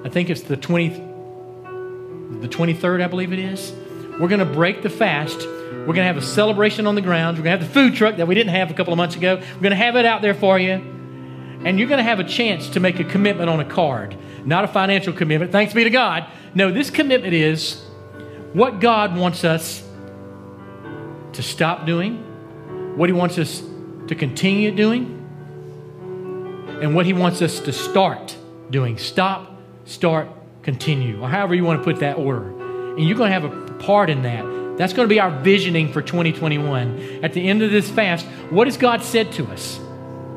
I 0.05 0.09
think 0.09 0.31
it's 0.31 0.43
the 0.43 0.57
20th, 0.57 0.97
the 2.41 2.49
23rd, 2.49 3.03
I 3.03 3.09
believe 3.09 3.33
it 3.33 3.39
is, 3.39 3.73
we're 4.19 4.29
going 4.29 4.41
to 4.41 4.47
break 4.47 4.83
the 4.83 4.91
fast. 4.91 5.39
We're 5.41 5.95
going 5.95 5.97
to 5.97 6.05
have 6.05 6.17
a 6.17 6.23
celebration 6.23 6.87
on 6.87 6.95
the 6.95 7.03
grounds. 7.03 7.39
We're 7.39 7.45
going 7.45 7.59
to 7.59 7.65
have 7.65 7.75
the 7.75 7.81
food 7.81 7.95
truck 7.95 8.17
that 8.17 8.27
we 8.27 8.35
didn't 8.35 8.55
have 8.55 8.71
a 8.71 8.75
couple 8.75 8.93
of 8.93 8.97
months 8.97 9.15
ago. 9.15 9.37
We're 9.37 9.61
going 9.61 9.71
to 9.71 9.77
have 9.77 9.97
it 9.97 10.07
out 10.07 10.23
there 10.23 10.35
for 10.35 10.59
you 10.59 10.96
and 11.67 11.81
you're 11.81 11.89
going 11.89 11.99
to 11.99 12.05
have 12.05 12.21
a 12.21 12.25
chance 12.25 12.69
to 12.69 12.79
make 12.79 13.01
a 13.01 13.05
commitment 13.05 13.51
on 13.51 13.59
a 13.59 13.65
card, 13.65 14.17
not 14.45 14.63
a 14.63 14.69
financial 14.69 15.13
commitment. 15.13 15.51
Thanks 15.51 15.75
be 15.75 15.83
to 15.83 15.91
God. 15.91 16.25
No, 16.55 16.71
this 16.71 16.91
commitment 16.91 17.35
is 17.35 17.83
what 18.53 18.79
God 18.79 19.17
wants 19.17 19.43
us 19.43 19.83
to 21.33 21.43
stop 21.43 21.85
doing, 21.85 22.19
what 22.97 23.09
He 23.09 23.13
wants 23.13 23.37
us 23.37 23.65
to 24.07 24.15
continue 24.15 24.71
doing 24.71 25.13
and 26.81 26.95
what 26.95 27.05
He 27.05 27.13
wants 27.13 27.43
us 27.43 27.59
to 27.59 27.73
start 27.73 28.37
doing. 28.71 28.97
Stop, 28.97 29.61
start, 29.87 30.29
continue, 30.63 31.21
or 31.21 31.29
however 31.29 31.57
you 31.57 31.65
want 31.65 31.81
to 31.81 31.85
put 31.85 31.99
that 31.99 32.17
order. 32.17 32.47
And 32.95 33.09
you're 33.09 33.19
going 33.19 33.33
to 33.33 33.41
have 33.41 33.45
a 33.45 33.75
part 33.83 34.09
in 34.09 34.23
that. 34.23 34.79
That's 34.79 34.93
going 34.93 35.09
to 35.09 35.13
be 35.13 35.19
our 35.19 35.37
visioning 35.41 35.93
for 35.93 36.01
2021. 36.01 37.25
At 37.25 37.33
the 37.33 37.49
end 37.49 37.63
of 37.63 37.73
this 37.73 37.91
fast, 37.91 38.25
what 38.51 38.69
has 38.69 38.77
God 38.77 39.03
said 39.03 39.33
to 39.33 39.47
us? 39.49 39.79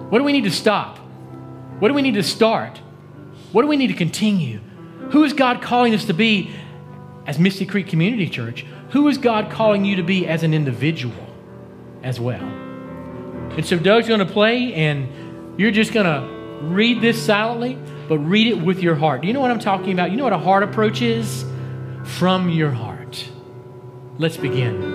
What 0.10 0.18
do 0.18 0.24
we 0.24 0.34
need 0.34 0.46
to 0.46 0.52
stop? 0.52 0.99
What 1.80 1.88
do 1.88 1.94
we 1.94 2.02
need 2.02 2.16
to 2.16 2.24
start? 2.24 2.78
What 3.52 3.62
do 3.64 3.68
we 3.68 3.78
need 3.78 3.88
to 3.88 3.94
continue? 3.94 4.60
Who 5.12 5.24
is 5.24 5.34
God 5.34 5.62
calling 5.62 5.96
us 5.96 6.06
to 6.06 6.14
be 6.14 6.52
as 7.26 7.40
Misty 7.40 7.66
Creek 7.66 7.88
Community 7.88 8.30
Church? 8.30 8.66
Who 8.92 9.08
is 9.08 9.18
God 9.18 9.50
calling 9.52 9.86
you 9.86 9.96
to 9.96 10.04
be 10.04 10.28
as 10.28 10.44
an 10.44 10.54
individual 10.54 11.26
as 12.04 12.20
well? 12.20 12.44
And 12.44 13.66
so 13.66 13.78
Doug's 13.78 14.08
going 14.08 14.20
to 14.20 14.26
play, 14.26 14.74
and 14.74 15.60
you're 15.60 15.72
just 15.72 15.94
going 15.94 16.06
to 16.06 16.66
read 16.68 17.02
this 17.02 17.22
silently, 17.22 17.78
but 18.08 18.20
read 18.20 18.48
it 18.48 18.62
with 18.62 18.82
your 18.82 18.96
heart. 18.96 19.22
Do 19.22 19.28
you 19.28 19.34
know 19.34 19.40
what 19.40 19.52
I'm 19.52 19.60
talking 19.60 19.94
about? 19.94 20.12
You 20.12 20.18
know 20.18 20.26
what 20.26 20.34
a 20.34 20.38
heart 20.38 20.64
approach 20.64 21.02
is? 21.02 21.46
From 22.04 22.50
your 22.50 22.72
heart. 22.72 23.28
Let's 24.18 24.38
begin. 24.38 24.89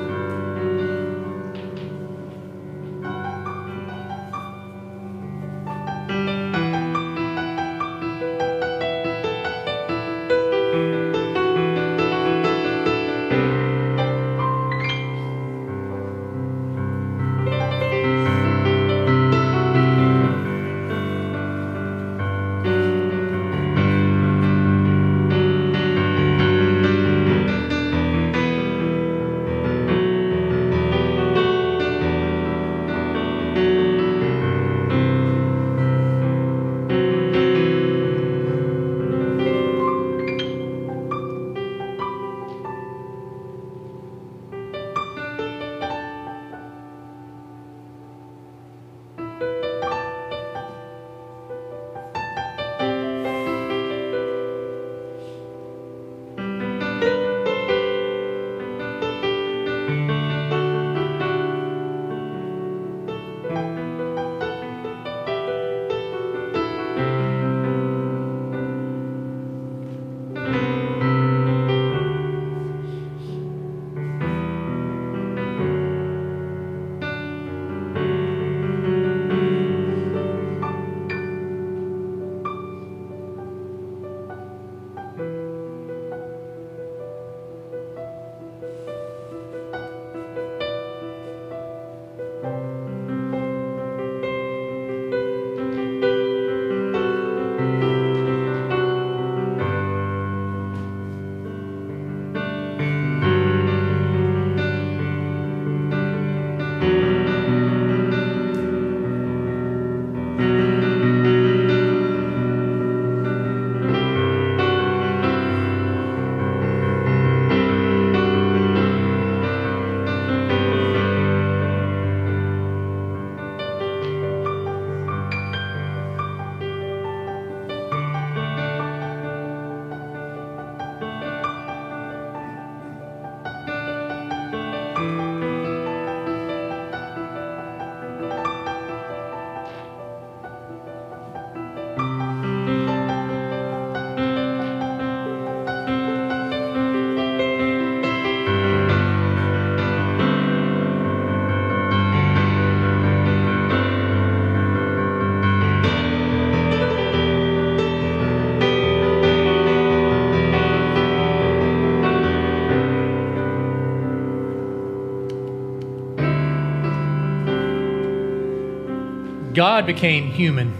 God 169.55 169.87
became 169.87 170.33
human 170.33 170.75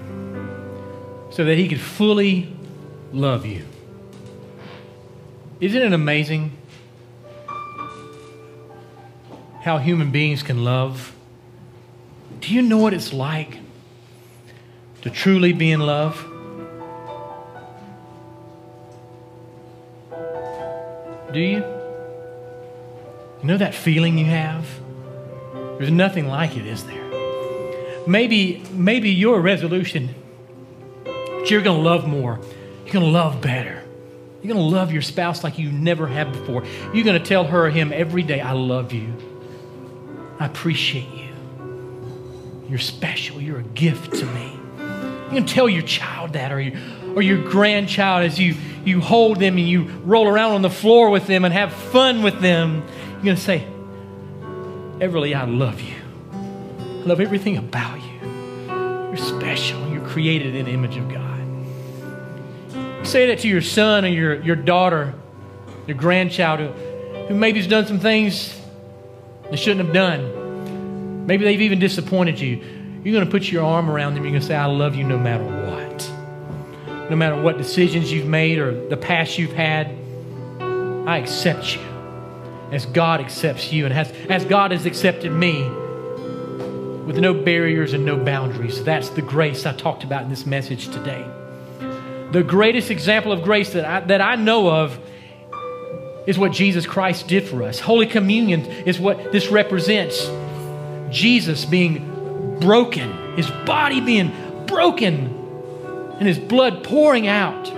so 1.31 1.45
that 1.45 1.57
he 1.57 1.69
could 1.69 1.81
fully 1.81 2.53
love 3.13 3.47
you. 3.47 3.65
Isn't 5.61 5.81
it 5.81 5.93
amazing 5.93 6.57
how 9.63 9.79
human 9.79 10.11
beings 10.11 10.43
can 10.43 10.65
love? 10.65 11.15
Do 12.41 12.53
you 12.53 12.63
know 12.63 12.79
what 12.79 12.93
it's 12.93 13.13
like 13.13 13.59
to 15.03 15.11
truly 15.11 15.53
be 15.53 15.71
in 15.71 15.81
love? 15.81 16.17
Do 21.33 21.41
you? 21.41 21.59
You 23.41 23.45
know 23.45 23.57
that 23.57 23.75
feeling 23.75 24.19
you 24.19 24.27
have? 24.27 24.67
There's 25.79 25.91
nothing 25.91 26.27
like 26.29 26.57
it, 26.57 26.67
is 26.67 26.85
there? 26.85 27.04
Maybe, 28.07 28.63
maybe 28.73 29.11
your 29.11 29.41
resolution 29.41 30.15
you're 31.51 31.63
going 31.63 31.83
to 31.83 31.89
love 31.89 32.07
more. 32.07 32.41
You're 32.85 32.93
going 32.93 33.05
to 33.05 33.11
love 33.11 33.41
better. 33.41 33.83
You're 34.43 34.55
going 34.55 34.71
to 34.71 34.77
love 34.77 34.93
your 34.93 35.03
spouse 35.03 35.43
like 35.45 35.59
you 35.59 35.71
never 35.71 36.07
have 36.07 36.33
before. 36.33 36.65
You're 36.93 37.05
going 37.05 37.21
to 37.21 37.25
tell 37.25 37.45
her 37.45 37.67
or 37.67 37.71
him 37.71 37.93
every 37.93 38.23
day, 38.23 38.41
I 38.41 38.53
love 38.53 38.93
you. 38.93 39.15
I 40.39 40.47
appreciate 40.47 41.09
you. 41.09 42.67
You're 42.69 42.79
special. 42.79 43.41
You're 43.41 43.61
a 43.61 43.63
gift 43.63 44.15
to 44.15 44.27
me. 44.27 44.53
You 44.79 45.41
can 45.41 45.47
tell 45.47 45.69
your 45.69 45.83
child 45.83 46.35
that 46.35 46.53
or 46.53 46.61
your, 46.61 46.79
or 47.15 47.23
your 47.23 47.43
grandchild 47.43 48.25
as 48.25 48.39
you, 48.39 48.55
you 48.85 49.01
hold 49.01 49.39
them 49.39 49.57
and 49.57 49.69
you 49.69 49.85
roll 50.05 50.29
around 50.29 50.53
on 50.53 50.63
the 50.63 50.71
floor 50.71 51.11
with 51.11 51.27
them 51.27 51.45
and 51.45 51.55
have 51.55 51.73
fun 51.73 52.23
with 52.23 52.41
them. 52.41 52.85
You're 53.17 53.25
going 53.25 53.37
to 53.37 53.43
say, 53.43 53.67
Everly, 54.99 55.35
I 55.35 55.45
love 55.45 55.81
you. 55.81 55.95
I 57.05 57.07
love 57.07 57.21
everything 57.21 57.59
about 57.59 57.99
you. 57.99 58.29
You're 58.69 59.17
special. 59.19 59.87
You're 59.91 60.09
created 60.09 60.55
in 60.55 60.65
the 60.65 60.71
image 60.71 60.97
of 60.97 61.07
God. 61.11 63.07
Say 63.07 63.27
that 63.27 63.41
to 63.41 63.49
your 63.49 63.61
son 63.61 64.07
or 64.07 64.09
your, 64.09 64.43
your 64.43 64.57
daughter, 64.57 65.13
your 65.87 65.99
grandchild 65.99 66.61
who, 66.61 66.69
who 67.27 67.35
maybe 67.35 67.59
has 67.59 67.69
done 67.69 67.87
some 67.87 68.01
things 68.01 68.59
they 69.51 69.57
shouldn't 69.57 69.85
have 69.85 69.93
done. 69.93 71.27
Maybe 71.27 71.45
they've 71.45 71.61
even 71.61 71.79
disappointed 71.79 72.41
you. 72.41 72.57
You're 73.05 73.13
going 73.13 73.27
to 73.27 73.31
put 73.31 73.53
your 73.53 73.65
arm 73.65 73.91
around 73.91 74.15
them. 74.15 74.25
You're 74.25 74.33
going 74.33 74.41
to 74.41 74.47
say, 74.47 74.57
I 74.57 74.65
love 74.65 74.95
you 74.95 75.05
no 75.05 75.19
matter 75.19 75.45
what. 75.45 76.11
No 77.11 77.17
matter 77.17 77.39
what 77.41 77.59
decisions 77.59 78.11
you've 78.11 78.27
made 78.27 78.59
or 78.59 78.89
the 78.89 78.97
past 78.97 79.37
you've 79.39 79.53
had, 79.53 79.89
I 81.07 81.19
accept 81.19 81.77
you 81.77 81.83
as 82.73 82.87
God 82.87 83.21
accepts 83.21 83.71
you 83.71 83.85
and 83.85 83.93
as, 83.93 84.11
as 84.31 84.47
God 84.47 84.71
has 84.71 84.87
accepted 84.87 85.31
me. 85.31 85.71
With 87.07 87.19
no 87.19 87.35
barriers 87.35 87.93
and 87.93 88.05
no 88.05 88.17
boundaries. 88.17 88.83
That's 88.83 89.11
the 89.11 89.23
grace 89.23 89.67
I 89.67 89.73
talked 89.75 90.05
about 90.05 90.23
in 90.23 90.31
this 90.31 90.47
message 90.47 90.89
today. 90.89 91.25
The 92.33 92.43
greatest 92.43 92.91
example 92.91 93.31
of 93.33 93.43
grace 93.43 93.75
that 93.75 93.85
I, 93.85 94.01
that 94.01 94.21
I 94.21 94.37
know 94.37 94.69
of 94.71 94.99
is 96.27 96.39
what 96.39 96.53
Jesus 96.53 96.87
Christ 96.87 97.29
did 97.29 97.47
for 97.47 97.63
us. 97.63 97.79
Holy 97.79 98.07
Communion 98.07 98.63
is 98.63 98.99
what 98.99 99.31
this 99.33 99.49
represents. 99.49 100.31
Jesus 101.11 101.65
being 101.65 102.59
broken, 102.61 103.37
his 103.37 103.51
body 103.67 104.01
being 104.01 104.33
broken, 104.67 105.27
and 106.19 106.27
his 106.27 106.39
blood 106.39 106.83
pouring 106.83 107.27
out. 107.27 107.69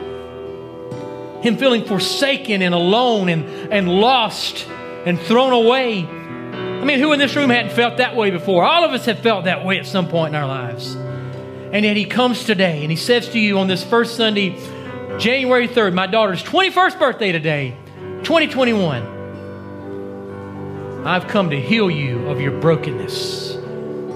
Him 1.42 1.58
feeling 1.58 1.84
forsaken 1.84 2.62
and 2.62 2.74
alone 2.74 3.28
and, 3.28 3.44
and 3.72 3.88
lost 3.88 4.66
and 5.04 5.20
thrown 5.20 5.52
away. 5.52 6.08
I 6.86 6.88
mean, 6.88 7.00
who 7.00 7.12
in 7.12 7.18
this 7.18 7.34
room 7.34 7.50
hadn't 7.50 7.72
felt 7.72 7.96
that 7.96 8.14
way 8.14 8.30
before? 8.30 8.64
All 8.64 8.84
of 8.84 8.92
us 8.92 9.06
have 9.06 9.18
felt 9.18 9.46
that 9.46 9.64
way 9.64 9.80
at 9.80 9.86
some 9.86 10.06
point 10.06 10.36
in 10.36 10.40
our 10.40 10.46
lives. 10.46 10.94
And 10.94 11.84
yet 11.84 11.96
he 11.96 12.04
comes 12.04 12.44
today 12.44 12.82
and 12.82 12.92
he 12.92 12.96
says 12.96 13.28
to 13.30 13.40
you 13.40 13.58
on 13.58 13.66
this 13.66 13.82
first 13.82 14.16
Sunday, 14.16 14.56
January 15.18 15.66
3rd, 15.66 15.94
my 15.94 16.06
daughter's 16.06 16.44
21st 16.44 17.00
birthday 17.00 17.32
today, 17.32 17.76
2021. 18.22 19.02
I've 21.04 21.26
come 21.26 21.50
to 21.50 21.60
heal 21.60 21.90
you 21.90 22.24
of 22.28 22.40
your 22.40 22.52
brokenness, 22.60 23.54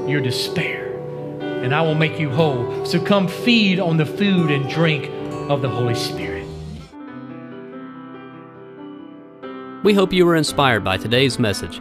your 0.07 0.21
despair, 0.21 0.97
and 1.41 1.75
I 1.75 1.83
will 1.83 1.97
make 1.97 2.21
you 2.21 2.31
whole. 2.31 2.87
So 2.87 3.05
come 3.05 3.27
feed 3.27 3.81
on 3.81 3.97
the 3.97 4.07
food 4.07 4.53
and 4.53 4.71
drink 4.71 5.11
of 5.51 5.61
the 5.61 5.69
Holy 5.69 5.97
Spirit. 5.97 6.47
We 9.83 9.93
hope 9.93 10.13
you 10.13 10.25
were 10.25 10.37
inspired 10.37 10.85
by 10.85 10.99
today's 10.99 11.41
message. 11.41 11.81